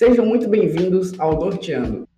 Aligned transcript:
Sejam 0.00 0.24
muito 0.24 0.48
bem-vindos 0.48 1.12
ao 1.20 1.38
Norteando 1.38 2.08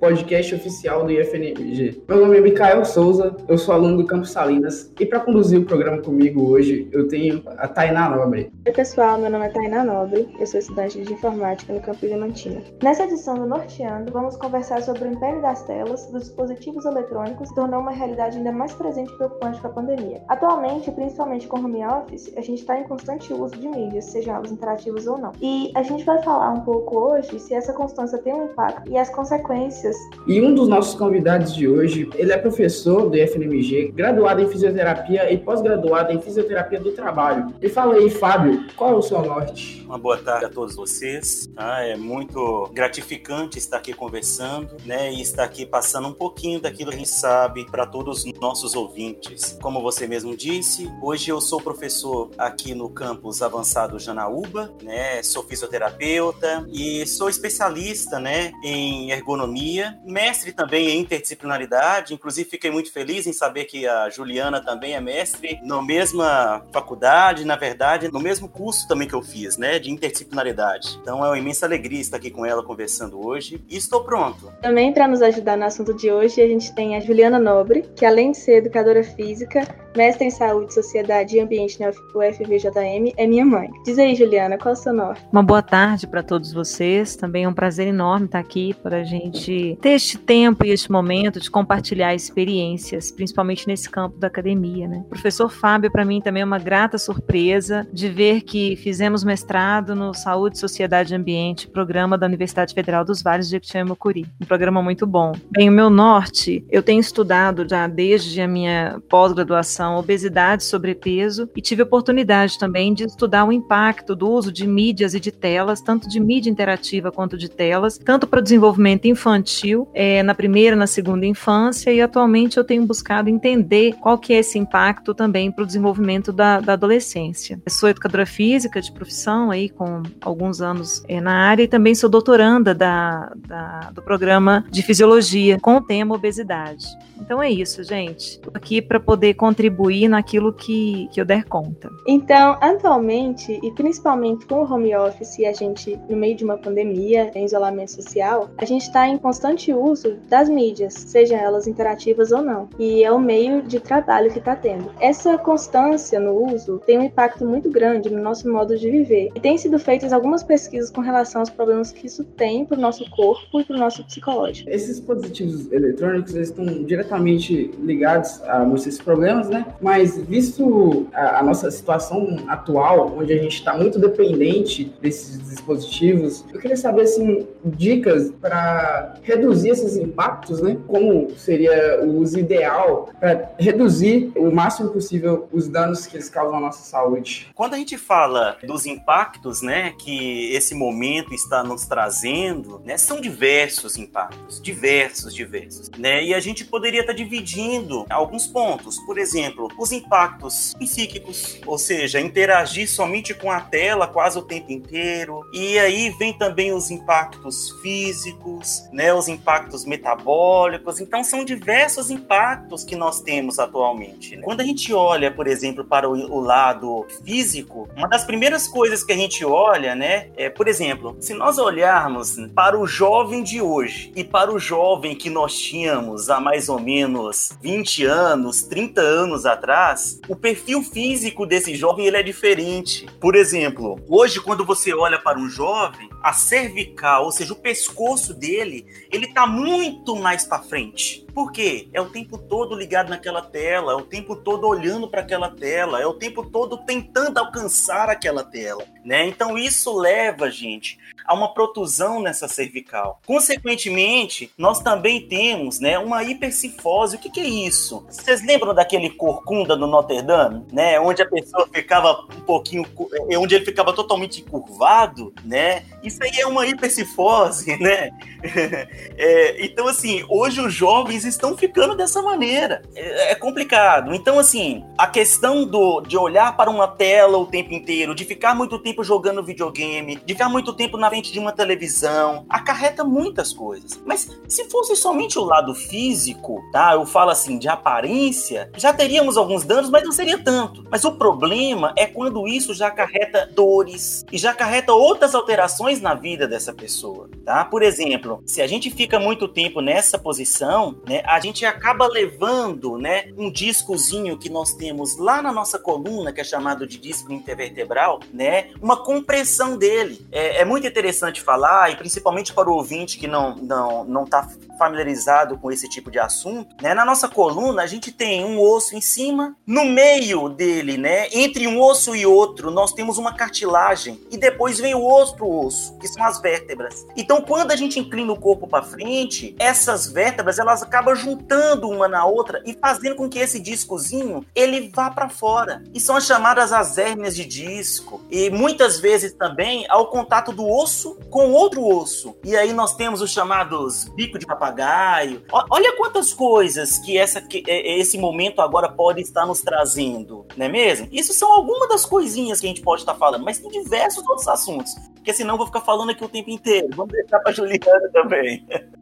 podcast 0.00 0.54
oficial 0.54 1.04
do 1.04 1.12
IFNG. 1.12 2.02
Meu 2.08 2.20
nome 2.22 2.38
é 2.38 2.40
Micael 2.40 2.82
Souza, 2.86 3.36
eu 3.46 3.58
sou 3.58 3.74
aluno 3.74 3.98
do 3.98 4.06
Campus 4.06 4.30
Salinas 4.30 4.90
e 4.98 5.04
para 5.04 5.20
conduzir 5.20 5.60
o 5.60 5.64
programa 5.66 6.00
comigo 6.00 6.48
hoje 6.48 6.88
eu 6.90 7.06
tenho 7.06 7.42
a 7.58 7.68
Tainá 7.68 8.08
Nobre. 8.08 8.50
Oi 8.66 8.72
pessoal, 8.72 9.18
meu 9.18 9.30
nome 9.30 9.44
é 9.44 9.50
Tainá 9.50 9.84
Nobre, 9.84 10.34
eu 10.40 10.46
sou 10.46 10.58
estudante 10.58 11.02
de 11.02 11.12
informática 11.12 11.70
no 11.74 11.80
Campus 11.80 12.08
Diamantina. 12.08 12.62
Nessa 12.82 13.04
edição 13.04 13.34
do 13.34 13.46
Norteando, 13.46 14.10
vamos 14.10 14.36
conversar 14.38 14.82
sobre 14.82 15.04
o 15.04 15.12
império 15.12 15.42
das 15.42 15.62
telas, 15.64 16.06
dos 16.06 16.24
dispositivos 16.24 16.86
eletrônicos, 16.86 17.52
tornou 17.52 17.80
uma 17.80 17.92
realidade 17.92 18.38
ainda 18.38 18.52
mais 18.52 18.72
presente 18.72 19.12
e 19.12 19.16
preocupante 19.18 19.60
com 19.60 19.66
a 19.66 19.70
pandemia. 19.70 20.22
Atualmente, 20.28 20.90
principalmente 20.90 21.46
com 21.46 21.58
home 21.58 21.84
office, 21.84 22.32
a 22.38 22.40
gente 22.40 22.60
está 22.60 22.80
em 22.80 22.84
constante 22.84 23.34
uso 23.34 23.54
de 23.54 23.68
mídias, 23.68 24.06
sejam 24.06 24.36
elas 24.36 24.50
interativas 24.50 25.06
ou 25.06 25.18
não. 25.18 25.32
E 25.42 25.70
a 25.74 25.82
gente 25.82 26.04
vai 26.04 26.22
falar 26.22 26.52
um 26.52 26.60
pouco 26.62 26.98
hoje 26.98 27.38
se 27.38 27.52
essa 27.52 27.74
constância 27.74 28.16
tem 28.16 28.32
um 28.32 28.46
impacto 28.46 28.90
e 28.90 28.96
as 28.96 29.10
consequências 29.10 29.89
e 30.26 30.40
um 30.40 30.54
dos 30.54 30.68
nossos 30.68 30.94
convidados 30.94 31.54
de 31.54 31.66
hoje, 31.66 32.08
ele 32.14 32.32
é 32.32 32.36
professor 32.36 33.08
do 33.08 33.16
IFNMG, 33.16 33.92
graduado 33.92 34.40
em 34.40 34.48
fisioterapia 34.48 35.32
e 35.32 35.38
pós-graduado 35.38 36.12
em 36.12 36.20
fisioterapia 36.20 36.78
do 36.78 36.92
trabalho. 36.92 37.54
E 37.60 37.68
fala 37.68 37.94
aí, 37.94 38.10
Fábio, 38.10 38.66
qual 38.76 38.92
é 38.92 38.94
o 38.94 39.02
seu 39.02 39.22
norte? 39.22 39.84
Uma 39.86 39.98
boa 39.98 40.18
tarde 40.18 40.44
a 40.44 40.48
todos 40.48 40.76
vocês. 40.76 41.50
Ah, 41.56 41.82
é 41.82 41.96
muito 41.96 42.70
gratificante 42.72 43.58
estar 43.58 43.78
aqui 43.78 43.92
conversando, 43.92 44.76
né, 44.84 45.12
e 45.12 45.20
estar 45.20 45.44
aqui 45.44 45.66
passando 45.66 46.08
um 46.08 46.12
pouquinho 46.12 46.60
daquilo 46.60 46.90
que 46.90 46.96
a 46.96 46.98
gente 46.98 47.10
sabe 47.10 47.66
para 47.70 47.86
todos 47.86 48.24
os 48.24 48.32
nossos 48.34 48.74
ouvintes. 48.74 49.58
Como 49.60 49.80
você 49.80 50.06
mesmo 50.06 50.36
disse, 50.36 50.90
hoje 51.02 51.30
eu 51.30 51.40
sou 51.40 51.60
professor 51.60 52.30
aqui 52.38 52.74
no 52.74 52.88
campus 52.88 53.42
avançado 53.42 53.98
Janaúba, 53.98 54.70
né, 54.82 55.22
sou 55.22 55.42
fisioterapeuta 55.42 56.66
e 56.72 57.06
sou 57.06 57.28
especialista, 57.28 58.20
né, 58.20 58.52
em 58.62 59.10
ergonomia 59.10 59.79
mestre 60.04 60.52
também 60.52 60.90
em 60.90 61.00
interdisciplinaridade, 61.00 62.14
inclusive 62.14 62.48
fiquei 62.48 62.70
muito 62.70 62.92
feliz 62.92 63.26
em 63.26 63.32
saber 63.32 63.64
que 63.64 63.86
a 63.86 64.08
Juliana 64.10 64.60
também 64.60 64.94
é 64.94 65.00
mestre 65.00 65.60
na 65.62 65.82
mesma 65.82 66.62
faculdade, 66.72 67.44
na 67.44 67.56
verdade, 67.56 68.10
no 68.12 68.20
mesmo 68.20 68.48
curso 68.48 68.86
também 68.88 69.08
que 69.08 69.14
eu 69.14 69.22
fiz, 69.22 69.56
né, 69.56 69.78
de 69.78 69.90
interdisciplinaridade. 69.90 70.98
Então 71.02 71.24
é 71.24 71.28
uma 71.28 71.38
imensa 71.38 71.66
alegria 71.66 72.00
estar 72.00 72.16
aqui 72.16 72.30
com 72.30 72.44
ela 72.44 72.62
conversando 72.62 73.24
hoje 73.24 73.62
e 73.68 73.76
estou 73.76 74.04
pronto. 74.04 74.52
Também 74.60 74.92
para 74.92 75.08
nos 75.08 75.22
ajudar 75.22 75.56
no 75.56 75.64
assunto 75.64 75.94
de 75.94 76.10
hoje, 76.10 76.40
a 76.40 76.46
gente 76.46 76.74
tem 76.74 76.96
a 76.96 77.00
Juliana 77.00 77.38
Nobre, 77.38 77.84
que 77.96 78.04
além 78.04 78.32
de 78.32 78.38
ser 78.38 78.58
educadora 78.58 79.02
física, 79.02 79.66
mestre 79.96 80.26
em 80.26 80.30
saúde, 80.30 80.72
sociedade 80.72 81.36
e 81.36 81.40
ambiente 81.40 81.80
na 81.80 81.88
UFVJM, 81.88 83.12
é 83.16 83.26
minha 83.26 83.44
mãe. 83.44 83.70
Diz 83.84 83.98
aí, 83.98 84.14
Juliana, 84.14 84.56
qual 84.56 84.74
é 84.74 84.78
o 84.78 84.80
seu 84.80 84.92
nome? 84.92 85.18
Uma 85.32 85.42
boa 85.42 85.62
tarde 85.62 86.06
para 86.06 86.22
todos 86.22 86.52
vocês. 86.52 87.16
Também 87.16 87.44
é 87.44 87.48
um 87.48 87.54
prazer 87.54 87.88
enorme 87.88 88.26
estar 88.26 88.38
aqui 88.38 88.74
para 88.74 88.98
a 88.98 89.04
gente 89.04 89.69
ter 89.76 89.90
este 89.90 90.18
tempo 90.18 90.64
e 90.64 90.70
este 90.70 90.90
momento 90.90 91.40
de 91.40 91.50
compartilhar 91.50 92.14
experiências, 92.14 93.10
principalmente 93.10 93.66
nesse 93.66 93.88
campo 93.88 94.18
da 94.18 94.26
academia. 94.26 94.88
Né? 94.88 95.02
O 95.06 95.10
professor 95.10 95.50
Fábio, 95.50 95.90
para 95.90 96.04
mim, 96.04 96.20
também 96.20 96.42
é 96.42 96.44
uma 96.44 96.58
grata 96.58 96.98
surpresa 96.98 97.86
de 97.92 98.08
ver 98.08 98.42
que 98.42 98.76
fizemos 98.76 99.24
mestrado 99.24 99.94
no 99.94 100.14
Saúde, 100.14 100.58
Sociedade 100.58 101.12
e 101.12 101.16
Ambiente, 101.16 101.68
programa 101.68 102.16
da 102.16 102.26
Universidade 102.26 102.74
Federal 102.74 103.04
dos 103.04 103.22
Vales 103.22 103.46
de 103.46 103.52
Jequitinhonha 103.52 103.96
Um 104.40 104.46
programa 104.46 104.82
muito 104.82 105.06
bom. 105.06 105.32
Bem, 105.50 105.68
o 105.68 105.72
meu 105.72 105.90
norte, 105.90 106.64
eu 106.70 106.82
tenho 106.82 107.00
estudado 107.00 107.66
já 107.68 107.86
desde 107.86 108.40
a 108.40 108.48
minha 108.48 109.00
pós-graduação 109.08 109.96
obesidade 109.96 110.62
e 110.62 110.66
sobrepeso 110.66 111.48
e 111.54 111.60
tive 111.60 111.82
oportunidade 111.82 112.58
também 112.58 112.92
de 112.94 113.04
estudar 113.04 113.44
o 113.44 113.52
impacto 113.52 114.14
do 114.14 114.28
uso 114.30 114.52
de 114.52 114.66
mídias 114.66 115.14
e 115.14 115.20
de 115.20 115.30
telas, 115.30 115.80
tanto 115.80 116.08
de 116.08 116.20
mídia 116.20 116.50
interativa 116.50 117.10
quanto 117.12 117.36
de 117.36 117.48
telas, 117.48 117.98
tanto 117.98 118.26
para 118.26 118.40
o 118.40 118.42
desenvolvimento 118.42 119.06
infantil 119.06 119.59
infantil, 119.60 119.88
é, 119.94 120.22
na 120.22 120.34
primeira, 120.34 120.74
na 120.74 120.86
segunda 120.86 121.26
infância, 121.26 121.92
e 121.92 122.00
atualmente 122.00 122.56
eu 122.56 122.64
tenho 122.64 122.84
buscado 122.86 123.28
entender 123.28 123.94
qual 124.00 124.18
que 124.18 124.32
é 124.32 124.38
esse 124.38 124.58
impacto 124.58 125.14
também 125.14 125.50
para 125.50 125.64
o 125.64 125.66
desenvolvimento 125.66 126.32
da, 126.32 126.60
da, 126.60 126.72
adolescência. 126.72 127.60
Eu 127.64 127.72
sou 127.72 127.88
educadora 127.88 128.26
física 128.26 128.80
de 128.80 128.90
profissão, 128.92 129.50
aí 129.50 129.68
com 129.68 130.02
alguns 130.20 130.60
anos 130.60 131.02
é, 131.08 131.20
na 131.20 131.32
área, 131.32 131.62
e 131.62 131.68
também 131.68 131.94
sou 131.94 132.08
doutoranda 132.08 132.74
da, 132.74 133.32
da, 133.36 133.90
do 133.92 134.02
programa 134.02 134.64
de 134.70 134.82
fisiologia 134.82 135.58
com 135.60 135.76
o 135.76 135.80
tema 135.80 136.14
obesidade. 136.14 136.86
Então 137.20 137.42
é 137.42 137.50
isso, 137.50 137.84
gente. 137.84 138.30
Estou 138.30 138.52
aqui 138.54 138.80
para 138.80 138.98
poder 138.98 139.34
contribuir 139.34 140.08
naquilo 140.08 140.52
que, 140.52 141.08
que 141.12 141.20
eu 141.20 141.24
der 141.24 141.44
conta. 141.44 141.90
Então, 142.06 142.56
atualmente, 142.60 143.60
e 143.62 143.70
principalmente 143.72 144.46
com 144.46 144.62
o 144.62 144.72
home 144.72 144.96
office 144.96 145.38
e 145.38 145.46
a 145.46 145.52
gente 145.52 145.98
no 146.08 146.16
meio 146.16 146.34
de 146.34 146.44
uma 146.44 146.56
pandemia, 146.56 147.30
em 147.34 147.44
isolamento 147.44 147.92
social, 147.92 148.50
a 148.56 148.64
gente 148.64 148.82
está 148.82 149.06
em 149.06 149.18
constante 149.18 149.49
uso 149.72 150.16
das 150.28 150.48
mídias, 150.48 150.94
sejam 150.94 151.38
elas 151.38 151.66
interativas 151.66 152.32
ou 152.32 152.42
não. 152.42 152.68
E 152.78 153.02
é 153.04 153.10
o 153.10 153.18
meio 153.18 153.62
de 153.62 153.80
trabalho 153.80 154.30
que 154.30 154.38
está 154.38 154.54
tendo. 154.54 154.90
Essa 155.00 155.36
constância 155.38 156.18
no 156.20 156.52
uso 156.52 156.80
tem 156.86 156.98
um 156.98 157.04
impacto 157.04 157.44
muito 157.44 157.70
grande 157.70 158.10
no 158.10 158.22
nosso 158.22 158.50
modo 158.50 158.76
de 158.76 158.90
viver. 158.90 159.30
E 159.34 159.40
tem 159.40 159.56
sido 159.56 159.78
feitas 159.78 160.12
algumas 160.12 160.42
pesquisas 160.42 160.90
com 160.90 161.00
relação 161.00 161.40
aos 161.40 161.50
problemas 161.50 161.92
que 161.92 162.06
isso 162.06 162.24
tem 162.24 162.64
para 162.64 162.78
o 162.78 162.80
nosso 162.80 163.08
corpo 163.10 163.60
e 163.60 163.64
para 163.64 163.76
o 163.76 163.78
nosso 163.78 164.04
psicológico. 164.04 164.68
Esses 164.70 164.96
dispositivos 164.96 165.70
eletrônicos 165.72 166.34
estão 166.34 166.64
diretamente 166.84 167.70
ligados 167.82 168.42
a 168.42 168.60
muitos 168.60 168.84
desses 168.84 169.00
problemas, 169.00 169.48
né? 169.48 169.66
Mas 169.80 170.16
visto 170.18 171.06
a, 171.12 171.40
a 171.40 171.42
nossa 171.42 171.70
situação 171.70 172.36
atual, 172.48 173.14
onde 173.16 173.32
a 173.32 173.36
gente 173.36 173.54
está 173.54 173.76
muito 173.76 173.98
dependente 173.98 174.92
desses 175.00 175.38
dispositivos, 175.48 176.44
eu 176.52 176.60
queria 176.60 176.76
saber 176.76 177.02
assim 177.02 177.46
dicas 177.64 178.30
para 178.40 179.14
reduzir 179.22 179.39
esses 179.40 179.96
impactos, 179.96 180.60
né? 180.60 180.76
Como 180.86 181.30
seria 181.36 182.00
o 182.04 182.18
uso 182.18 182.38
ideal 182.38 183.08
para 183.18 183.52
reduzir 183.58 184.32
o 184.36 184.50
máximo 184.50 184.90
possível 184.90 185.48
os 185.52 185.68
danos 185.68 186.06
que 186.06 186.16
eles 186.16 186.28
causam 186.28 186.58
à 186.58 186.60
nossa 186.60 186.82
saúde. 186.82 187.48
Quando 187.54 187.74
a 187.74 187.78
gente 187.78 187.96
fala 187.96 188.56
dos 188.62 188.86
impactos, 188.86 189.62
né, 189.62 189.92
que 189.98 190.52
esse 190.52 190.74
momento 190.74 191.34
está 191.34 191.62
nos 191.62 191.86
trazendo, 191.86 192.80
né, 192.84 192.96
são 192.96 193.20
diversos 193.20 193.96
impactos, 193.96 194.60
diversos, 194.60 195.34
diversos, 195.34 195.90
né? 195.98 196.22
E 196.24 196.34
a 196.34 196.40
gente 196.40 196.64
poderia 196.64 196.90
poderia 196.90 197.02
estar 197.02 197.12
dividindo 197.12 198.04
alguns 198.10 198.46
pontos. 198.46 198.98
Por 199.00 199.18
exemplo, 199.18 199.68
os 199.78 199.92
impactos 199.92 200.74
psíquicos, 200.78 201.60
ou 201.66 201.78
seja, 201.78 202.20
interagir 202.20 202.88
somente 202.90 203.32
com 203.34 203.50
a 203.50 203.60
tela 203.60 204.08
quase 204.08 204.38
o 204.38 204.42
tempo 204.42 204.72
inteiro. 204.72 205.42
E 205.52 205.78
aí 205.78 206.10
vem 206.18 206.32
também 206.32 206.72
os 206.72 206.90
impactos 206.90 207.70
físicos, 207.80 208.84
né, 208.92 209.12
os 209.20 209.28
impactos 209.28 209.84
metabólicos. 209.84 211.00
Então 211.00 211.22
são 211.22 211.44
diversos 211.44 212.10
impactos 212.10 212.84
que 212.84 212.96
nós 212.96 213.20
temos 213.20 213.58
atualmente. 213.58 214.36
Né? 214.36 214.42
Quando 214.42 214.60
a 214.60 214.64
gente 214.64 214.92
olha, 214.92 215.30
por 215.30 215.46
exemplo, 215.46 215.84
para 215.84 216.08
o, 216.08 216.12
o 216.12 216.40
lado 216.40 217.06
físico, 217.24 217.88
uma 217.96 218.08
das 218.08 218.24
primeiras 218.24 218.66
coisas 218.66 219.04
que 219.04 219.12
a 219.12 219.16
gente 219.16 219.44
olha, 219.44 219.94
né, 219.94 220.28
é, 220.36 220.50
por 220.50 220.66
exemplo, 220.66 221.16
se 221.20 221.34
nós 221.34 221.58
olharmos 221.58 222.36
para 222.54 222.78
o 222.78 222.86
jovem 222.86 223.42
de 223.42 223.60
hoje 223.60 224.12
e 224.16 224.24
para 224.24 224.52
o 224.52 224.58
jovem 224.58 225.14
que 225.14 225.30
nós 225.30 225.56
tínhamos 225.56 226.28
há 226.28 226.40
mais 226.40 226.68
ou 226.68 226.80
menos 226.80 226.90
menos 226.90 227.56
20 227.62 228.04
anos, 228.04 228.62
30 228.62 229.00
anos 229.00 229.46
atrás, 229.46 230.20
o 230.28 230.34
perfil 230.34 230.82
físico 230.82 231.46
desse 231.46 231.74
jovem 231.76 232.06
ele 232.06 232.16
é 232.16 232.22
diferente. 232.22 233.06
Por 233.20 233.36
exemplo, 233.36 234.00
hoje 234.08 234.40
quando 234.40 234.64
você 234.64 234.92
olha 234.92 235.18
para 235.18 235.38
um 235.38 235.48
jovem, 235.48 236.09
a 236.22 236.32
cervical, 236.32 237.24
ou 237.24 237.32
seja, 237.32 237.52
o 237.52 237.56
pescoço 237.56 238.34
dele, 238.34 238.86
ele 239.10 239.26
está 239.26 239.46
muito 239.46 240.14
mais 240.16 240.44
para 240.44 240.62
frente. 240.62 241.26
Por 241.34 241.52
quê? 241.52 241.88
É 241.92 242.00
o 242.00 242.10
tempo 242.10 242.36
todo 242.36 242.74
ligado 242.74 243.08
naquela 243.08 243.42
tela, 243.42 243.92
é 243.92 243.94
o 243.94 244.02
tempo 244.02 244.36
todo 244.36 244.66
olhando 244.66 245.08
para 245.08 245.20
aquela 245.20 245.50
tela, 245.50 246.00
é 246.00 246.06
o 246.06 246.14
tempo 246.14 246.44
todo 246.44 246.78
tentando 246.78 247.38
alcançar 247.38 248.10
aquela 248.10 248.44
tela, 248.44 248.84
né? 249.04 249.26
Então 249.26 249.56
isso 249.56 249.96
leva, 249.96 250.50
gente, 250.50 250.98
a 251.24 251.34
uma 251.34 251.52
protusão 251.52 252.20
nessa 252.20 252.48
cervical. 252.48 253.20
Consequentemente, 253.26 254.52
nós 254.56 254.80
também 254.80 255.26
temos, 255.26 255.80
né, 255.80 255.98
uma 255.98 256.22
hipercifose. 256.22 257.16
O 257.16 257.18
que, 257.18 257.30
que 257.30 257.40
é 257.40 257.48
isso? 257.48 258.04
Vocês 258.08 258.44
lembram 258.44 258.74
daquele 258.74 259.10
corcunda 259.10 259.76
no 259.76 259.86
Notre 259.86 260.22
Dame, 260.22 260.64
né, 260.72 260.98
onde 261.00 261.22
a 261.22 261.28
pessoa 261.28 261.68
ficava 261.72 262.26
um 262.36 262.40
pouquinho, 262.40 262.86
é, 263.28 263.38
onde 263.38 263.54
ele 263.54 263.64
ficava 263.64 263.92
totalmente 263.92 264.42
curvado, 264.42 265.32
né? 265.44 265.84
Isso 266.02 266.22
aí 266.22 266.40
é 266.40 266.46
uma 266.46 266.66
hipercifose, 266.66 267.76
né? 267.78 268.10
É, 269.22 269.64
então 269.66 269.86
assim, 269.86 270.24
hoje 270.28 270.60
os 270.60 270.72
jovens 270.72 271.24
estão 271.24 271.56
ficando 271.56 271.94
dessa 271.94 272.22
maneira. 272.22 272.82
É, 272.94 273.32
é, 273.32 273.34
complicado. 273.34 274.14
Então, 274.14 274.38
assim, 274.38 274.84
a 274.96 275.06
questão 275.06 275.64
do, 275.66 276.00
de 276.00 276.16
olhar 276.16 276.56
para 276.56 276.70
uma 276.70 276.88
tela 276.88 277.36
o 277.36 277.46
tempo 277.46 277.74
inteiro, 277.74 278.14
de 278.14 278.24
ficar 278.24 278.54
muito 278.54 278.78
tempo 278.78 279.04
jogando 279.04 279.42
videogame, 279.42 280.16
de 280.16 280.32
ficar 280.32 280.48
muito 280.48 280.72
tempo 280.72 280.96
na 280.96 281.08
frente 281.08 281.19
frente 281.20 281.32
de 281.32 281.38
uma 281.38 281.52
televisão, 281.52 282.46
acarreta 282.48 283.04
muitas 283.04 283.52
coisas. 283.52 284.00
Mas 284.06 284.30
se 284.48 284.64
fosse 284.70 284.96
somente 284.96 285.38
o 285.38 285.44
lado 285.44 285.74
físico, 285.74 286.62
tá? 286.72 286.94
Eu 286.94 287.04
falo 287.04 287.30
assim, 287.30 287.58
de 287.58 287.68
aparência, 287.68 288.70
já 288.76 288.92
teríamos 288.92 289.36
alguns 289.36 289.64
danos, 289.64 289.90
mas 289.90 290.02
não 290.02 290.12
seria 290.12 290.38
tanto. 290.38 290.84
Mas 290.90 291.04
o 291.04 291.12
problema 291.12 291.92
é 291.96 292.06
quando 292.06 292.48
isso 292.48 292.72
já 292.72 292.86
acarreta 292.86 293.50
dores 293.54 294.24
e 294.32 294.38
já 294.38 294.52
acarreta 294.52 294.94
outras 294.94 295.34
alterações 295.34 296.00
na 296.00 296.14
vida 296.14 296.48
dessa 296.48 296.72
pessoa, 296.72 297.28
tá? 297.44 297.64
Por 297.66 297.82
exemplo, 297.82 298.42
se 298.46 298.62
a 298.62 298.66
gente 298.66 298.90
fica 298.90 299.18
muito 299.18 299.46
tempo 299.46 299.82
nessa 299.82 300.18
posição, 300.18 301.00
né, 301.06 301.22
a 301.26 301.38
gente 301.38 301.66
acaba 301.66 302.06
levando, 302.06 302.96
né, 302.96 303.30
um 303.36 303.50
discozinho 303.50 304.38
que 304.38 304.48
nós 304.48 304.72
temos 304.72 305.18
lá 305.18 305.42
na 305.42 305.52
nossa 305.52 305.78
coluna, 305.78 306.32
que 306.32 306.40
é 306.40 306.44
chamado 306.44 306.86
de 306.86 306.98
disco 306.98 307.30
intervertebral, 307.30 308.20
né, 308.32 308.70
uma 308.80 308.96
compressão 308.96 309.76
dele. 309.76 310.24
É, 310.32 310.62
é 310.62 310.64
muito 310.64 310.86
interessante 310.86 310.99
falar, 311.42 311.90
e 311.90 311.96
principalmente 311.96 312.52
para 312.52 312.70
o 312.70 312.74
ouvinte 312.74 313.18
que 313.18 313.26
não 313.26 313.56
não 313.56 314.04
não 314.04 314.24
está 314.24 314.48
familiarizado 314.78 315.58
com 315.58 315.70
esse 315.70 315.88
tipo 315.88 316.10
de 316.10 316.18
assunto, 316.18 316.74
né, 316.82 316.94
na 316.94 317.04
nossa 317.04 317.28
coluna 317.28 317.82
a 317.82 317.86
gente 317.86 318.10
tem 318.10 318.44
um 318.44 318.58
osso 318.58 318.96
em 318.96 319.00
cima, 319.00 319.54
no 319.66 319.84
meio 319.84 320.48
dele, 320.48 320.96
né, 320.96 321.28
entre 321.32 321.66
um 321.66 321.80
osso 321.80 322.16
e 322.16 322.24
outro, 322.24 322.70
nós 322.70 322.92
temos 322.92 323.18
uma 323.18 323.34
cartilagem 323.34 324.18
e 324.30 324.38
depois 324.38 324.78
vem 324.78 324.94
o 324.94 325.00
outro 325.00 325.46
osso, 325.46 325.98
que 325.98 326.08
são 326.08 326.24
as 326.24 326.40
vértebras. 326.40 327.06
Então, 327.14 327.42
quando 327.42 327.72
a 327.72 327.76
gente 327.76 327.98
inclina 327.98 328.32
o 328.32 328.40
corpo 328.40 328.66
para 328.66 328.82
frente, 328.82 329.54
essas 329.58 330.10
vértebras 330.10 330.58
elas 330.58 330.82
acabam 330.82 331.14
juntando 331.14 331.88
uma 331.88 332.08
na 332.08 332.24
outra 332.24 332.62
e 332.64 332.72
fazendo 332.72 333.16
com 333.16 333.28
que 333.28 333.38
esse 333.38 333.60
discozinho 333.60 334.44
ele 334.54 334.90
vá 334.94 335.10
para 335.10 335.28
fora. 335.28 335.82
E 335.92 336.00
são 336.00 336.16
as 336.16 336.24
chamadas 336.24 336.72
as 336.72 336.98
hérnias 336.98 337.36
de 337.36 337.44
disco. 337.44 338.20
E 338.30 338.50
muitas 338.50 338.98
vezes 338.98 339.32
também 339.32 339.86
ao 339.88 340.08
contato 340.08 340.52
do 340.52 340.66
osso 340.66 340.89
com 341.30 341.52
outro 341.52 341.84
osso. 341.84 342.36
E 342.44 342.56
aí 342.56 342.72
nós 342.72 342.94
temos 342.94 343.20
os 343.20 343.30
chamados 343.30 344.04
bico 344.14 344.38
de 344.38 344.46
papagaio. 344.46 345.42
Olha 345.70 345.96
quantas 345.96 346.32
coisas 346.32 346.98
que, 346.98 347.16
essa, 347.16 347.40
que 347.40 347.62
esse 347.66 348.18
momento 348.18 348.60
agora 348.60 348.88
pode 348.88 349.20
estar 349.20 349.46
nos 349.46 349.60
trazendo, 349.60 350.46
não 350.56 350.66
é 350.66 350.68
mesmo? 350.68 351.08
Isso 351.10 351.32
são 351.32 351.52
algumas 351.52 351.88
das 351.88 352.04
coisinhas 352.04 352.60
que 352.60 352.66
a 352.66 352.68
gente 352.68 352.82
pode 352.82 353.02
estar 353.02 353.14
falando, 353.14 353.44
mas 353.44 353.58
tem 353.58 353.70
diversos 353.70 354.26
outros 354.26 354.48
assuntos. 354.48 354.94
Porque 355.14 355.32
senão 355.32 355.54
eu 355.54 355.58
vou 355.58 355.66
ficar 355.66 355.80
falando 355.80 356.10
aqui 356.10 356.24
o 356.24 356.28
tempo 356.28 356.50
inteiro. 356.50 356.88
Vamos 356.96 357.12
deixar 357.12 357.40
para 357.40 357.52
Juliana 357.52 358.08
também. 358.12 358.66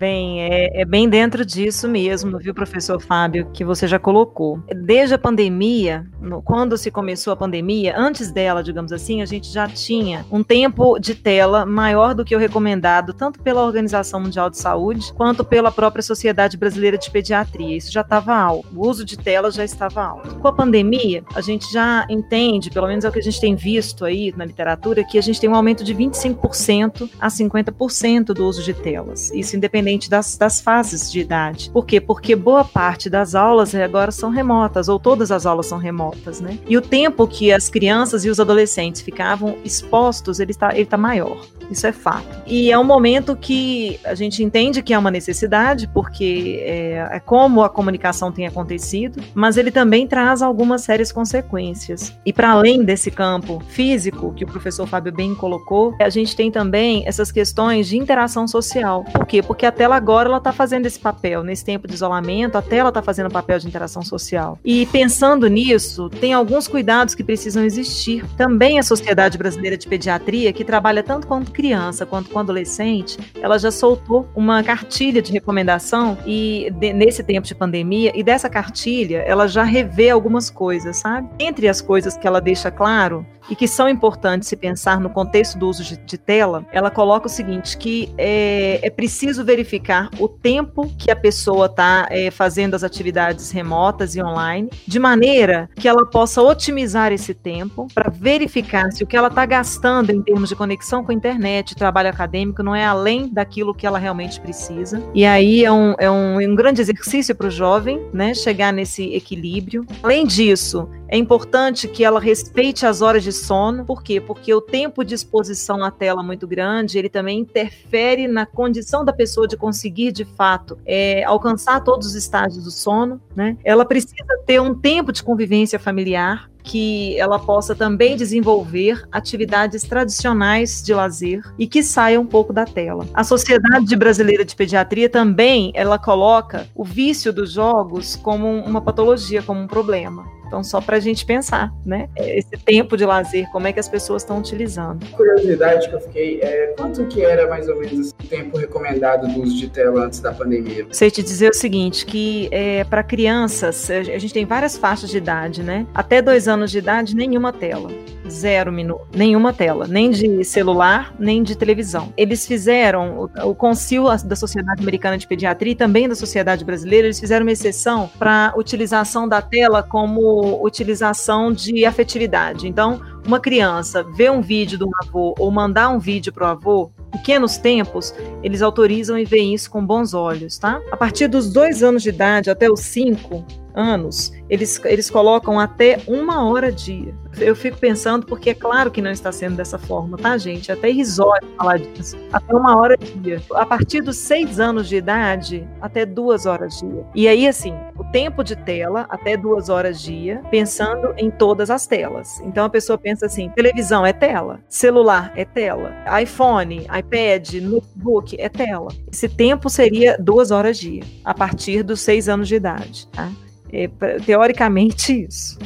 Bem, 0.00 0.40
é, 0.40 0.80
é, 0.80 0.84
bem 0.86 1.06
dentro 1.10 1.44
disso 1.44 1.86
mesmo, 1.86 2.38
viu, 2.38 2.54
professor 2.54 2.98
Fábio, 2.98 3.50
que 3.52 3.62
você 3.62 3.86
já 3.86 3.98
colocou. 3.98 4.58
Desde 4.74 5.14
a 5.14 5.18
pandemia, 5.18 6.06
quando 6.42 6.78
se 6.78 6.90
começou 6.90 7.34
a 7.34 7.36
pandemia, 7.36 7.94
antes 7.94 8.32
dela, 8.32 8.62
digamos 8.62 8.92
assim, 8.92 9.20
a 9.20 9.26
gente 9.26 9.52
já 9.52 9.68
tinha 9.68 10.24
um 10.32 10.42
tempo 10.42 10.98
de 10.98 11.14
tela 11.14 11.66
maior 11.66 12.14
do 12.14 12.24
que 12.24 12.34
o 12.34 12.38
recomendado, 12.38 13.12
tanto 13.12 13.42
pela 13.42 13.62
Organização 13.62 14.20
Mundial 14.20 14.48
de 14.48 14.56
Saúde, 14.56 15.12
quanto 15.12 15.44
pela 15.44 15.70
própria 15.70 16.02
Sociedade 16.02 16.56
Brasileira 16.56 16.96
de 16.96 17.10
Pediatria. 17.10 17.76
Isso 17.76 17.92
já 17.92 18.00
estava 18.00 18.34
alto. 18.34 18.68
O 18.74 18.88
uso 18.88 19.04
de 19.04 19.18
tela 19.18 19.50
já 19.50 19.64
estava 19.64 20.02
alto. 20.02 20.34
Com 20.36 20.48
a 20.48 20.52
pandemia, 20.54 21.22
a 21.34 21.42
gente 21.42 21.70
já 21.70 22.06
entende, 22.08 22.70
pelo 22.70 22.86
menos 22.86 23.04
é 23.04 23.08
o 23.10 23.12
que 23.12 23.18
a 23.18 23.22
gente 23.22 23.38
tem 23.38 23.54
visto 23.54 24.06
aí 24.06 24.32
na 24.34 24.46
literatura, 24.46 25.04
que 25.04 25.18
a 25.18 25.22
gente 25.22 25.38
tem 25.38 25.50
um 25.50 25.54
aumento 25.54 25.84
de 25.84 25.94
25% 25.94 27.10
a 27.20 27.28
50% 27.28 28.32
do 28.32 28.46
uso 28.46 28.62
de 28.62 28.72
telas. 28.72 29.30
Isso 29.32 29.56
independente 29.56 29.89
independente 29.90 30.08
das, 30.08 30.36
das 30.36 30.60
fases 30.60 31.10
de 31.10 31.20
idade. 31.20 31.70
Por 31.70 31.84
quê? 31.84 32.00
Porque 32.00 32.36
boa 32.36 32.64
parte 32.64 33.10
das 33.10 33.34
aulas 33.34 33.74
agora 33.74 34.12
são 34.12 34.30
remotas, 34.30 34.88
ou 34.88 34.98
todas 34.98 35.30
as 35.30 35.46
aulas 35.46 35.66
são 35.66 35.78
remotas, 35.78 36.40
né? 36.40 36.58
E 36.66 36.76
o 36.76 36.80
tempo 36.80 37.26
que 37.26 37.52
as 37.52 37.68
crianças 37.68 38.24
e 38.24 38.30
os 38.30 38.38
adolescentes 38.38 39.00
ficavam 39.00 39.56
expostos, 39.64 40.38
ele 40.40 40.52
está 40.52 40.74
ele 40.74 40.86
tá 40.86 40.96
maior. 40.96 41.40
Isso 41.70 41.86
é 41.86 41.92
fato. 41.92 42.42
E 42.46 42.70
é 42.70 42.78
um 42.78 42.84
momento 42.84 43.36
que 43.36 44.00
a 44.04 44.14
gente 44.14 44.42
entende 44.42 44.82
que 44.82 44.92
é 44.92 44.98
uma 44.98 45.10
necessidade, 45.10 45.88
porque 45.92 46.62
é, 46.64 47.08
é 47.12 47.20
como 47.20 47.62
a 47.62 47.70
comunicação 47.70 48.32
tem 48.32 48.46
acontecido, 48.46 49.22
mas 49.34 49.56
ele 49.56 49.70
também 49.70 50.06
traz 50.06 50.42
algumas 50.42 50.82
sérias 50.82 51.12
consequências. 51.12 52.14
E 52.24 52.32
para 52.32 52.50
além 52.50 52.84
desse 52.84 53.10
campo 53.10 53.62
físico, 53.68 54.32
que 54.34 54.44
o 54.44 54.46
professor 54.46 54.86
Fábio 54.86 55.12
bem 55.12 55.34
colocou, 55.34 55.94
a 56.00 56.08
gente 56.08 56.34
tem 56.34 56.50
também 56.50 57.04
essas 57.06 57.30
questões 57.30 57.88
de 57.88 57.96
interação 57.96 58.48
social. 58.48 59.04
Por 59.04 59.26
quê? 59.26 59.42
Porque 59.42 59.66
a 59.66 59.72
tela 59.72 59.96
agora 59.96 60.28
ela 60.28 60.38
está 60.38 60.52
fazendo 60.52 60.86
esse 60.86 60.98
papel. 60.98 61.42
Nesse 61.44 61.64
tempo 61.64 61.86
de 61.86 61.94
isolamento, 61.94 62.56
a 62.56 62.62
tela 62.62 62.88
está 62.88 63.02
fazendo 63.02 63.30
papel 63.30 63.58
de 63.58 63.66
interação 63.66 64.02
social. 64.02 64.58
E 64.64 64.86
pensando 64.86 65.46
nisso, 65.48 66.08
tem 66.08 66.32
alguns 66.32 66.66
cuidados 66.66 67.14
que 67.14 67.22
precisam 67.22 67.64
existir. 67.64 68.24
Também 68.36 68.78
a 68.78 68.82
Sociedade 68.82 69.38
Brasileira 69.38 69.76
de 69.76 69.86
Pediatria, 69.86 70.52
que 70.52 70.64
trabalha 70.64 71.02
tanto 71.02 71.26
com 71.26 71.44
criança 71.60 72.06
quanto 72.06 72.30
com 72.30 72.38
adolescente, 72.38 73.18
ela 73.42 73.58
já 73.58 73.70
soltou 73.70 74.26
uma 74.34 74.62
cartilha 74.62 75.20
de 75.20 75.30
recomendação 75.30 76.16
e 76.24 76.72
de, 76.78 76.90
nesse 76.94 77.22
tempo 77.22 77.46
de 77.46 77.54
pandemia, 77.54 78.12
e 78.14 78.22
dessa 78.22 78.48
cartilha 78.48 79.18
ela 79.18 79.46
já 79.46 79.62
revê 79.62 80.08
algumas 80.08 80.48
coisas, 80.48 80.96
sabe? 80.96 81.28
Entre 81.38 81.68
as 81.68 81.82
coisas 81.82 82.16
que 82.16 82.26
ela 82.26 82.40
deixa 82.40 82.70
claro 82.70 83.26
e 83.48 83.56
que 83.56 83.66
são 83.66 83.88
importantes 83.88 84.48
se 84.48 84.56
pensar 84.56 85.00
no 85.00 85.10
contexto 85.10 85.58
do 85.58 85.68
uso 85.68 85.82
de, 85.82 85.96
de 85.96 86.18
tela, 86.18 86.64
ela 86.72 86.90
coloca 86.90 87.26
o 87.26 87.30
seguinte, 87.30 87.76
que 87.76 88.12
é, 88.18 88.80
é 88.82 88.90
preciso 88.90 89.44
verificar 89.44 90.10
o 90.18 90.28
tempo 90.28 90.92
que 90.98 91.10
a 91.10 91.16
pessoa 91.16 91.66
está 91.66 92.06
é, 92.10 92.30
fazendo 92.30 92.74
as 92.74 92.84
atividades 92.84 93.50
remotas 93.50 94.14
e 94.14 94.22
online, 94.22 94.70
de 94.86 94.98
maneira 94.98 95.68
que 95.76 95.88
ela 95.88 96.06
possa 96.06 96.42
otimizar 96.42 97.12
esse 97.12 97.34
tempo 97.34 97.86
para 97.94 98.10
verificar 98.10 98.90
se 98.92 99.02
o 99.02 99.06
que 99.06 99.16
ela 99.16 99.28
está 99.28 99.46
gastando 99.46 100.10
em 100.10 100.22
termos 100.22 100.48
de 100.48 100.56
conexão 100.56 101.04
com 101.04 101.12
a 101.12 101.14
internet, 101.14 101.74
trabalho 101.74 102.08
acadêmico, 102.08 102.62
não 102.62 102.74
é 102.74 102.84
além 102.84 103.28
daquilo 103.28 103.74
que 103.74 103.86
ela 103.86 103.98
realmente 103.98 104.40
precisa. 104.40 105.02
E 105.14 105.24
aí 105.24 105.64
é 105.64 105.72
um, 105.72 105.94
é 105.98 106.10
um, 106.10 106.38
um 106.40 106.54
grande 106.54 106.80
exercício 106.80 107.34
para 107.34 107.46
o 107.46 107.50
jovem, 107.50 108.00
né, 108.12 108.34
chegar 108.34 108.72
nesse 108.72 109.14
equilíbrio. 109.14 109.86
Além 110.02 110.26
disso, 110.26 110.88
é 111.10 111.16
importante 111.16 111.88
que 111.88 112.04
ela 112.04 112.20
respeite 112.20 112.86
as 112.86 113.02
horas 113.02 113.24
de 113.24 113.32
sono. 113.32 113.84
Por 113.84 114.00
quê? 114.00 114.20
Porque 114.20 114.54
o 114.54 114.60
tempo 114.60 115.04
de 115.04 115.12
exposição 115.12 115.82
à 115.82 115.90
tela 115.90 116.22
muito 116.22 116.46
grande, 116.46 116.96
ele 116.96 117.08
também 117.08 117.40
interfere 117.40 118.28
na 118.28 118.46
condição 118.46 119.04
da 119.04 119.12
pessoa 119.12 119.48
de 119.48 119.56
conseguir, 119.56 120.12
de 120.12 120.24
fato, 120.24 120.78
é, 120.86 121.24
alcançar 121.24 121.82
todos 121.82 122.06
os 122.06 122.14
estágios 122.14 122.62
do 122.62 122.70
sono. 122.70 123.20
Né? 123.34 123.56
Ela 123.64 123.84
precisa 123.84 124.14
ter 124.46 124.60
um 124.60 124.72
tempo 124.72 125.10
de 125.10 125.22
convivência 125.24 125.80
familiar 125.80 126.48
que 126.62 127.18
ela 127.18 127.38
possa 127.38 127.74
também 127.74 128.16
desenvolver 128.16 129.02
atividades 129.10 129.82
tradicionais 129.82 130.82
de 130.82 130.94
lazer 130.94 131.42
e 131.58 131.66
que 131.66 131.82
saia 131.82 132.20
um 132.20 132.26
pouco 132.26 132.52
da 132.52 132.64
tela. 132.64 133.06
A 133.14 133.24
Sociedade 133.24 133.94
Brasileira 133.96 134.44
de 134.44 134.54
Pediatria 134.54 135.08
também 135.08 135.72
ela 135.74 135.98
coloca 135.98 136.66
o 136.74 136.84
vício 136.84 137.32
dos 137.32 137.52
jogos 137.52 138.16
como 138.16 138.48
uma 138.48 138.80
patologia, 138.80 139.42
como 139.42 139.60
um 139.60 139.66
problema. 139.66 140.40
Então, 140.50 140.64
só 140.64 140.80
para 140.80 140.96
a 140.96 141.00
gente 141.00 141.24
pensar, 141.24 141.72
né? 141.86 142.08
Esse 142.16 142.56
tempo 142.64 142.96
de 142.96 143.06
lazer, 143.06 143.48
como 143.52 143.68
é 143.68 143.72
que 143.72 143.78
as 143.78 143.88
pessoas 143.88 144.22
estão 144.22 144.40
utilizando. 144.40 145.06
Curiosidade 145.12 145.88
que 145.88 145.94
eu 145.94 146.00
fiquei, 146.00 146.40
é, 146.40 146.74
quanto 146.76 147.06
que 147.06 147.22
era 147.22 147.48
mais 147.48 147.68
ou 147.68 147.78
menos 147.78 148.10
o 148.10 148.26
tempo 148.26 148.58
recomendado 148.58 149.32
do 149.32 149.42
uso 149.42 149.56
de 149.56 149.68
tela 149.68 150.06
antes 150.06 150.18
da 150.18 150.32
pandemia? 150.32 150.88
Sei 150.90 151.08
te 151.08 151.22
dizer 151.22 151.50
o 151.50 151.54
seguinte, 151.54 152.04
que 152.04 152.48
é, 152.50 152.82
para 152.82 153.04
crianças, 153.04 153.88
a 153.92 154.18
gente 154.18 154.34
tem 154.34 154.44
várias 154.44 154.76
faixas 154.76 155.08
de 155.08 155.18
idade, 155.18 155.62
né? 155.62 155.86
Até 155.94 156.20
dois 156.20 156.48
anos 156.50 156.70
de 156.70 156.78
idade, 156.78 157.16
nenhuma 157.16 157.52
tela 157.52 157.88
zero 158.30 158.72
minuto, 158.72 159.06
nenhuma 159.14 159.52
tela, 159.52 159.86
nem 159.86 160.10
de 160.10 160.44
celular, 160.44 161.14
nem 161.18 161.42
de 161.42 161.56
televisão. 161.56 162.12
Eles 162.16 162.46
fizeram, 162.46 163.28
o, 163.42 163.50
o 163.50 163.54
Concil 163.54 164.04
da 164.24 164.36
Sociedade 164.36 164.80
Americana 164.80 165.18
de 165.18 165.26
Pediatria 165.26 165.72
e 165.72 165.76
também 165.76 166.08
da 166.08 166.14
Sociedade 166.14 166.64
Brasileira, 166.64 167.08
eles 167.08 167.20
fizeram 167.20 167.44
uma 167.44 167.52
exceção 167.52 168.08
para 168.18 168.54
utilização 168.56 169.28
da 169.28 169.42
tela 169.42 169.82
como 169.82 170.64
utilização 170.64 171.52
de 171.52 171.84
afetividade. 171.84 172.68
Então, 172.68 173.00
uma 173.26 173.40
criança 173.40 174.02
ver 174.02 174.30
um 174.30 174.40
vídeo 174.40 174.78
do 174.78 174.88
avô 175.02 175.34
ou 175.38 175.50
mandar 175.50 175.90
um 175.90 175.98
vídeo 175.98 176.32
para 176.32 176.46
o 176.46 176.50
avô, 176.50 176.90
pequenos 177.10 177.58
tempos, 177.58 178.14
eles 178.42 178.62
autorizam 178.62 179.18
e 179.18 179.24
veem 179.24 179.52
isso 179.52 179.70
com 179.70 179.84
bons 179.84 180.14
olhos, 180.14 180.56
tá? 180.56 180.80
A 180.90 180.96
partir 180.96 181.26
dos 181.26 181.52
dois 181.52 181.82
anos 181.82 182.02
de 182.02 182.08
idade 182.08 182.48
até 182.50 182.70
os 182.70 182.80
cinco, 182.80 183.44
anos, 183.74 184.32
eles, 184.48 184.80
eles 184.84 185.10
colocam 185.10 185.58
até 185.58 186.00
uma 186.06 186.44
hora 186.48 186.72
dia. 186.72 187.14
Eu 187.38 187.54
fico 187.54 187.78
pensando, 187.78 188.26
porque 188.26 188.50
é 188.50 188.54
claro 188.54 188.90
que 188.90 189.00
não 189.00 189.10
está 189.10 189.30
sendo 189.30 189.56
dessa 189.56 189.78
forma, 189.78 190.16
tá, 190.16 190.36
gente? 190.36 190.70
É 190.70 190.74
até 190.74 190.90
irrisório 190.90 191.46
falar 191.56 191.78
disso. 191.78 192.16
Até 192.32 192.54
uma 192.54 192.76
hora 192.76 192.96
dia. 192.96 193.40
A 193.54 193.64
partir 193.64 194.00
dos 194.00 194.16
seis 194.16 194.58
anos 194.58 194.88
de 194.88 194.96
idade, 194.96 195.68
até 195.80 196.04
duas 196.04 196.46
horas 196.46 196.78
dia. 196.80 197.06
E 197.14 197.28
aí, 197.28 197.46
assim, 197.46 197.72
o 197.96 198.04
tempo 198.04 198.42
de 198.42 198.56
tela, 198.56 199.06
até 199.08 199.36
duas 199.36 199.68
horas 199.68 200.00
dia, 200.00 200.42
pensando 200.50 201.14
em 201.16 201.30
todas 201.30 201.70
as 201.70 201.86
telas. 201.86 202.40
Então 202.40 202.64
a 202.64 202.70
pessoa 202.70 202.98
pensa 202.98 203.26
assim: 203.26 203.48
televisão 203.50 204.04
é 204.04 204.12
tela, 204.12 204.60
celular 204.68 205.32
é 205.36 205.44
tela, 205.44 205.92
iPhone, 206.20 206.86
iPad, 206.98 207.54
notebook 207.62 208.36
é 208.38 208.48
tela. 208.48 208.88
Esse 209.12 209.28
tempo 209.28 209.70
seria 209.70 210.16
duas 210.18 210.50
horas 210.50 210.78
dia, 210.78 211.02
a 211.24 211.32
partir 211.32 211.82
dos 211.82 212.00
seis 212.00 212.28
anos 212.28 212.48
de 212.48 212.56
idade, 212.56 213.06
tá? 213.08 213.30
É, 213.72 213.88
teoricamente, 214.24 215.26
isso. 215.28 215.58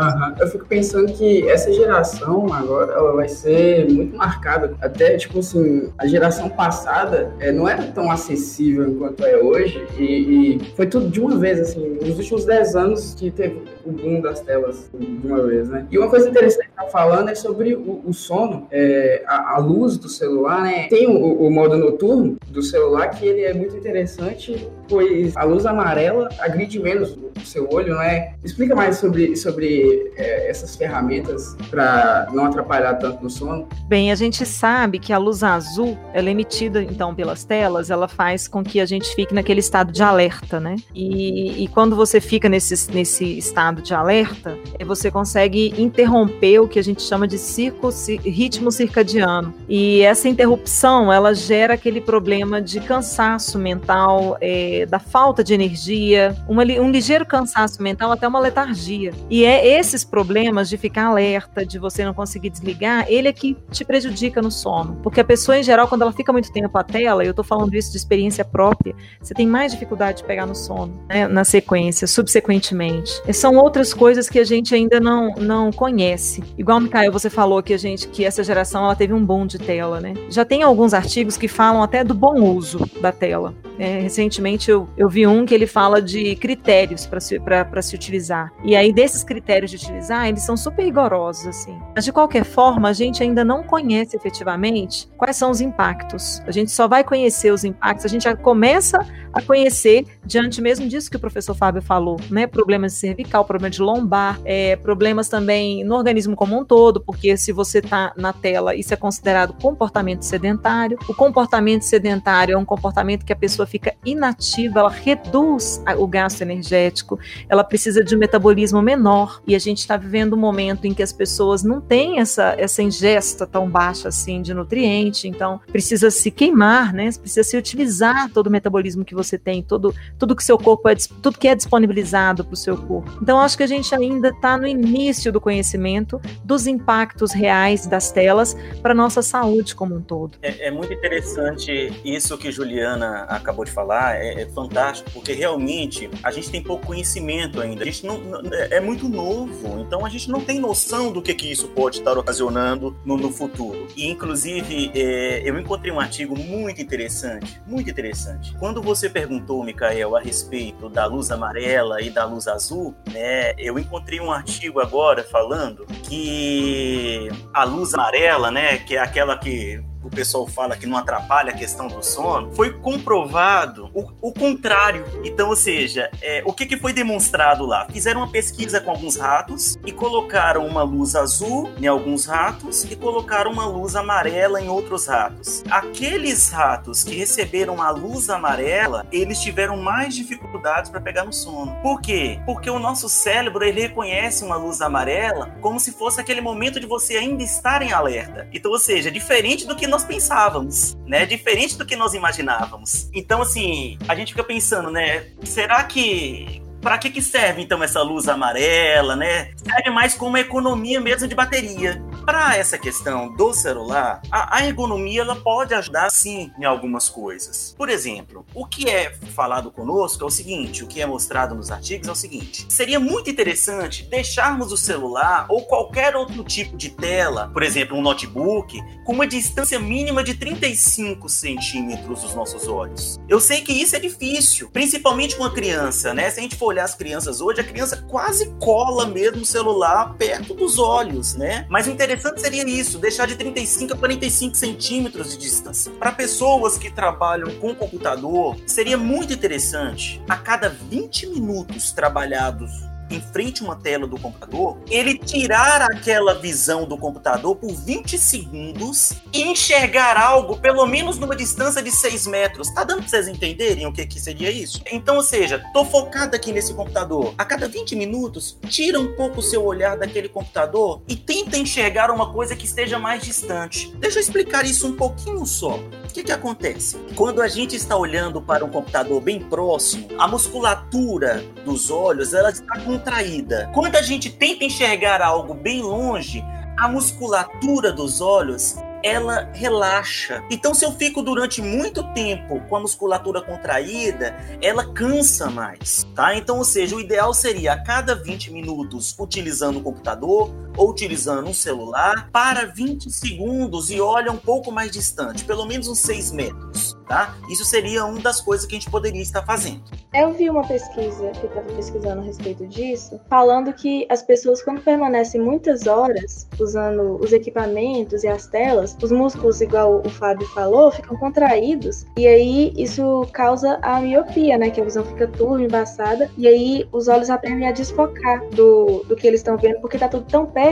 Uhum. 0.00 0.34
Eu 0.38 0.48
fico 0.48 0.64
pensando 0.66 1.12
que 1.12 1.48
essa 1.48 1.72
geração 1.72 2.52
agora 2.52 2.92
ela 2.92 3.12
vai 3.14 3.28
ser 3.28 3.88
muito 3.90 4.16
marcada. 4.16 4.74
Até, 4.80 5.16
tipo 5.16 5.40
assim, 5.40 5.92
a 5.98 6.06
geração 6.06 6.48
passada 6.48 7.32
é, 7.38 7.52
não 7.52 7.68
era 7.68 7.82
tão 7.84 8.10
acessível 8.10 8.88
enquanto 8.88 9.24
é 9.24 9.36
hoje. 9.36 9.86
E, 9.98 10.04
e, 10.04 10.60
foi 10.74 10.86
tudo 10.86 11.08
de 11.08 11.20
uma 11.20 11.36
vez, 11.36 11.60
assim, 11.60 11.98
nos 12.00 12.18
últimos 12.18 12.44
10 12.44 12.76
anos 12.76 13.14
que 13.14 13.30
teve 13.30 13.62
o 13.84 13.92
boom 13.92 14.20
das 14.20 14.40
telas 14.40 14.90
de 14.98 15.26
uma 15.26 15.42
vez, 15.42 15.68
né? 15.68 15.86
E 15.90 15.98
uma 15.98 16.08
coisa 16.08 16.28
interessante 16.28 16.68
que 16.68 16.74
tá 16.74 16.84
falando 16.84 17.28
é 17.28 17.34
sobre 17.34 17.74
o, 17.74 18.02
o 18.04 18.12
sono, 18.12 18.66
é, 18.70 19.22
a, 19.26 19.56
a, 19.56 19.58
luz 19.58 19.96
do 19.96 20.08
celular, 20.08 20.62
né? 20.62 20.88
Tem 20.88 21.06
o, 21.06 21.46
o 21.46 21.50
modo 21.50 21.76
noturno 21.76 22.36
do 22.48 22.62
celular 22.62 23.08
que 23.08 23.26
ele 23.26 23.42
é 23.42 23.52
muito 23.52 23.76
interessante, 23.76 24.68
pois 24.88 25.36
a 25.36 25.44
luz 25.44 25.66
amarela 25.66 26.28
agride 26.38 26.78
menos 26.78 27.16
o 27.36 27.46
seu 27.46 27.68
olho, 27.70 27.94
não 27.94 28.02
é? 28.02 28.34
Explica 28.44 28.74
mais 28.74 28.96
sobre, 28.96 29.36
sobre 29.36 29.89
é, 30.16 30.50
essas 30.50 30.76
ferramentas 30.76 31.56
para 31.70 32.26
não 32.32 32.46
atrapalhar 32.46 32.94
tanto 32.94 33.22
no 33.22 33.30
sono. 33.30 33.68
Bem, 33.86 34.12
a 34.12 34.14
gente 34.14 34.44
sabe 34.46 34.98
que 34.98 35.12
a 35.12 35.18
luz 35.18 35.42
azul, 35.42 35.98
ela 36.12 36.28
é 36.28 36.32
emitida 36.32 36.82
então 36.82 37.14
pelas 37.14 37.44
telas, 37.44 37.90
ela 37.90 38.08
faz 38.08 38.48
com 38.48 38.62
que 38.62 38.80
a 38.80 38.86
gente 38.86 39.14
fique 39.14 39.34
naquele 39.34 39.60
estado 39.60 39.92
de 39.92 40.02
alerta, 40.02 40.60
né? 40.60 40.76
E, 40.94 41.64
e 41.64 41.68
quando 41.68 41.96
você 41.96 42.20
fica 42.20 42.48
nesse, 42.48 42.90
nesse 42.92 43.38
estado 43.38 43.82
de 43.82 43.94
alerta, 43.94 44.56
você 44.84 45.10
consegue 45.10 45.74
interromper 45.80 46.60
o 46.60 46.68
que 46.68 46.78
a 46.78 46.82
gente 46.82 47.02
chama 47.02 47.26
de 47.26 47.38
ciclo, 47.38 47.90
ritmo 48.24 48.70
circadiano. 48.70 49.54
E 49.68 50.02
essa 50.02 50.28
interrupção, 50.28 51.12
ela 51.12 51.34
gera 51.34 51.74
aquele 51.74 52.00
problema 52.00 52.60
de 52.60 52.80
cansaço 52.80 53.58
mental, 53.58 54.36
é, 54.40 54.86
da 54.86 54.98
falta 54.98 55.42
de 55.42 55.54
energia, 55.54 56.36
uma, 56.48 56.62
um 56.62 56.90
ligeiro 56.90 57.24
cansaço 57.24 57.82
mental, 57.82 58.12
até 58.12 58.26
uma 58.26 58.40
letargia. 58.40 59.12
E 59.28 59.44
é 59.44 59.69
esses 59.70 60.04
problemas 60.04 60.68
de 60.68 60.76
ficar 60.76 61.06
alerta, 61.06 61.64
de 61.64 61.78
você 61.78 62.04
não 62.04 62.12
conseguir 62.12 62.50
desligar, 62.50 63.06
ele 63.08 63.28
é 63.28 63.32
que 63.32 63.56
te 63.70 63.84
prejudica 63.84 64.42
no 64.42 64.50
sono. 64.50 64.98
Porque 65.02 65.20
a 65.20 65.24
pessoa, 65.24 65.58
em 65.58 65.62
geral, 65.62 65.88
quando 65.88 66.02
ela 66.02 66.12
fica 66.12 66.32
muito 66.32 66.52
tempo 66.52 66.76
à 66.76 66.82
tela, 66.82 67.24
eu 67.24 67.32
tô 67.32 67.42
falando 67.42 67.74
isso 67.74 67.90
de 67.90 67.96
experiência 67.96 68.44
própria, 68.44 68.94
você 69.20 69.34
tem 69.34 69.46
mais 69.46 69.72
dificuldade 69.72 70.18
de 70.18 70.24
pegar 70.24 70.46
no 70.46 70.54
sono, 70.54 71.00
né, 71.08 71.28
na 71.28 71.44
sequência, 71.44 72.06
subsequentemente. 72.06 73.12
E 73.26 73.32
são 73.32 73.56
outras 73.56 73.94
coisas 73.94 74.28
que 74.28 74.38
a 74.38 74.44
gente 74.44 74.74
ainda 74.74 74.98
não, 74.98 75.34
não 75.34 75.70
conhece. 75.70 76.42
Igual, 76.58 76.80
Mikael, 76.80 77.12
você 77.12 77.30
falou 77.30 77.62
que 77.62 77.72
a 77.72 77.78
gente, 77.78 78.08
que 78.08 78.24
essa 78.24 78.42
geração, 78.42 78.84
ela 78.84 78.96
teve 78.96 79.12
um 79.12 79.24
boom 79.24 79.46
de 79.46 79.58
tela, 79.58 80.00
né? 80.00 80.14
Já 80.28 80.44
tem 80.44 80.62
alguns 80.62 80.94
artigos 80.94 81.36
que 81.36 81.48
falam 81.48 81.82
até 81.82 82.02
do 82.02 82.14
bom 82.14 82.42
uso 82.42 82.88
da 83.00 83.12
tela. 83.12 83.54
É, 83.78 84.00
recentemente 84.00 84.70
eu, 84.70 84.88
eu 84.96 85.08
vi 85.08 85.26
um 85.26 85.46
que 85.46 85.54
ele 85.54 85.66
fala 85.66 86.02
de 86.02 86.36
critérios 86.36 87.06
para 87.06 87.20
se, 87.20 87.40
se 87.82 87.94
utilizar. 87.94 88.52
E 88.62 88.76
aí, 88.76 88.92
desses 88.92 89.24
critérios 89.24 89.59
de 89.66 89.76
utilizar, 89.76 90.28
eles 90.28 90.42
são 90.42 90.56
super 90.56 90.84
rigorosos, 90.84 91.46
assim. 91.46 91.78
Mas, 91.94 92.04
de 92.04 92.12
qualquer 92.12 92.44
forma, 92.44 92.88
a 92.88 92.92
gente 92.92 93.22
ainda 93.22 93.44
não 93.44 93.62
conhece 93.62 94.16
efetivamente 94.16 95.08
quais 95.16 95.36
são 95.36 95.50
os 95.50 95.60
impactos. 95.60 96.40
A 96.46 96.50
gente 96.50 96.70
só 96.70 96.86
vai 96.88 97.04
conhecer 97.04 97.52
os 97.52 97.64
impactos, 97.64 98.04
a 98.04 98.08
gente 98.08 98.24
já 98.24 98.36
começa 98.36 98.98
a 99.32 99.40
conhecer 99.40 100.04
diante 100.24 100.60
mesmo 100.60 100.88
disso 100.88 101.10
que 101.10 101.16
o 101.16 101.20
professor 101.20 101.54
Fábio 101.54 101.82
falou, 101.82 102.16
né? 102.30 102.46
Problemas 102.46 102.92
de 102.92 102.98
cervical, 102.98 103.44
problema 103.44 103.70
de 103.70 103.80
lombar, 103.80 104.40
é, 104.44 104.76
problemas 104.76 105.28
também 105.28 105.84
no 105.84 105.94
organismo 105.94 106.34
como 106.36 106.58
um 106.58 106.64
todo, 106.64 107.00
porque 107.00 107.36
se 107.36 107.52
você 107.52 107.78
está 107.78 108.12
na 108.16 108.32
tela, 108.32 108.74
isso 108.74 108.92
é 108.92 108.96
considerado 108.96 109.54
comportamento 109.54 110.22
sedentário. 110.22 110.98
O 111.08 111.14
comportamento 111.14 111.82
sedentário 111.82 112.54
é 112.54 112.58
um 112.58 112.64
comportamento 112.64 113.24
que 113.24 113.32
a 113.32 113.36
pessoa 113.36 113.66
fica 113.66 113.94
inativa, 114.04 114.80
ela 114.80 114.90
reduz 114.90 115.82
o 115.98 116.06
gasto 116.06 116.42
energético, 116.42 117.18
ela 117.48 117.64
precisa 117.64 118.02
de 118.02 118.14
um 118.14 118.18
metabolismo 118.18 118.82
menor. 118.82 119.40
E 119.50 119.54
a 119.56 119.58
gente 119.58 119.78
está 119.78 119.96
vivendo 119.96 120.34
um 120.34 120.38
momento 120.38 120.86
em 120.86 120.94
que 120.94 121.02
as 121.02 121.12
pessoas 121.12 121.64
não 121.64 121.80
têm 121.80 122.20
essa, 122.20 122.54
essa 122.56 122.80
ingesta 122.84 123.44
tão 123.48 123.68
baixa 123.68 124.06
assim 124.06 124.40
de 124.40 124.54
nutriente, 124.54 125.26
então 125.26 125.60
precisa 125.72 126.08
se 126.08 126.30
queimar, 126.30 126.94
né? 126.94 127.10
Precisa 127.20 127.42
se 127.42 127.56
utilizar 127.56 128.30
todo 128.30 128.46
o 128.46 128.50
metabolismo 128.50 129.04
que 129.04 129.12
você 129.12 129.36
tem, 129.36 129.60
todo, 129.60 129.92
tudo 130.16 130.36
que 130.36 130.44
seu 130.44 130.56
corpo 130.56 130.88
é, 130.88 130.94
tudo 131.20 131.36
que 131.36 131.48
é 131.48 131.56
disponibilizado 131.56 132.44
para 132.44 132.54
o 132.54 132.56
seu 132.56 132.76
corpo. 132.76 133.10
Então 133.20 133.40
acho 133.40 133.56
que 133.56 133.64
a 133.64 133.66
gente 133.66 133.92
ainda 133.92 134.28
está 134.28 134.56
no 134.56 134.68
início 134.68 135.32
do 135.32 135.40
conhecimento 135.40 136.20
dos 136.44 136.68
impactos 136.68 137.32
reais 137.32 137.88
das 137.88 138.12
telas 138.12 138.56
para 138.80 138.94
nossa 138.94 139.20
saúde 139.20 139.74
como 139.74 139.96
um 139.96 140.00
todo. 140.00 140.38
É, 140.42 140.68
é 140.68 140.70
muito 140.70 140.92
interessante 140.92 141.92
isso 142.04 142.38
que 142.38 142.52
Juliana 142.52 143.24
acabou 143.24 143.64
de 143.64 143.72
falar 143.72 144.14
é, 144.14 144.42
é, 144.42 144.46
fantástico, 144.46 145.10
porque 145.10 145.32
realmente 145.32 146.08
a 146.22 146.30
gente 146.30 146.50
tem 146.52 146.62
pouco 146.62 146.86
conhecimento 146.86 147.60
ainda. 147.60 147.82
A 147.82 147.86
gente 147.86 148.06
não, 148.06 148.20
é, 148.52 148.76
é 148.76 148.80
muito 148.80 149.08
novo, 149.08 149.39
então 149.80 150.04
a 150.04 150.08
gente 150.08 150.30
não 150.30 150.40
tem 150.40 150.58
noção 150.58 151.12
do 151.12 151.22
que, 151.22 151.34
que 151.34 151.50
isso 151.50 151.68
pode 151.68 151.98
estar 151.98 152.16
ocasionando 152.16 152.96
no, 153.04 153.16
no 153.16 153.30
futuro. 153.30 153.86
E, 153.96 154.08
inclusive, 154.08 154.90
é, 154.94 155.42
eu 155.48 155.58
encontrei 155.58 155.92
um 155.92 156.00
artigo 156.00 156.36
muito 156.36 156.80
interessante, 156.80 157.60
muito 157.66 157.90
interessante. 157.90 158.56
Quando 158.58 158.82
você 158.82 159.08
perguntou, 159.08 159.62
Mikael, 159.64 160.16
a 160.16 160.20
respeito 160.20 160.88
da 160.88 161.06
luz 161.06 161.30
amarela 161.30 162.00
e 162.00 162.10
da 162.10 162.24
luz 162.24 162.48
azul, 162.48 162.94
né, 163.12 163.54
eu 163.58 163.78
encontrei 163.78 164.20
um 164.20 164.30
artigo 164.30 164.80
agora 164.80 165.22
falando 165.22 165.86
que 166.04 167.28
a 167.52 167.64
luz 167.64 167.94
amarela, 167.94 168.50
né, 168.50 168.78
que 168.78 168.96
é 168.96 169.00
aquela 169.00 169.36
que 169.36 169.82
o 170.02 170.10
pessoal 170.10 170.46
fala 170.46 170.76
que 170.76 170.86
não 170.86 170.96
atrapalha 170.96 171.50
a 171.50 171.56
questão 171.56 171.88
do 171.88 172.02
sono, 172.02 172.52
foi 172.54 172.72
comprovado 172.72 173.90
o, 173.94 174.28
o 174.28 174.32
contrário. 174.32 175.04
Então, 175.24 175.48
ou 175.48 175.56
seja, 175.56 176.10
é, 176.22 176.42
o 176.46 176.52
que, 176.52 176.66
que 176.66 176.76
foi 176.76 176.92
demonstrado 176.92 177.66
lá? 177.66 177.86
Fizeram 177.90 178.20
uma 178.20 178.30
pesquisa 178.30 178.80
com 178.80 178.90
alguns 178.90 179.16
ratos 179.16 179.78
e 179.84 179.92
colocaram 179.92 180.66
uma 180.66 180.82
luz 180.82 181.14
azul 181.14 181.70
em 181.78 181.86
alguns 181.86 182.26
ratos 182.26 182.84
e 182.84 182.96
colocaram 182.96 183.52
uma 183.52 183.66
luz 183.66 183.94
amarela 183.96 184.60
em 184.60 184.68
outros 184.68 185.06
ratos. 185.06 185.62
Aqueles 185.70 186.50
ratos 186.50 187.04
que 187.04 187.14
receberam 187.14 187.82
a 187.82 187.90
luz 187.90 188.30
amarela, 188.30 189.06
eles 189.12 189.40
tiveram 189.40 189.76
mais 189.76 190.14
dificuldades 190.14 190.90
para 190.90 191.00
pegar 191.00 191.24
no 191.24 191.32
sono. 191.32 191.76
Por 191.82 192.00
quê? 192.00 192.40
Porque 192.46 192.70
o 192.70 192.78
nosso 192.78 193.08
cérebro 193.08 193.64
ele 193.64 193.82
reconhece 193.82 194.44
uma 194.44 194.56
luz 194.56 194.80
amarela 194.80 195.54
como 195.60 195.78
se 195.78 195.92
fosse 195.92 196.20
aquele 196.20 196.40
momento 196.40 196.80
de 196.80 196.86
você 196.86 197.16
ainda 197.16 197.42
estar 197.42 197.82
em 197.82 197.92
alerta. 197.92 198.48
Então, 198.52 198.70
ou 198.70 198.78
seja, 198.78 199.10
diferente 199.10 199.66
do 199.66 199.76
que 199.76 199.86
nós 199.90 200.04
pensávamos, 200.04 200.96
né? 201.06 201.26
Diferente 201.26 201.76
do 201.76 201.84
que 201.84 201.96
nós 201.96 202.14
imaginávamos. 202.14 203.10
Então, 203.12 203.42
assim, 203.42 203.98
a 204.08 204.14
gente 204.14 204.32
fica 204.32 204.44
pensando, 204.44 204.90
né? 204.90 205.26
Será 205.44 205.84
que 205.84 206.62
para 206.80 206.96
que, 206.96 207.10
que 207.10 207.20
serve 207.20 207.62
então 207.62 207.82
essa 207.82 208.02
luz 208.02 208.28
amarela, 208.28 209.14
né? 209.14 209.50
Serve 209.56 209.90
mais 209.90 210.14
como 210.14 210.36
economia 210.36 211.00
mesmo 211.00 211.28
de 211.28 211.34
bateria. 211.34 212.02
Para 212.24 212.56
essa 212.56 212.78
questão 212.78 213.34
do 213.34 213.52
celular, 213.52 214.20
a, 214.30 214.58
a, 214.58 214.66
ergonomia 214.66 215.22
ela 215.22 215.36
pode 215.36 215.74
ajudar 215.74 216.10
sim 216.10 216.52
em 216.58 216.64
algumas 216.64 217.08
coisas. 217.08 217.74
Por 217.76 217.88
exemplo, 217.88 218.44
o 218.54 218.66
que 218.66 218.88
é 218.88 219.12
falado 219.34 219.70
conosco 219.70 220.22
é 220.22 220.26
o 220.26 220.30
seguinte, 220.30 220.84
o 220.84 220.86
que 220.86 221.00
é 221.00 221.06
mostrado 221.06 221.54
nos 221.54 221.70
artigos 221.70 222.08
é 222.08 222.12
o 222.12 222.14
seguinte: 222.14 222.66
seria 222.68 223.00
muito 223.00 223.30
interessante 223.30 224.04
deixarmos 224.04 224.70
o 224.70 224.76
celular 224.76 225.46
ou 225.48 225.64
qualquer 225.64 226.14
outro 226.14 226.44
tipo 226.44 226.76
de 226.76 226.90
tela, 226.90 227.48
por 227.52 227.62
exemplo, 227.62 227.96
um 227.96 228.02
notebook, 228.02 228.80
com 229.04 229.12
uma 229.12 229.26
distância 229.26 229.78
mínima 229.78 230.22
de 230.22 230.34
35 230.34 231.28
centímetros 231.28 232.22
dos 232.22 232.34
nossos 232.34 232.68
olhos. 232.68 233.18
Eu 233.28 233.40
sei 233.40 233.62
que 233.62 233.72
isso 233.72 233.96
é 233.96 233.98
difícil, 233.98 234.70
principalmente 234.70 235.36
com 235.36 235.44
a 235.44 235.52
criança, 235.52 236.14
né? 236.14 236.30
Se 236.30 236.38
a 236.38 236.42
gente 236.42 236.56
for 236.56 236.66
olhar 236.66 236.84
as 236.84 236.94
crianças 236.94 237.40
hoje, 237.40 237.60
a 237.60 237.64
criança 237.64 238.04
quase 238.08 238.50
cola 238.60 239.06
mesmo 239.06 239.42
o 239.42 239.46
celular 239.46 240.14
perto 240.16 240.54
dos 240.54 240.78
olhos, 240.78 241.34
né? 241.34 241.66
Mas 241.68 241.86
o 241.86 241.90
interessante 241.90 242.09
seria 242.40 242.68
isso, 242.68 242.98
deixar 242.98 243.26
de 243.26 243.36
35 243.36 243.94
a 243.94 243.96
45 243.96 244.56
centímetros 244.56 245.32
de 245.32 245.38
distância. 245.38 245.92
Para 245.92 246.12
pessoas 246.12 246.76
que 246.78 246.90
trabalham 246.90 247.54
com 247.56 247.74
computador, 247.74 248.56
seria 248.66 248.96
muito 248.96 249.32
interessante 249.32 250.22
a 250.28 250.36
cada 250.36 250.68
20 250.68 251.26
minutos 251.28 251.92
trabalhados 251.92 252.89
em 253.10 253.20
frente 253.20 253.62
a 253.62 253.64
uma 253.64 253.76
tela 253.76 254.06
do 254.06 254.18
computador, 254.18 254.78
ele 254.88 255.18
tirar 255.18 255.82
aquela 255.82 256.34
visão 256.34 256.86
do 256.86 256.96
computador 256.96 257.56
por 257.56 257.74
20 257.74 258.18
segundos 258.18 259.12
e 259.32 259.42
enxergar 259.42 260.16
algo 260.16 260.56
pelo 260.58 260.86
menos 260.86 261.18
numa 261.18 261.36
distância 261.36 261.82
de 261.82 261.90
6 261.90 262.26
metros. 262.26 262.70
Tá 262.72 262.84
dando 262.84 263.00
pra 263.00 263.08
vocês 263.08 263.28
entenderem 263.28 263.86
o 263.86 263.92
que, 263.92 264.06
que 264.06 264.20
seria 264.20 264.50
isso? 264.50 264.80
Então, 264.90 265.16
ou 265.16 265.22
seja, 265.22 265.62
tô 265.72 265.84
focado 265.84 266.36
aqui 266.36 266.52
nesse 266.52 266.74
computador. 266.74 267.34
A 267.36 267.44
cada 267.44 267.68
20 267.68 267.96
minutos, 267.96 268.58
tira 268.68 268.98
um 269.00 269.14
pouco 269.14 269.40
o 269.40 269.42
seu 269.42 269.64
olhar 269.64 269.96
daquele 269.96 270.28
computador 270.28 271.02
e 271.08 271.16
tenta 271.16 271.58
enxergar 271.58 272.10
uma 272.10 272.32
coisa 272.32 272.54
que 272.54 272.64
esteja 272.64 272.98
mais 272.98 273.22
distante. 273.22 273.92
Deixa 273.96 274.18
eu 274.18 274.22
explicar 274.22 274.64
isso 274.64 274.86
um 274.86 274.96
pouquinho 274.96 275.44
só. 275.44 275.76
O 276.10 276.12
que, 276.12 276.24
que 276.24 276.32
acontece? 276.32 276.96
Quando 277.14 277.40
a 277.40 277.48
gente 277.48 277.76
está 277.76 277.96
olhando 277.96 278.42
para 278.42 278.64
um 278.64 278.68
computador 278.68 279.20
bem 279.20 279.40
próximo, 279.40 280.08
a 280.18 280.26
musculatura 280.26 281.44
dos 281.64 281.90
olhos 281.90 282.34
ela 282.34 282.50
está 282.50 282.78
contraída. 283.00 283.70
Quando 283.72 283.96
a 283.96 284.02
gente 284.02 284.30
tenta 284.30 284.64
enxergar 284.64 285.22
algo 285.22 285.54
bem 285.54 285.80
longe, 285.80 286.44
a 286.78 286.86
musculatura 286.86 287.90
dos 287.92 288.20
olhos 288.20 288.76
ela 289.02 289.50
relaxa. 289.54 290.44
Então, 290.50 290.74
se 290.74 290.84
eu 290.84 290.92
fico 290.92 291.22
durante 291.22 291.62
muito 291.62 292.04
tempo 292.12 292.60
com 292.68 292.76
a 292.76 292.80
musculatura 292.80 293.40
contraída, 293.40 294.36
ela 294.60 294.92
cansa 294.92 295.48
mais, 295.48 296.06
tá? 296.14 296.36
Então, 296.36 296.58
ou 296.58 296.64
seja, 296.64 296.94
o 296.94 297.00
ideal 297.00 297.32
seria 297.32 297.72
a 297.72 297.82
cada 297.82 298.14
20 298.14 298.52
minutos 298.52 299.16
utilizando 299.18 299.78
o 299.78 299.82
computador 299.82 300.50
ou 300.76 300.90
utilizando 300.90 301.48
um 301.48 301.54
celular 301.54 302.28
para 302.32 302.66
20 302.66 303.10
segundos 303.10 303.90
e 303.90 304.00
olha 304.00 304.32
um 304.32 304.36
pouco 304.36 304.70
mais 304.70 304.90
distante, 304.90 305.44
pelo 305.44 305.66
menos 305.66 305.88
uns 305.88 305.98
6 305.98 306.32
metros, 306.32 306.96
tá? 307.06 307.36
Isso 307.50 307.64
seria 307.64 308.04
uma 308.04 308.20
das 308.20 308.40
coisas 308.40 308.66
que 308.66 308.74
a 308.74 308.78
gente 308.78 308.90
poderia 308.90 309.22
estar 309.22 309.44
fazendo. 309.44 309.82
Eu 310.12 310.32
vi 310.32 310.50
uma 310.50 310.66
pesquisa 310.66 311.30
que 311.30 311.46
estava 311.46 311.66
pesquisando 311.72 312.20
a 312.20 312.24
respeito 312.24 312.66
disso, 312.66 313.20
falando 313.28 313.72
que 313.72 314.06
as 314.08 314.22
pessoas, 314.22 314.62
quando 314.62 314.80
permanecem 314.80 315.40
muitas 315.40 315.86
horas 315.86 316.48
usando 316.58 317.16
os 317.22 317.32
equipamentos 317.32 318.24
e 318.24 318.28
as 318.28 318.46
telas, 318.46 318.96
os 319.00 319.12
músculos, 319.12 319.60
igual 319.60 320.02
o 320.04 320.10
Fábio 320.10 320.46
falou, 320.48 320.90
ficam 320.90 321.16
contraídos 321.16 322.06
e 322.16 322.26
aí 322.26 322.72
isso 322.76 323.26
causa 323.32 323.78
a 323.82 324.00
miopia, 324.00 324.58
né? 324.58 324.70
Que 324.70 324.80
a 324.80 324.84
visão 324.84 325.04
fica 325.04 325.28
turva, 325.28 325.62
embaçada, 325.62 326.30
e 326.36 326.48
aí 326.48 326.88
os 326.90 327.08
olhos 327.08 327.30
aprendem 327.30 327.68
a 327.68 327.72
desfocar 327.72 328.44
do, 328.50 329.04
do 329.04 329.14
que 329.14 329.26
eles 329.26 329.40
estão 329.40 329.56
vendo, 329.56 329.80
porque 329.80 329.98
tá 329.98 330.08
tudo 330.08 330.24
tão 330.26 330.46
perto 330.46 330.69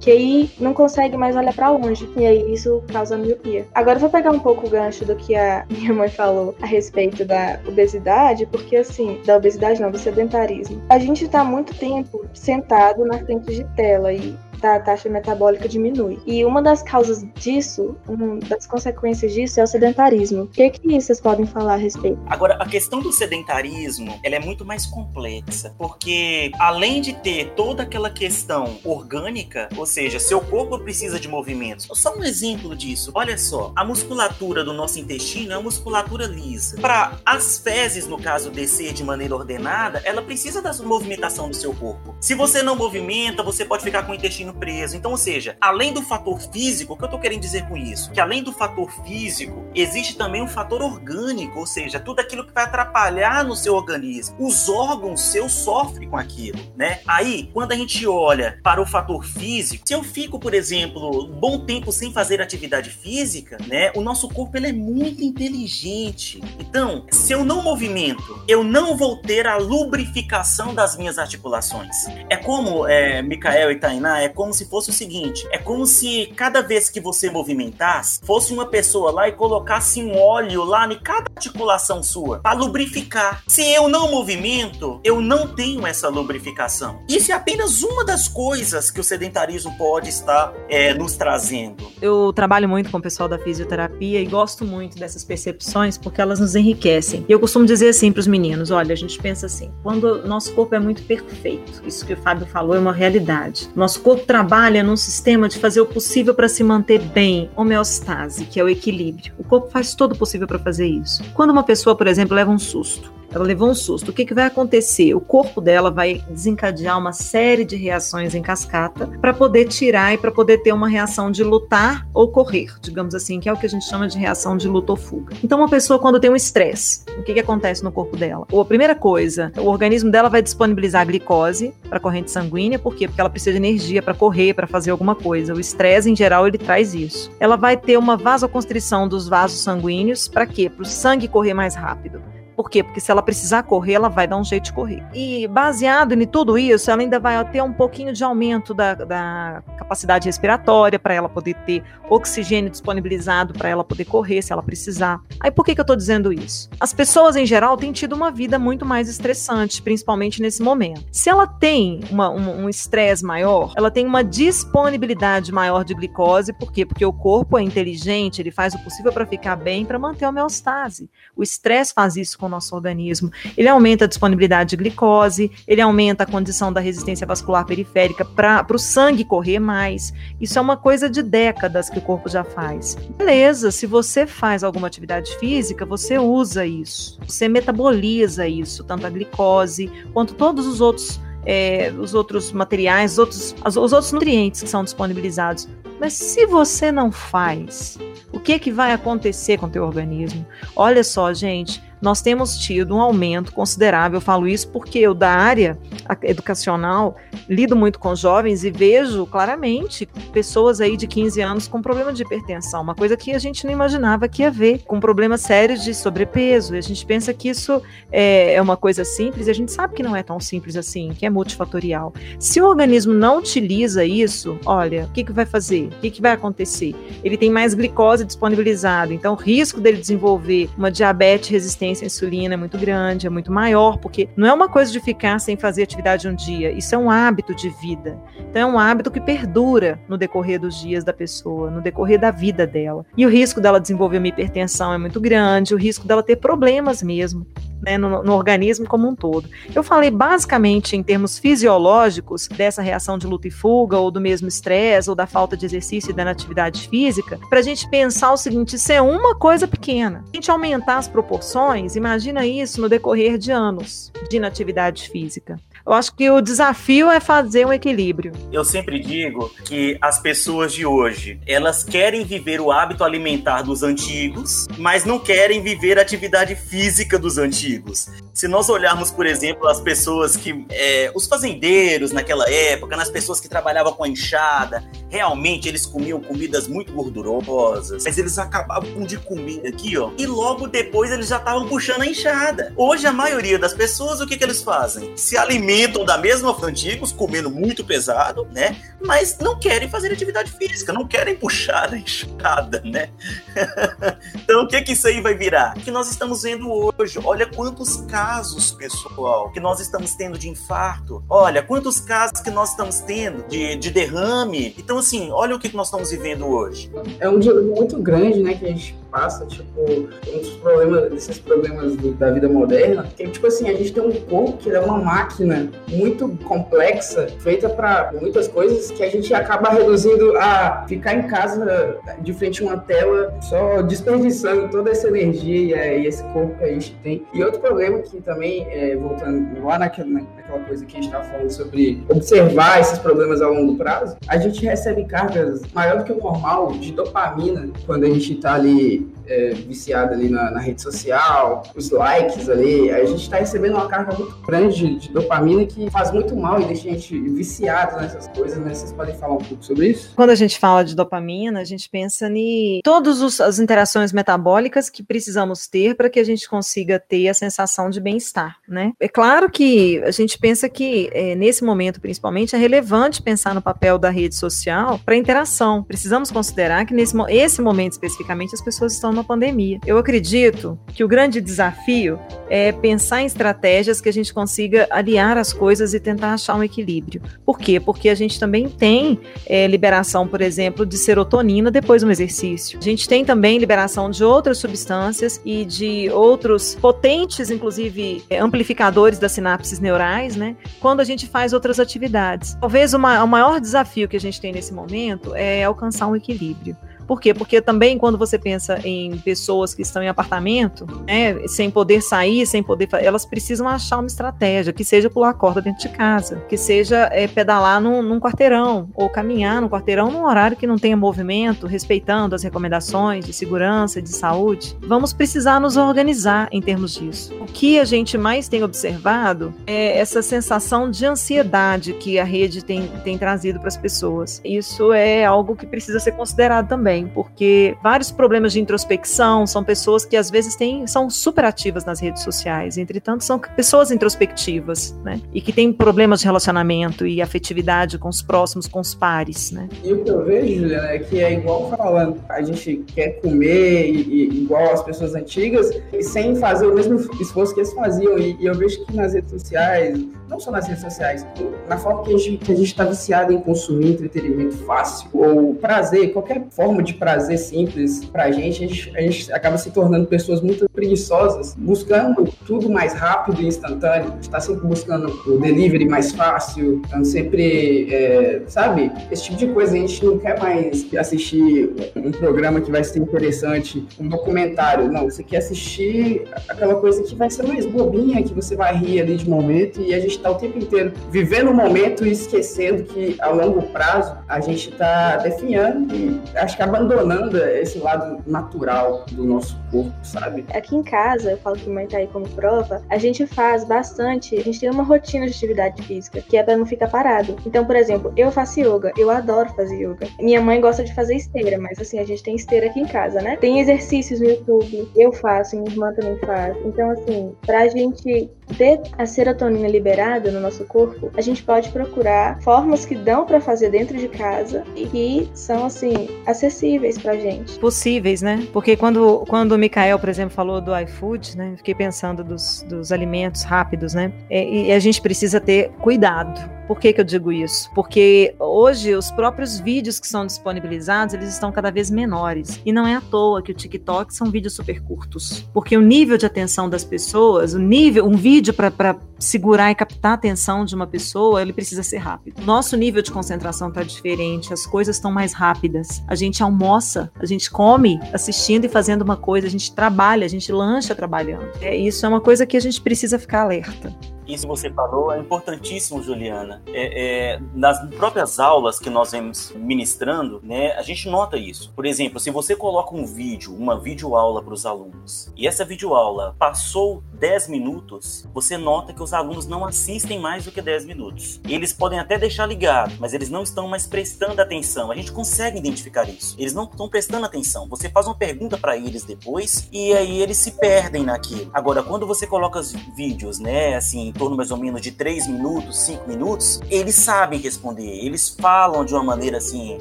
que 0.00 0.10
aí 0.10 0.50
não 0.58 0.74
consegue 0.74 1.16
mais 1.16 1.36
olhar 1.36 1.54
para 1.54 1.70
longe. 1.70 2.08
E 2.16 2.26
aí 2.26 2.52
isso 2.52 2.82
causa 2.92 3.16
miopia. 3.16 3.66
Agora 3.74 3.96
eu 3.96 4.00
vou 4.00 4.10
pegar 4.10 4.30
um 4.30 4.40
pouco 4.40 4.66
o 4.66 4.70
gancho 4.70 5.04
do 5.04 5.16
que 5.16 5.34
a 5.34 5.64
minha 5.70 5.92
mãe 5.92 6.08
falou 6.08 6.54
a 6.60 6.66
respeito 6.66 7.24
da 7.24 7.58
obesidade, 7.66 8.46
porque 8.46 8.76
assim, 8.76 9.20
da 9.24 9.36
obesidade 9.36 9.80
não, 9.80 9.90
do 9.90 9.98
sedentarismo. 9.98 10.82
A 10.88 10.98
gente 10.98 11.28
tá 11.28 11.44
muito 11.44 11.74
tempo 11.74 12.26
sentado 12.34 13.04
na 13.04 13.18
frente 13.18 13.54
de 13.54 13.64
tela 13.76 14.12
e 14.12 14.36
a 14.64 14.80
taxa 14.80 15.08
metabólica 15.08 15.68
diminui. 15.68 16.20
E 16.26 16.44
uma 16.44 16.62
das 16.62 16.82
causas 16.82 17.24
disso, 17.34 17.96
uma 18.08 18.38
das 18.40 18.66
consequências 18.66 19.32
disso 19.32 19.60
é 19.60 19.62
o 19.62 19.66
sedentarismo. 19.66 20.44
O 20.44 20.48
que, 20.48 20.70
que 20.70 21.00
vocês 21.00 21.20
podem 21.20 21.46
falar 21.46 21.74
a 21.74 21.76
respeito? 21.76 22.20
Agora, 22.26 22.54
a 22.54 22.68
questão 22.68 23.00
do 23.00 23.12
sedentarismo, 23.12 24.18
ela 24.22 24.36
é 24.36 24.40
muito 24.40 24.64
mais 24.64 24.86
complexa, 24.86 25.74
porque 25.76 26.50
além 26.58 27.00
de 27.00 27.12
ter 27.14 27.52
toda 27.54 27.82
aquela 27.82 28.10
questão 28.10 28.78
orgânica, 28.84 29.68
ou 29.76 29.86
seja, 29.86 30.18
seu 30.18 30.40
corpo 30.40 30.78
precisa 30.78 31.18
de 31.18 31.28
movimentos. 31.28 31.88
Só 31.92 32.16
um 32.16 32.24
exemplo 32.24 32.74
disso. 32.76 33.10
Olha 33.14 33.36
só, 33.38 33.72
a 33.76 33.84
musculatura 33.84 34.64
do 34.64 34.72
nosso 34.72 34.98
intestino 34.98 35.52
é 35.52 35.56
uma 35.56 35.64
musculatura 35.64 36.26
lisa. 36.26 36.80
Para 36.80 37.18
as 37.24 37.58
fezes, 37.58 38.06
no 38.06 38.20
caso, 38.20 38.50
descer 38.50 38.92
de 38.92 39.04
maneira 39.04 39.34
ordenada, 39.34 40.02
ela 40.04 40.22
precisa 40.22 40.60
da 40.60 40.72
movimentação 40.82 41.48
do 41.48 41.56
seu 41.56 41.74
corpo. 41.74 42.14
Se 42.20 42.34
você 42.34 42.62
não 42.62 42.76
movimenta, 42.76 43.42
você 43.42 43.64
pode 43.64 43.84
ficar 43.84 44.02
com 44.04 44.12
o 44.12 44.14
intestino 44.14 44.51
preso. 44.52 44.96
Então, 44.96 45.10
ou 45.10 45.16
seja, 45.16 45.56
além 45.60 45.92
do 45.92 46.02
fator 46.02 46.40
físico, 46.40 46.94
o 46.94 46.96
que 46.96 47.04
eu 47.04 47.08
tô 47.08 47.18
querendo 47.18 47.40
dizer 47.40 47.66
com 47.68 47.76
isso? 47.76 48.10
Que 48.10 48.20
além 48.20 48.42
do 48.42 48.52
fator 48.52 48.90
físico, 49.04 49.64
existe 49.74 50.16
também 50.16 50.42
um 50.42 50.48
fator 50.48 50.82
orgânico, 50.82 51.58
ou 51.58 51.66
seja, 51.66 51.98
tudo 51.98 52.20
aquilo 52.20 52.46
que 52.46 52.52
vai 52.52 52.64
atrapalhar 52.64 53.44
no 53.44 53.54
seu 53.54 53.74
organismo. 53.74 54.36
Os 54.38 54.68
órgãos 54.68 55.20
seus 55.20 55.52
sofrem 55.52 56.08
com 56.08 56.16
aquilo, 56.16 56.58
né? 56.76 57.00
Aí, 57.06 57.50
quando 57.52 57.72
a 57.72 57.76
gente 57.76 58.06
olha 58.06 58.58
para 58.62 58.80
o 58.80 58.86
fator 58.86 59.24
físico, 59.24 59.86
se 59.86 59.94
eu 59.94 60.02
fico, 60.02 60.38
por 60.38 60.54
exemplo, 60.54 61.24
um 61.24 61.38
bom 61.38 61.58
tempo 61.60 61.92
sem 61.92 62.12
fazer 62.12 62.40
atividade 62.40 62.90
física, 62.90 63.56
né? 63.66 63.92
O 63.94 64.00
nosso 64.00 64.28
corpo 64.28 64.56
ele 64.56 64.68
é 64.68 64.72
muito 64.72 65.22
inteligente. 65.22 66.40
Então, 66.58 67.06
se 67.10 67.32
eu 67.32 67.44
não 67.44 67.62
movimento, 67.62 68.42
eu 68.48 68.64
não 68.64 68.96
vou 68.96 69.16
ter 69.16 69.46
a 69.46 69.56
lubrificação 69.56 70.74
das 70.74 70.96
minhas 70.96 71.18
articulações. 71.18 71.96
É 72.28 72.36
como 72.36 72.86
é, 72.86 73.22
Mikael 73.22 73.70
e 73.70 73.76
Tainá, 73.76 74.20
é 74.20 74.28
como 74.28 74.41
como 74.42 74.52
se 74.52 74.64
fosse 74.64 74.90
o 74.90 74.92
seguinte: 74.92 75.46
é 75.52 75.58
como 75.58 75.86
se 75.86 76.26
cada 76.34 76.60
vez 76.60 76.90
que 76.90 77.00
você 77.00 77.30
movimentasse, 77.30 78.18
fosse 78.26 78.52
uma 78.52 78.66
pessoa 78.66 79.12
lá 79.12 79.28
e 79.28 79.32
colocasse 79.32 80.02
um 80.02 80.18
óleo 80.18 80.64
lá 80.64 80.92
em 80.92 80.98
cada 80.98 81.30
articulação 81.36 82.02
sua 82.02 82.40
para 82.40 82.58
lubrificar. 82.58 83.44
Se 83.46 83.62
eu 83.72 83.88
não 83.88 84.10
movimento, 84.10 85.00
eu 85.04 85.20
não 85.20 85.46
tenho 85.46 85.86
essa 85.86 86.08
lubrificação. 86.08 86.98
Isso 87.08 87.30
é 87.30 87.36
apenas 87.36 87.84
uma 87.84 88.04
das 88.04 88.26
coisas 88.26 88.90
que 88.90 88.98
o 88.98 89.04
sedentarismo 89.04 89.78
pode 89.78 90.08
estar 90.08 90.52
é, 90.68 90.92
nos 90.92 91.14
trazendo. 91.14 91.92
Eu 92.00 92.32
trabalho 92.32 92.68
muito 92.68 92.90
com 92.90 92.98
o 92.98 93.02
pessoal 93.02 93.28
da 93.28 93.38
fisioterapia 93.38 94.20
e 94.20 94.26
gosto 94.26 94.64
muito 94.64 94.98
dessas 94.98 95.22
percepções 95.22 95.96
porque 95.96 96.20
elas 96.20 96.40
nos 96.40 96.56
enriquecem. 96.56 97.24
E 97.28 97.32
eu 97.32 97.38
costumo 97.38 97.64
dizer 97.64 97.90
assim 97.90 98.10
para 98.10 98.20
os 98.20 98.26
meninos: 98.26 98.72
olha, 98.72 98.92
a 98.92 98.96
gente 98.96 99.20
pensa 99.20 99.46
assim, 99.46 99.70
quando 99.84 100.26
nosso 100.26 100.52
corpo 100.52 100.74
é 100.74 100.80
muito 100.80 101.04
perfeito, 101.04 101.80
isso 101.86 102.04
que 102.04 102.14
o 102.14 102.16
Fábio 102.16 102.44
falou 102.44 102.74
é 102.74 102.80
uma 102.80 102.92
realidade. 102.92 103.70
Nosso 103.76 104.00
corpo 104.00 104.21
trabalha 104.22 104.82
num 104.82 104.96
sistema 104.96 105.48
de 105.48 105.58
fazer 105.58 105.80
o 105.80 105.86
possível 105.86 106.34
para 106.34 106.48
se 106.48 106.64
manter 106.64 107.00
bem, 107.00 107.50
homeostase, 107.56 108.46
que 108.46 108.58
é 108.58 108.64
o 108.64 108.68
equilíbrio. 108.68 109.32
O 109.38 109.44
corpo 109.44 109.70
faz 109.70 109.94
todo 109.94 110.12
o 110.12 110.16
possível 110.16 110.46
para 110.46 110.58
fazer 110.58 110.86
isso. 110.86 111.22
Quando 111.34 111.50
uma 111.50 111.62
pessoa, 111.62 111.96
por 111.96 112.06
exemplo, 112.06 112.34
leva 112.34 112.50
um 112.50 112.58
susto, 112.58 113.12
ela 113.34 113.44
levou 113.44 113.70
um 113.70 113.74
susto. 113.74 114.10
O 114.10 114.12
que, 114.12 114.24
que 114.24 114.34
vai 114.34 114.46
acontecer? 114.46 115.14
O 115.14 115.20
corpo 115.20 115.60
dela 115.60 115.90
vai 115.90 116.22
desencadear 116.28 116.98
uma 116.98 117.12
série 117.12 117.64
de 117.64 117.76
reações 117.76 118.34
em 118.34 118.42
cascata 118.42 119.06
para 119.20 119.32
poder 119.32 119.66
tirar 119.66 120.12
e 120.14 120.18
para 120.18 120.30
poder 120.30 120.58
ter 120.58 120.72
uma 120.72 120.88
reação 120.88 121.30
de 121.30 121.42
lutar 121.42 122.06
ou 122.12 122.28
correr, 122.28 122.74
digamos 122.80 123.14
assim, 123.14 123.40
que 123.40 123.48
é 123.48 123.52
o 123.52 123.56
que 123.56 123.66
a 123.66 123.68
gente 123.68 123.86
chama 123.86 124.06
de 124.06 124.18
reação 124.18 124.56
de 124.56 124.68
luta 124.68 124.92
ou 124.92 124.96
fuga. 124.96 125.34
Então, 125.42 125.58
uma 125.58 125.68
pessoa, 125.68 125.98
quando 125.98 126.20
tem 126.20 126.30
um 126.30 126.36
estresse, 126.36 127.04
o 127.18 127.22
que, 127.22 127.34
que 127.34 127.40
acontece 127.40 127.82
no 127.82 127.90
corpo 127.90 128.16
dela? 128.16 128.46
Ou 128.52 128.60
a 128.60 128.64
primeira 128.64 128.94
coisa, 128.94 129.50
o 129.56 129.66
organismo 129.66 130.10
dela 130.10 130.28
vai 130.28 130.42
disponibilizar 130.42 131.06
glicose 131.06 131.74
para 131.88 131.96
a 131.96 132.00
corrente 132.00 132.30
sanguínea, 132.30 132.78
por 132.78 132.94
quê? 132.94 133.06
Porque 133.06 133.20
ela 133.20 133.30
precisa 133.30 133.52
de 133.52 133.56
energia 133.56 134.02
para 134.02 134.11
correr, 134.14 134.54
para 134.54 134.66
fazer 134.66 134.90
alguma 134.90 135.14
coisa. 135.14 135.54
O 135.54 135.60
estresse, 135.60 136.10
em 136.10 136.16
geral, 136.16 136.46
ele 136.46 136.58
traz 136.58 136.94
isso. 136.94 137.30
Ela 137.38 137.56
vai 137.56 137.76
ter 137.76 137.96
uma 137.96 138.16
vasoconstrição 138.16 139.08
dos 139.08 139.28
vasos 139.28 139.60
sanguíneos, 139.60 140.28
para 140.28 140.46
quê? 140.46 140.68
Para 140.68 140.82
o 140.82 140.86
sangue 140.86 141.28
correr 141.28 141.54
mais 141.54 141.74
rápido. 141.74 142.22
Por 142.56 142.70
quê? 142.70 142.82
Porque 142.82 143.00
se 143.00 143.10
ela 143.10 143.22
precisar 143.22 143.62
correr, 143.62 143.94
ela 143.94 144.08
vai 144.08 144.26
dar 144.26 144.36
um 144.36 144.44
jeito 144.44 144.64
de 144.64 144.72
correr. 144.72 145.02
E 145.14 145.46
baseado 145.48 146.12
em 146.12 146.26
tudo 146.26 146.58
isso, 146.58 146.90
ela 146.90 147.02
ainda 147.02 147.18
vai 147.18 147.42
ter 147.50 147.62
um 147.62 147.72
pouquinho 147.72 148.12
de 148.12 148.22
aumento 148.22 148.74
da, 148.74 148.94
da 148.94 149.62
capacidade 149.76 150.26
respiratória 150.26 150.98
para 150.98 151.14
ela 151.14 151.28
poder 151.28 151.54
ter 151.66 151.82
oxigênio 152.08 152.70
disponibilizado 152.70 153.54
para 153.54 153.68
ela 153.68 153.84
poder 153.84 154.04
correr 154.04 154.42
se 154.42 154.52
ela 154.52 154.62
precisar. 154.62 155.20
Aí 155.40 155.50
por 155.50 155.64
que, 155.64 155.74
que 155.74 155.80
eu 155.80 155.84
estou 155.84 155.96
dizendo 155.96 156.32
isso? 156.32 156.68
As 156.78 156.92
pessoas 156.92 157.36
em 157.36 157.46
geral 157.46 157.76
têm 157.76 157.92
tido 157.92 158.14
uma 158.14 158.30
vida 158.30 158.58
muito 158.58 158.84
mais 158.84 159.08
estressante, 159.08 159.82
principalmente 159.82 160.40
nesse 160.42 160.62
momento. 160.62 161.04
Se 161.10 161.30
ela 161.30 161.46
tem 161.46 162.00
uma, 162.10 162.28
um 162.30 162.68
estresse 162.68 163.24
maior, 163.24 163.72
ela 163.76 163.90
tem 163.90 164.06
uma 164.06 164.22
disponibilidade 164.22 165.52
maior 165.52 165.84
de 165.84 165.94
glicose, 165.94 166.52
por 166.52 166.72
quê? 166.72 166.84
Porque 166.84 167.04
o 167.04 167.12
corpo 167.12 167.58
é 167.58 167.62
inteligente, 167.62 168.40
ele 168.40 168.50
faz 168.50 168.74
o 168.74 168.78
possível 168.78 169.12
para 169.12 169.26
ficar 169.26 169.56
bem, 169.56 169.84
para 169.84 169.98
manter 169.98 170.24
a 170.24 170.28
homeostase. 170.28 171.08
O 171.36 171.42
estresse 171.42 171.94
faz 171.94 172.16
isso 172.16 172.38
com 172.42 172.46
o 172.46 172.48
nosso 172.48 172.74
organismo. 172.74 173.30
Ele 173.56 173.68
aumenta 173.68 174.04
a 174.04 174.08
disponibilidade 174.08 174.70
de 174.70 174.76
glicose, 174.76 175.48
ele 175.66 175.80
aumenta 175.80 176.24
a 176.24 176.26
condição 176.26 176.72
da 176.72 176.80
resistência 176.80 177.24
vascular 177.24 177.64
periférica 177.64 178.24
para 178.24 178.66
o 178.68 178.78
sangue 178.78 179.24
correr 179.24 179.60
mais. 179.60 180.12
Isso 180.40 180.58
é 180.58 180.60
uma 180.60 180.76
coisa 180.76 181.08
de 181.08 181.22
décadas 181.22 181.88
que 181.88 181.98
o 181.98 182.02
corpo 182.02 182.28
já 182.28 182.42
faz. 182.42 182.96
Beleza, 183.16 183.70
se 183.70 183.86
você 183.86 184.26
faz 184.26 184.64
alguma 184.64 184.88
atividade 184.88 185.38
física, 185.38 185.86
você 185.86 186.18
usa 186.18 186.66
isso. 186.66 187.20
Você 187.24 187.48
metaboliza 187.48 188.48
isso, 188.48 188.82
tanto 188.82 189.06
a 189.06 189.10
glicose 189.10 189.88
quanto 190.12 190.34
todos 190.34 190.66
os 190.66 190.80
outros 190.80 191.20
é, 191.44 191.92
os 191.98 192.14
outros 192.14 192.52
materiais, 192.52 193.12
os 193.12 193.18
outros, 193.18 193.54
os 193.64 193.92
outros 193.92 194.12
nutrientes 194.12 194.62
que 194.62 194.68
são 194.68 194.84
disponibilizados. 194.84 195.68
Mas 195.98 196.12
se 196.12 196.46
você 196.46 196.92
não 196.92 197.10
faz, 197.10 197.98
o 198.32 198.40
que, 198.40 198.58
que 198.58 198.70
vai 198.70 198.92
acontecer 198.92 199.58
com 199.58 199.66
o 199.66 199.70
teu 199.70 199.84
organismo? 199.84 200.44
Olha 200.74 201.04
só, 201.04 201.32
gente, 201.32 201.82
nós 202.02 202.20
temos 202.20 202.58
tido 202.58 202.96
um 202.96 203.00
aumento 203.00 203.52
considerável. 203.52 204.16
Eu 204.16 204.20
falo 204.20 204.48
isso 204.48 204.68
porque 204.68 204.98
eu, 204.98 205.14
da 205.14 205.30
área 205.30 205.78
educacional, 206.22 207.16
lido 207.48 207.76
muito 207.76 208.00
com 208.00 208.14
jovens 208.14 208.64
e 208.64 208.70
vejo 208.70 209.24
claramente 209.26 210.06
pessoas 210.32 210.80
aí 210.80 210.96
de 210.96 211.06
15 211.06 211.40
anos 211.40 211.68
com 211.68 211.80
problema 211.80 212.12
de 212.12 212.22
hipertensão, 212.22 212.82
uma 212.82 212.94
coisa 212.94 213.16
que 213.16 213.32
a 213.32 213.38
gente 213.38 213.64
não 213.64 213.72
imaginava 213.72 214.28
que 214.28 214.42
ia 214.42 214.50
ver, 214.50 214.82
com 214.84 214.98
problemas 214.98 215.42
sérios 215.42 215.84
de 215.84 215.94
sobrepeso. 215.94 216.74
E 216.74 216.78
a 216.78 216.82
gente 216.82 217.06
pensa 217.06 217.32
que 217.32 217.48
isso 217.48 217.80
é, 218.10 218.54
é 218.54 218.60
uma 218.60 218.76
coisa 218.76 219.04
simples 219.04 219.46
e 219.46 219.50
a 219.50 219.54
gente 219.54 219.70
sabe 219.70 219.94
que 219.94 220.02
não 220.02 220.16
é 220.16 220.24
tão 220.24 220.40
simples 220.40 220.76
assim, 220.76 221.12
que 221.16 221.24
é 221.24 221.30
multifatorial. 221.30 222.12
Se 222.38 222.60
o 222.60 222.66
organismo 222.66 223.14
não 223.14 223.38
utiliza 223.38 224.04
isso, 224.04 224.58
olha, 224.66 225.04
o 225.04 225.12
que, 225.12 225.22
que 225.22 225.32
vai 225.32 225.46
fazer? 225.46 225.84
O 225.86 226.00
que, 226.00 226.10
que 226.10 226.20
vai 226.20 226.32
acontecer? 226.32 226.96
Ele 227.22 227.36
tem 227.36 227.50
mais 227.50 227.74
glicose 227.74 228.24
disponibilizada, 228.24 229.14
então 229.14 229.34
o 229.34 229.36
risco 229.36 229.80
dele 229.80 229.98
desenvolver 229.98 230.68
uma 230.76 230.90
diabetes 230.90 231.48
resistente 231.48 231.91
resistência 231.92 232.04
à 232.04 232.06
insulina 232.06 232.54
é 232.54 232.56
muito 232.56 232.78
grande, 232.78 233.26
é 233.26 233.30
muito 233.30 233.52
maior, 233.52 233.98
porque 233.98 234.28
não 234.36 234.48
é 234.48 234.52
uma 234.52 234.68
coisa 234.68 234.90
de 234.90 235.00
ficar 235.00 235.38
sem 235.38 235.56
fazer 235.56 235.82
atividade 235.82 236.26
um 236.26 236.34
dia, 236.34 236.72
isso 236.72 236.94
é 236.94 236.98
um 236.98 237.10
hábito 237.10 237.54
de 237.54 237.68
vida. 237.68 238.18
Então 238.50 238.62
é 238.62 238.66
um 238.66 238.78
hábito 238.78 239.10
que 239.10 239.20
perdura 239.20 240.00
no 240.08 240.16
decorrer 240.16 240.60
dos 240.60 240.80
dias 240.80 241.04
da 241.04 241.12
pessoa, 241.12 241.70
no 241.70 241.80
decorrer 241.80 242.18
da 242.18 242.30
vida 242.30 242.66
dela. 242.66 243.04
E 243.16 243.24
o 243.24 243.28
risco 243.28 243.60
dela 243.60 243.80
desenvolver 243.80 244.18
uma 244.18 244.28
hipertensão 244.28 244.92
é 244.92 244.98
muito 244.98 245.20
grande, 245.20 245.74
o 245.74 245.78
risco 245.78 246.06
dela 246.06 246.22
ter 246.22 246.36
problemas 246.36 247.02
mesmo 247.02 247.46
né, 247.82 247.98
no, 247.98 248.22
no, 248.22 248.32
organismo 248.32 248.86
como 248.86 249.08
um 249.08 249.14
todo. 249.14 249.48
Eu 249.74 249.82
falei 249.82 250.10
basicamente 250.10 250.96
em 250.96 251.02
termos 251.02 251.38
fisiológicos 251.38 252.48
dessa 252.48 252.80
reação 252.80 253.18
de 253.18 253.26
luta 253.26 253.48
e 253.48 253.50
fuga, 253.50 253.98
ou 253.98 254.10
do 254.10 254.20
mesmo 254.20 254.48
estresse, 254.48 255.10
ou 255.10 255.16
da 255.16 255.26
falta 255.26 255.56
de 255.56 255.66
exercício 255.66 256.10
e 256.10 256.14
da 256.14 256.30
atividade 256.30 256.88
física, 256.88 257.38
para 257.48 257.58
a 257.58 257.62
gente 257.62 257.88
pensar 257.88 258.32
o 258.32 258.36
seguinte: 258.36 258.76
isso 258.76 258.92
é 258.92 259.02
uma 259.02 259.34
coisa 259.34 259.66
pequena. 259.66 260.24
A 260.32 260.36
gente 260.36 260.50
aumentar 260.50 260.98
as 260.98 261.08
proporções, 261.08 261.96
imagina 261.96 262.46
isso 262.46 262.80
no 262.80 262.88
decorrer 262.88 263.36
de 263.36 263.50
anos 263.50 264.12
de 264.28 264.36
inatividade 264.36 265.08
física. 265.10 265.58
Eu 265.84 265.92
acho 265.92 266.14
que 266.14 266.30
o 266.30 266.40
desafio 266.40 267.10
é 267.10 267.18
fazer 267.18 267.66
um 267.66 267.72
equilíbrio. 267.72 268.32
Eu 268.52 268.64
sempre 268.64 269.00
digo 269.00 269.50
que 269.64 269.98
as 270.00 270.20
pessoas 270.20 270.72
de 270.72 270.86
hoje, 270.86 271.40
elas 271.46 271.82
querem 271.82 272.24
viver 272.24 272.60
o 272.60 272.70
hábito 272.70 273.02
alimentar 273.02 273.62
dos 273.62 273.82
antigos, 273.82 274.66
mas 274.78 275.04
não 275.04 275.18
querem 275.18 275.60
viver 275.60 275.98
a 275.98 276.02
atividade 276.02 276.54
física 276.54 277.18
dos 277.18 277.36
antigos. 277.36 278.08
Se 278.32 278.46
nós 278.46 278.68
olharmos, 278.68 279.10
por 279.10 279.26
exemplo, 279.26 279.66
as 279.68 279.80
pessoas 279.80 280.36
que. 280.36 280.64
É, 280.70 281.10
os 281.14 281.26
fazendeiros 281.26 282.12
naquela 282.12 282.48
época, 282.48 282.96
nas 282.96 283.10
pessoas 283.10 283.40
que 283.40 283.48
trabalhavam 283.48 283.92
com 283.92 284.04
a 284.04 284.08
enxada, 284.08 284.84
realmente 285.12 285.68
eles 285.68 285.84
comiam 285.84 286.22
comidas 286.22 286.66
muito 286.66 286.90
gordurosas, 286.90 288.02
mas 288.02 288.16
eles 288.16 288.38
acabavam 288.38 289.02
de 289.04 289.18
comer 289.18 289.66
aqui, 289.66 289.98
ó, 289.98 290.10
e 290.16 290.24
logo 290.24 290.66
depois 290.66 291.10
eles 291.12 291.28
já 291.28 291.36
estavam 291.36 291.68
puxando 291.68 292.00
a 292.00 292.06
enxada. 292.06 292.72
Hoje, 292.74 293.06
a 293.06 293.12
maioria 293.12 293.58
das 293.58 293.74
pessoas, 293.74 294.22
o 294.22 294.26
que, 294.26 294.38
que 294.38 294.44
eles 294.44 294.62
fazem? 294.62 295.14
Se 295.14 295.36
alimentam 295.36 296.06
da 296.06 296.16
mesma 296.16 296.56
antigos, 296.62 297.12
comendo 297.12 297.50
muito 297.50 297.84
pesado, 297.84 298.46
né? 298.52 298.76
Mas 299.00 299.38
não 299.38 299.58
querem 299.58 299.88
fazer 299.88 300.12
atividade 300.12 300.52
física, 300.52 300.92
não 300.92 301.06
querem 301.06 301.36
puxar 301.36 301.92
a 301.92 301.98
enxada, 301.98 302.80
né? 302.84 303.10
então 304.34 304.62
o 304.62 304.68
que 304.68 304.80
que 304.80 304.92
isso 304.92 305.08
aí 305.08 305.20
vai 305.20 305.34
virar? 305.34 305.76
O 305.76 305.80
que 305.80 305.90
nós 305.90 306.08
estamos 306.08 306.42
vendo 306.42 306.70
hoje, 306.70 307.18
olha 307.22 307.46
quantos 307.46 307.96
casos, 308.02 308.70
pessoal, 308.70 309.50
que 309.50 309.60
nós 309.60 309.80
estamos 309.80 310.14
tendo 310.14 310.38
de 310.38 310.48
infarto. 310.48 311.22
Olha 311.28 311.62
quantos 311.62 312.00
casos 312.00 312.40
que 312.40 312.50
nós 312.50 312.70
estamos 312.70 313.00
tendo 313.00 313.46
de, 313.48 313.76
de 313.76 313.90
derrame. 313.90 314.74
Então 314.78 315.01
assim, 315.02 315.30
olha 315.30 315.54
o 315.54 315.58
que 315.58 315.74
nós 315.76 315.88
estamos 315.88 316.10
vivendo 316.10 316.46
hoje. 316.46 316.90
É 317.20 317.28
um 317.28 317.38
dilema 317.38 317.74
muito 317.74 317.98
grande, 317.98 318.42
né, 318.42 318.54
que 318.54 318.64
a 318.64 318.68
gente 318.68 319.01
passa, 319.12 319.44
tipo, 319.44 319.80
um 319.82 320.38
dos 320.38 320.56
problemas, 320.56 321.10
desses 321.10 321.38
problemas 321.38 321.94
do, 321.96 322.14
da 322.14 322.30
vida 322.30 322.48
moderna, 322.48 323.06
que 323.14 323.28
tipo 323.28 323.46
assim, 323.46 323.68
a 323.68 323.74
gente 323.74 323.92
tem 323.92 324.02
um 324.02 324.10
corpo 324.12 324.56
que 324.56 324.70
é 324.70 324.80
uma 324.80 324.98
máquina 324.98 325.70
muito 325.88 326.26
complexa, 326.44 327.28
feita 327.40 327.68
para 327.68 328.12
muitas 328.18 328.48
coisas, 328.48 328.90
que 328.90 329.02
a 329.02 329.10
gente 329.10 329.32
acaba 329.34 329.68
reduzindo 329.68 330.36
a 330.38 330.86
ficar 330.88 331.14
em 331.14 331.26
casa 331.28 331.98
de 332.20 332.32
frente 332.32 332.62
a 332.62 332.66
uma 332.66 332.78
tela, 332.78 333.34
só 333.42 333.82
desperdiçando 333.82 334.68
toda 334.70 334.90
essa 334.90 335.08
energia 335.08 335.94
e 335.94 336.06
esse 336.06 336.22
corpo 336.32 336.56
que 336.58 336.64
a 336.64 336.68
gente 336.68 336.94
tem. 337.02 337.26
E 337.34 337.44
outro 337.44 337.60
problema 337.60 337.98
que 337.98 338.20
também, 338.22 338.66
é, 338.70 338.96
voltando 338.96 339.62
lá 339.62 339.78
naquela, 339.78 340.08
naquela 340.08 340.60
coisa 340.60 340.86
que 340.86 340.96
a 340.96 341.00
gente 341.00 341.06
estava 341.12 341.24
falando 341.24 341.50
sobre 341.50 342.02
observar 342.08 342.80
esses 342.80 342.98
problemas 342.98 343.42
a 343.42 343.48
longo 343.48 343.76
prazo, 343.76 344.16
a 344.26 344.38
gente 344.38 344.64
recebe 344.64 345.04
cargas 345.04 345.60
maior 345.74 345.98
do 345.98 346.04
que 346.04 346.12
o 346.12 346.18
normal 346.18 346.72
de 346.72 346.92
dopamina 346.92 347.68
quando 347.84 348.04
a 348.04 348.08
gente 348.08 348.32
está 348.32 348.54
ali 348.54 349.01
é, 349.32 349.50
viciado 349.54 350.12
ali 350.12 350.28
na, 350.28 350.50
na, 350.50 350.60
rede 350.60 350.82
social, 350.82 351.62
os 351.74 351.90
likes 351.90 352.48
ali, 352.48 352.90
a 352.90 353.04
gente 353.04 353.22
está 353.22 353.38
recebendo 353.38 353.74
uma 353.74 353.88
carga 353.88 354.14
muito 354.14 354.36
grande 354.46 354.96
de, 354.96 355.08
dopamina 355.10 355.64
que 355.64 355.90
faz 355.90 356.10
muito 356.10 356.36
mal 356.36 356.60
e 356.60 356.66
deixa 356.66 356.88
a 356.88 356.92
gente 356.92 357.18
viciado 357.18 357.96
nessas 357.96 358.28
coisas, 358.28 358.58
né? 358.58 358.74
Vocês 358.74 358.92
podem 358.92 359.16
falar 359.16 359.34
um 359.34 359.38
pouco 359.38 359.64
sobre 359.64 359.88
isso? 359.88 360.12
Quando 360.14 360.30
a 360.30 360.34
gente 360.34 360.58
fala 360.58 360.84
de 360.84 360.94
dopamina, 360.94 361.60
a 361.60 361.64
gente 361.64 361.88
pensa 361.88 362.28
em 362.28 362.80
todas 362.84 363.40
as 363.40 363.58
interações 363.58 364.12
metabólicas 364.12 364.90
que 364.90 365.02
precisamos 365.02 365.66
ter 365.66 365.94
para 365.96 366.10
que 366.10 366.20
a 366.20 366.24
gente 366.24 366.48
consiga 366.48 366.98
ter 366.98 367.28
a 367.28 367.34
sensação 367.34 367.88
de 367.88 368.00
bem-estar, 368.00 368.56
né? 368.68 368.92
É 369.00 369.08
claro 369.08 369.50
que 369.50 370.02
a 370.04 370.10
gente 370.10 370.38
pensa 370.38 370.68
que 370.68 371.08
é, 371.12 371.34
nesse 371.34 371.64
momento, 371.64 372.00
principalmente, 372.00 372.54
é 372.54 372.58
relevante 372.58 373.22
pensar 373.22 373.54
no 373.54 373.62
papel 373.62 373.98
da 373.98 374.10
rede 374.10 374.34
social 374.34 375.00
para 375.04 375.16
interação. 375.16 375.82
Precisamos 375.82 376.30
considerar 376.30 376.84
que 376.84 376.92
nesse 376.94 377.12
esse 377.28 377.60
momento 377.60 377.92
especificamente 377.92 378.54
as 378.54 378.60
pessoas 378.60 378.92
estão 378.92 379.12
numa 379.22 379.24
pandemia. 379.24 379.78
Eu 379.86 379.96
acredito 379.96 380.78
que 380.88 381.02
o 381.02 381.08
grande 381.08 381.40
desafio 381.40 382.18
é 382.50 382.72
pensar 382.72 383.22
em 383.22 383.26
estratégias 383.26 384.00
que 384.00 384.08
a 384.08 384.12
gente 384.12 384.34
consiga 384.34 384.86
aliar 384.90 385.38
as 385.38 385.52
coisas 385.52 385.94
e 385.94 386.00
tentar 386.00 386.34
achar 386.34 386.54
um 386.56 386.62
equilíbrio. 386.62 387.22
Por 387.46 387.58
quê? 387.58 387.80
Porque 387.80 388.08
a 388.08 388.14
gente 388.14 388.38
também 388.38 388.68
tem 388.68 389.18
é, 389.46 389.66
liberação, 389.66 390.26
por 390.26 390.40
exemplo, 390.40 390.84
de 390.84 390.98
serotonina 390.98 391.70
depois 391.70 392.02
do 392.02 392.10
exercício. 392.10 392.78
A 392.78 392.82
gente 392.82 393.08
tem 393.08 393.24
também 393.24 393.58
liberação 393.58 394.10
de 394.10 394.22
outras 394.22 394.58
substâncias 394.58 395.40
e 395.44 395.64
de 395.64 396.10
outros 396.10 396.74
potentes, 396.74 397.50
inclusive 397.50 398.22
é, 398.28 398.38
amplificadores 398.38 399.18
das 399.18 399.32
sinapses 399.32 399.78
neurais, 399.78 400.36
né? 400.36 400.56
Quando 400.80 401.00
a 401.00 401.04
gente 401.04 401.26
faz 401.26 401.52
outras 401.52 401.78
atividades. 401.80 402.54
Talvez 402.60 402.92
o 402.92 402.98
maior 402.98 403.60
desafio 403.60 404.08
que 404.08 404.16
a 404.16 404.20
gente 404.20 404.40
tem 404.40 404.52
nesse 404.52 404.74
momento 404.74 405.34
é 405.34 405.64
alcançar 405.64 406.06
um 406.08 406.16
equilíbrio. 406.16 406.76
Por 407.06 407.20
quê? 407.20 407.34
Porque 407.34 407.60
também 407.60 407.98
quando 407.98 408.18
você 408.18 408.38
pensa 408.38 408.78
em 408.84 409.16
pessoas 409.18 409.74
que 409.74 409.82
estão 409.82 410.02
em 410.02 410.08
apartamento, 410.08 410.86
né, 411.06 411.46
sem 411.46 411.70
poder 411.70 412.02
sair, 412.02 412.46
sem 412.46 412.62
poder, 412.62 412.88
elas 412.94 413.24
precisam 413.24 413.68
achar 413.68 413.98
uma 413.98 414.06
estratégia 414.06 414.72
que 414.72 414.84
seja 414.84 415.10
pular 415.10 415.34
corda 415.34 415.60
dentro 415.60 415.80
de 415.80 415.88
casa, 415.88 416.42
que 416.48 416.56
seja 416.56 417.08
é, 417.12 417.26
pedalar 417.26 417.80
num, 417.80 418.02
num, 418.02 418.20
quarteirão 418.20 418.88
ou 418.94 419.08
caminhar 419.08 419.60
num 419.60 419.68
quarteirão 419.68 420.10
num 420.10 420.24
horário 420.24 420.56
que 420.56 420.66
não 420.66 420.76
tenha 420.76 420.96
movimento, 420.96 421.66
respeitando 421.66 422.34
as 422.34 422.42
recomendações 422.42 423.24
de 423.24 423.32
segurança, 423.32 424.00
de 424.00 424.10
saúde. 424.10 424.76
Vamos 424.82 425.12
precisar 425.12 425.60
nos 425.60 425.76
organizar 425.76 426.48
em 426.52 426.60
termos 426.60 426.94
disso. 426.94 427.34
O 427.40 427.46
que 427.46 427.78
a 427.78 427.84
gente 427.84 428.16
mais 428.16 428.48
tem 428.48 428.62
observado 428.62 429.54
é 429.66 429.98
essa 429.98 430.22
sensação 430.22 430.90
de 430.90 431.04
ansiedade 431.04 431.92
que 431.94 432.18
a 432.18 432.24
rede 432.24 432.64
tem, 432.64 432.88
tem 433.04 433.18
trazido 433.18 433.58
para 433.58 433.68
as 433.68 433.76
pessoas. 433.76 434.40
Isso 434.44 434.92
é 434.92 435.24
algo 435.24 435.56
que 435.56 435.66
precisa 435.66 435.98
ser 435.98 436.12
considerado 436.12 436.68
também 436.68 437.01
também, 437.02 437.06
porque 437.08 437.76
vários 437.82 438.10
problemas 438.10 438.52
de 438.52 438.60
introspecção 438.60 439.46
são 439.46 439.64
pessoas 439.64 440.04
que 440.04 440.16
às 440.16 440.30
vezes 440.30 440.56
têm, 440.56 440.86
são 440.86 441.10
super 441.10 441.44
ativas 441.44 441.84
nas 441.84 442.00
redes 442.00 442.22
sociais, 442.22 442.78
entretanto 442.78 443.24
são 443.24 443.38
pessoas 443.38 443.90
introspectivas, 443.90 444.94
né? 445.04 445.20
E 445.32 445.40
que 445.40 445.52
têm 445.52 445.72
problemas 445.72 446.20
de 446.20 446.26
relacionamento 446.26 447.06
e 447.06 447.20
afetividade 447.20 447.98
com 447.98 448.08
os 448.08 448.22
próximos, 448.22 448.66
com 448.66 448.80
os 448.80 448.94
pares, 448.94 449.50
né? 449.50 449.68
E 449.82 449.92
o 449.92 450.02
que 450.02 450.10
eu 450.10 450.24
vejo, 450.24 450.60
Juliana, 450.60 450.88
é 450.88 450.98
que 450.98 451.20
é 451.20 451.32
igual 451.32 451.70
falando, 451.70 452.20
a 452.28 452.42
gente 452.42 452.84
quer 452.94 453.20
comer 453.20 453.88
e, 453.88 454.02
e, 454.02 454.42
igual 454.42 454.72
as 454.72 454.82
pessoas 454.82 455.14
antigas 455.14 455.70
e 455.92 456.02
sem 456.02 456.36
fazer 456.36 456.66
o 456.66 456.74
mesmo 456.74 456.96
esforço 457.20 457.54
que 457.54 457.60
eles 457.60 457.72
faziam. 457.72 458.18
E, 458.18 458.36
e 458.40 458.46
eu 458.46 458.54
vejo 458.54 458.84
que 458.84 458.96
nas 458.96 459.14
redes 459.14 459.30
sociais, 459.30 459.98
não 460.28 460.40
só 460.40 460.50
nas 460.50 460.66
redes 460.66 460.82
sociais, 460.82 461.26
na 461.68 461.76
forma 461.76 462.02
que 462.02 462.14
a 462.14 462.18
gente 462.18 462.62
está 462.62 462.84
viciado 462.84 463.32
em 463.32 463.40
consumir 463.40 463.92
entretenimento 463.92 464.56
fácil 464.64 465.08
ou 465.12 465.54
prazer, 465.54 466.12
qualquer 466.12 466.46
forma 466.50 466.81
de 466.82 466.94
prazer 466.94 467.38
simples 467.38 468.04
para 468.04 468.24
a 468.24 468.30
gente, 468.30 468.64
a 468.64 468.68
gente, 468.68 468.96
a 468.96 469.00
gente 469.00 469.32
acaba 469.32 469.56
se 469.58 469.70
tornando 469.70 470.06
pessoas 470.06 470.40
muito 470.40 470.68
preguiçosas, 470.68 471.54
buscando 471.56 472.32
tudo 472.46 472.70
mais 472.70 472.92
rápido 472.92 473.42
e 473.42 473.46
instantâneo, 473.46 474.14
está 474.20 474.40
sempre 474.40 474.66
buscando 474.66 475.08
o 475.26 475.38
delivery 475.38 475.88
mais 475.88 476.12
fácil, 476.12 476.82
então 476.86 477.04
sempre, 477.04 477.92
é, 477.92 478.42
sabe, 478.46 478.90
esse 479.10 479.24
tipo 479.24 479.36
de 479.36 479.46
coisa. 479.48 479.72
A 479.72 479.78
gente 479.78 480.04
não 480.04 480.18
quer 480.18 480.38
mais 480.38 480.86
assistir 480.94 481.70
um 481.96 482.10
programa 482.10 482.60
que 482.60 482.70
vai 482.70 482.84
ser 482.84 482.98
interessante, 482.98 483.86
um 483.98 484.08
documentário, 484.08 484.90
não, 484.90 485.04
você 485.04 485.22
quer 485.22 485.38
assistir 485.38 486.24
aquela 486.48 486.74
coisa 486.76 487.02
que 487.02 487.14
vai 487.14 487.30
ser 487.30 487.44
mais 487.44 487.66
bobinha, 487.66 488.22
que 488.22 488.34
você 488.34 488.54
vai 488.56 488.76
rir 488.76 489.00
ali 489.00 489.16
de 489.16 489.28
momento 489.28 489.80
e 489.80 489.94
a 489.94 490.00
gente 490.00 490.16
está 490.16 490.30
o 490.30 490.34
tempo 490.34 490.58
inteiro 490.58 490.92
vivendo 491.10 491.50
o 491.50 491.54
momento 491.54 492.06
e 492.06 492.12
esquecendo 492.12 492.84
que 492.84 493.16
a 493.20 493.28
longo 493.30 493.62
prazo 493.68 494.16
a 494.28 494.40
gente 494.40 494.70
está 494.70 495.16
definhando 495.16 495.94
e 495.94 496.20
acho 496.36 496.56
que 496.56 496.62
abandonando 496.72 497.36
esse 497.36 497.78
lado 497.78 498.22
natural 498.26 499.04
do 499.12 499.24
nosso 499.24 499.60
corpo, 499.70 499.92
sabe? 500.02 500.44
Aqui 500.54 500.74
em 500.74 500.82
casa, 500.82 501.32
eu 501.32 501.36
falo 501.38 501.56
que 501.56 501.68
mãe 501.68 501.86
tá 501.86 501.98
aí 501.98 502.06
como 502.06 502.26
prova, 502.30 502.82
a 502.88 502.96
gente 502.96 503.26
faz 503.26 503.64
bastante, 503.64 504.36
a 504.36 504.40
gente 504.40 504.58
tem 504.58 504.70
uma 504.70 504.82
rotina 504.82 505.26
de 505.26 505.32
atividade 505.32 505.82
física, 505.82 506.22
que 506.22 506.36
é 506.36 506.42
pra 506.42 506.56
não 506.56 506.64
ficar 506.64 506.88
parado. 506.88 507.36
Então, 507.44 507.64
por 507.64 507.76
exemplo, 507.76 508.12
eu 508.16 508.30
faço 508.30 508.60
yoga, 508.60 508.92
eu 508.96 509.10
adoro 509.10 509.50
fazer 509.50 509.76
yoga. 509.76 510.06
Minha 510.18 510.40
mãe 510.40 510.60
gosta 510.60 510.82
de 510.82 510.94
fazer 510.94 511.16
esteira, 511.16 511.58
mas 511.58 511.78
assim, 511.78 511.98
a 511.98 512.06
gente 512.06 512.22
tem 512.22 512.36
esteira 512.36 512.66
aqui 512.66 512.80
em 512.80 512.86
casa, 512.86 513.20
né? 513.20 513.36
Tem 513.36 513.60
exercícios 513.60 514.20
no 514.20 514.28
YouTube, 514.28 514.88
eu 514.96 515.12
faço, 515.12 515.56
minha 515.56 515.70
irmã 515.70 515.92
também 515.92 516.16
faz. 516.18 516.56
Então, 516.64 516.90
assim, 516.90 517.34
pra 517.42 517.68
gente 517.68 518.30
ter 518.56 518.80
a 518.98 519.04
serotonina 519.04 519.68
liberada 519.68 520.30
no 520.30 520.40
nosso 520.40 520.64
corpo, 520.64 521.10
a 521.16 521.20
gente 521.20 521.42
pode 521.42 521.70
procurar 521.70 522.40
formas 522.42 522.84
que 522.86 522.94
dão 522.94 523.26
para 523.26 523.40
fazer 523.40 523.70
dentro 523.70 523.96
de 523.96 524.08
casa 524.08 524.64
e 524.76 524.86
que 524.86 525.30
são 525.34 525.66
assim 525.66 526.08
acessíveis 526.26 526.61
pra 527.02 527.16
gente. 527.16 527.58
Possíveis, 527.58 528.22
né? 528.22 528.46
Porque 528.52 528.76
quando, 528.76 529.24
quando 529.28 529.52
o 529.52 529.58
Mikael, 529.58 529.98
por 529.98 530.08
exemplo, 530.08 530.34
falou 530.34 530.60
do 530.60 530.76
iFood, 530.78 531.36
né? 531.36 531.54
Fiquei 531.56 531.74
pensando 531.74 532.22
dos, 532.22 532.64
dos 532.68 532.92
alimentos 532.92 533.42
rápidos, 533.42 533.94
né? 533.94 534.12
E, 534.30 534.68
e 534.68 534.72
a 534.72 534.78
gente 534.78 535.00
precisa 535.00 535.40
ter 535.40 535.70
cuidado 535.80 536.40
Por 536.72 536.80
que, 536.80 536.90
que 536.90 537.02
eu 537.02 537.04
digo 537.04 537.30
isso? 537.30 537.70
Porque 537.74 538.34
hoje 538.38 538.94
os 538.94 539.10
próprios 539.10 539.60
vídeos 539.60 540.00
que 540.00 540.08
são 540.08 540.24
disponibilizados, 540.24 541.12
eles 541.12 541.28
estão 541.28 541.52
cada 541.52 541.70
vez 541.70 541.90
menores. 541.90 542.62
E 542.64 542.72
não 542.72 542.86
é 542.86 542.94
à 542.94 543.00
toa 543.02 543.42
que 543.42 543.52
o 543.52 543.54
TikTok 543.54 544.14
são 544.14 544.30
vídeos 544.30 544.54
super 544.54 544.80
curtos. 544.80 545.46
Porque 545.52 545.76
o 545.76 545.82
nível 545.82 546.16
de 546.16 546.24
atenção 546.24 546.70
das 546.70 546.82
pessoas, 546.82 547.52
o 547.52 547.58
nível, 547.58 548.06
um 548.06 548.16
vídeo 548.16 548.54
para 548.54 548.96
segurar 549.18 549.70
e 549.70 549.74
captar 549.74 550.12
a 550.12 550.14
atenção 550.14 550.64
de 550.64 550.74
uma 550.74 550.86
pessoa, 550.86 551.42
ele 551.42 551.52
precisa 551.52 551.82
ser 551.82 551.98
rápido. 551.98 552.42
Nosso 552.42 552.74
nível 552.74 553.02
de 553.02 553.12
concentração 553.12 553.68
está 553.68 553.82
diferente, 553.82 554.50
as 554.50 554.64
coisas 554.64 554.96
estão 554.96 555.12
mais 555.12 555.34
rápidas. 555.34 556.02
A 556.08 556.14
gente 556.14 556.42
almoça, 556.42 557.12
a 557.20 557.26
gente 557.26 557.50
come 557.50 558.00
assistindo 558.14 558.64
e 558.64 558.68
fazendo 558.68 559.02
uma 559.02 559.18
coisa, 559.18 559.46
a 559.46 559.50
gente 559.50 559.74
trabalha, 559.74 560.24
a 560.24 560.28
gente 560.28 560.50
lancha 560.50 560.94
trabalhando. 560.94 561.50
É, 561.60 561.76
isso 561.76 562.06
é 562.06 562.08
uma 562.08 562.20
coisa 562.20 562.46
que 562.46 562.56
a 562.56 562.60
gente 562.60 562.80
precisa 562.80 563.18
ficar 563.18 563.42
alerta. 563.42 563.94
Isso 564.26 564.42
que 564.42 564.48
você 564.48 564.70
falou 564.70 565.12
é 565.12 565.18
importantíssimo, 565.18 566.02
Juliana. 566.02 566.62
É, 566.68 567.34
é, 567.34 567.40
nas 567.54 567.78
próprias 567.90 568.38
aulas 568.38 568.78
que 568.78 568.90
nós 568.90 569.12
vemos 569.12 569.52
ministrando, 569.56 570.40
né, 570.42 570.72
a 570.72 570.82
gente 570.82 571.08
nota 571.08 571.36
isso. 571.36 571.72
Por 571.74 571.86
exemplo, 571.86 572.20
se 572.20 572.30
você 572.30 572.54
coloca 572.54 572.94
um 572.94 573.04
vídeo, 573.04 573.54
uma 573.54 573.78
videoaula 573.78 574.42
para 574.42 574.54
os 574.54 574.66
alunos, 574.66 575.32
e 575.36 575.46
essa 575.46 575.64
videoaula 575.64 576.34
passou 576.38 577.02
10 577.14 577.48
minutos, 577.48 578.28
você 578.32 578.56
nota 578.56 578.92
que 578.92 579.02
os 579.02 579.12
alunos 579.12 579.46
não 579.46 579.64
assistem 579.64 580.18
mais 580.18 580.44
do 580.44 580.52
que 580.52 580.60
10 580.60 580.84
minutos. 580.84 581.40
Eles 581.48 581.72
podem 581.72 581.98
até 581.98 582.18
deixar 582.18 582.46
ligado, 582.46 582.94
mas 582.98 583.14
eles 583.14 583.28
não 583.28 583.42
estão 583.42 583.68
mais 583.68 583.86
prestando 583.86 584.40
atenção. 584.40 584.90
A 584.90 584.94
gente 584.94 585.12
consegue 585.12 585.58
identificar 585.58 586.08
isso. 586.08 586.34
Eles 586.38 586.54
não 586.54 586.64
estão 586.64 586.88
prestando 586.88 587.26
atenção. 587.26 587.68
Você 587.68 587.88
faz 587.88 588.06
uma 588.06 588.14
pergunta 588.14 588.56
para 588.56 588.76
eles 588.76 589.04
depois 589.04 589.68
e 589.72 589.92
aí 589.92 590.20
eles 590.20 590.36
se 590.38 590.52
perdem 590.52 591.04
naquilo. 591.04 591.50
Agora, 591.52 591.82
quando 591.82 592.06
você 592.06 592.26
coloca 592.26 592.58
os 592.58 592.72
vídeos, 592.96 593.38
né, 593.38 593.76
assim, 593.76 594.11
em 594.12 594.18
torno 594.18 594.36
mais 594.36 594.50
ou 594.50 594.58
menos 594.58 594.82
de 594.82 594.92
3 594.92 595.26
minutos, 595.26 595.78
5 595.86 596.06
minutos, 596.06 596.60
eles 596.70 596.94
sabem 596.94 597.40
responder, 597.40 598.04
eles 598.04 598.28
falam 598.28 598.84
de 598.84 598.92
uma 598.92 599.02
maneira 599.02 599.38
assim, 599.38 599.78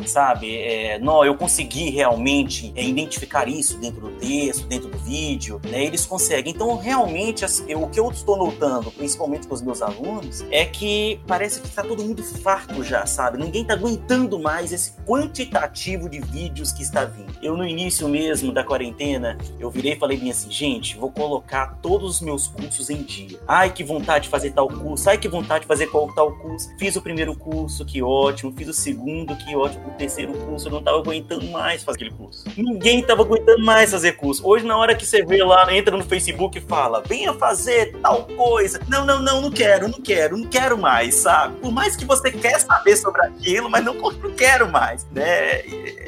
sabe? 0.06 0.56
É, 0.56 0.98
não, 1.00 1.26
eu 1.26 1.36
consegui 1.36 1.90
realmente 1.90 2.72
é, 2.76 2.84
identificar 2.84 3.48
isso 3.48 3.78
dentro 3.78 4.02
do 4.02 4.12
texto, 4.12 4.66
dentro 4.68 4.90
do 4.90 4.98
vídeo, 5.00 5.60
né? 5.70 5.84
Eles 5.84 6.06
conseguem. 6.06 6.54
Então, 6.54 6.78
realmente, 6.78 7.44
assim, 7.44 7.76
o 7.76 7.88
que 7.88 8.00
eu 8.00 8.10
estou 8.10 8.38
notando, 8.38 8.90
principalmente 8.92 9.48
com 9.48 9.54
os 9.54 9.62
meus 9.62 9.82
alunos, 9.82 10.46
é 10.50 10.66
que 10.66 11.20
parece 11.28 11.60
que 11.60 11.68
está 11.68 11.84
todo 11.84 12.04
mundo 12.04 12.24
farto 12.24 12.84
já, 12.84 13.06
sabe? 13.06 13.38
Ninguém 13.38 13.64
está 13.64 13.74
aguentando 13.74 14.40
mais 14.40 14.72
esse 14.72 14.94
quantitativo 15.06 16.08
de 16.10 16.20
vídeos 16.20 16.72
que 16.72 16.82
está 16.82 17.04
vindo. 17.04 17.34
Eu, 17.42 17.58
no 17.58 17.66
início 17.66 18.08
mesmo 18.08 18.54
da 18.54 18.64
quarentena, 18.64 19.38
eu 19.60 19.70
virei 19.70 19.94
e 19.94 19.96
falei 19.96 20.18
bem 20.18 20.32
assim, 20.32 20.50
gente, 20.50 20.98
vou 20.98 21.12
colocar 21.12 21.80
todos 21.82 22.16
os 22.16 22.22
meus 22.22 22.48
cursos 22.48 22.90
em 22.90 23.04
dia. 23.04 23.40
Ai, 23.48 23.72
que 23.72 23.84
vontade 23.84 24.21
vontade 24.22 24.24
de 24.24 24.30
fazer 24.30 24.52
tal 24.52 24.68
curso, 24.68 25.10
ai 25.10 25.18
que 25.18 25.28
vontade 25.28 25.62
de 25.62 25.68
fazer 25.68 25.88
qual 25.88 26.08
tal 26.14 26.32
curso. 26.34 26.70
Fiz 26.78 26.96
o 26.96 27.02
primeiro 27.02 27.36
curso, 27.36 27.86
que 27.86 28.02
ótimo. 28.02 28.54
Fiz 28.56 28.68
o 28.68 28.74
segundo, 28.74 29.36
que 29.36 29.56
ótimo. 29.56 29.88
O 29.88 29.92
terceiro 29.92 30.34
curso, 30.34 30.68
eu 30.68 30.72
não 30.72 30.84
tava 30.84 30.98
aguentando 30.98 31.46
mais 31.48 31.84
fazer 31.84 31.98
aquele 31.98 32.12
curso. 32.12 32.44
Ninguém 32.56 33.04
tava 33.04 33.24
aguentando 33.24 33.64
mais 33.64 33.92
fazer 33.92 34.14
curso. 34.14 34.48
Hoje, 34.48 34.66
na 34.66 34.78
hora 34.78 34.96
que 34.96 35.06
você 35.06 35.24
vê 35.24 35.44
lá, 35.44 35.74
entra 35.74 35.96
no 35.98 36.04
Facebook 36.04 36.58
e 36.58 36.62
fala, 36.62 37.02
venha 37.06 37.34
fazer 37.34 37.98
tal 38.02 38.26
coisa. 38.26 38.80
Não, 38.88 39.06
não, 39.06 39.22
não, 39.22 39.42
não 39.42 39.52
quero, 39.52 39.88
não 39.88 40.00
quero, 40.00 40.38
não 40.38 40.48
quero 40.48 40.78
mais, 40.78 41.16
sabe? 41.16 41.58
Por 41.58 41.72
mais 41.72 41.96
que 41.96 42.06
você 42.06 42.32
quer 42.32 42.60
saber 42.60 42.96
sobre 42.96 43.22
aquilo, 43.22 43.70
mas 43.70 43.84
não, 43.84 43.94
não 43.94 44.32
quero 44.36 44.72
mais, 44.72 45.06
né? 45.12 45.62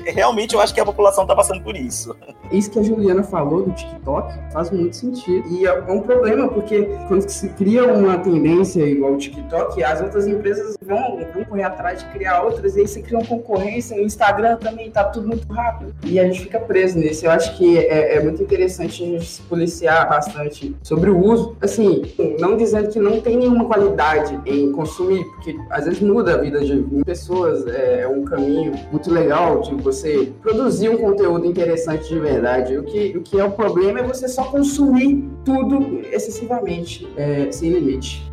Realmente, 0.05 0.53
eu 0.53 0.61
acho 0.61 0.73
que 0.73 0.79
a 0.79 0.85
população 0.85 1.25
tá 1.25 1.35
passando 1.35 1.63
por 1.63 1.75
isso. 1.75 2.15
Isso 2.51 2.69
que 2.69 2.79
a 2.79 2.83
Juliana 2.83 3.23
falou 3.23 3.63
do 3.63 3.71
TikTok 3.71 4.33
faz 4.51 4.69
muito 4.69 4.95
sentido. 4.95 5.47
E 5.49 5.65
é 5.65 5.73
um 5.91 6.01
problema, 6.01 6.47
porque 6.47 6.87
quando 7.07 7.27
se 7.27 7.49
cria 7.49 7.85
um 7.91 8.02
uma 8.07 8.17
tendência 8.17 8.83
igual 8.83 9.13
o 9.13 9.17
TikTok, 9.17 9.83
as 9.83 10.01
outras 10.01 10.27
empresas 10.27 10.77
vão, 10.85 11.19
vão 11.33 11.43
correr 11.45 11.63
atrás 11.63 11.99
de 11.99 12.05
criar 12.09 12.43
outras, 12.43 12.75
e 12.75 12.81
aí 12.81 12.87
você 12.87 13.01
cria 13.01 13.17
uma 13.17 13.27
concorrência. 13.27 13.95
No 13.95 14.03
Instagram 14.03 14.57
também 14.57 14.89
tá 14.91 15.05
tudo 15.05 15.27
muito 15.27 15.51
rápido. 15.51 15.93
E 16.03 16.19
a 16.19 16.25
gente 16.25 16.41
fica 16.41 16.59
preso 16.59 16.97
nisso. 16.97 17.25
Eu 17.25 17.31
acho 17.31 17.57
que 17.57 17.77
é, 17.77 18.15
é 18.15 18.23
muito 18.23 18.41
interessante 18.41 19.03
a 19.03 19.05
gente 19.05 19.25
se 19.25 19.41
policiar 19.43 20.09
bastante 20.09 20.75
sobre 20.83 21.09
o 21.09 21.17
uso. 21.17 21.55
Assim, 21.61 22.03
não 22.39 22.57
dizendo 22.57 22.89
que 22.89 22.99
não 22.99 23.21
tem 23.21 23.37
nenhuma 23.37 23.65
qualidade 23.65 24.39
em 24.45 24.71
consumir, 24.71 25.23
porque 25.35 25.55
às 25.69 25.85
vezes 25.85 26.01
muda 26.01 26.35
a 26.35 26.37
vida 26.37 26.59
de 26.63 26.83
pessoas, 27.05 27.65
é, 27.67 28.01
é 28.01 28.07
um 28.07 28.23
caminho 28.23 28.73
muito 28.91 29.11
legal 29.11 29.61
de 29.61 29.75
você 29.75 30.31
produzir 30.41 30.89
um 30.89 30.97
conteúdo 30.97 31.45
interessante 31.45 32.09
de 32.09 32.19
verdade. 32.19 32.77
O 32.77 32.83
que, 32.83 33.17
o 33.17 33.21
que 33.21 33.39
é 33.39 33.43
o 33.43 33.51
problema 33.51 33.99
é 33.99 34.03
você 34.03 34.27
só 34.27 34.43
consumir 34.45 35.23
tudo 35.45 36.01
excessivamente, 36.11 37.07
é, 37.17 37.51
sem 37.51 37.69
limite 37.69 37.92
limite. 37.93 38.32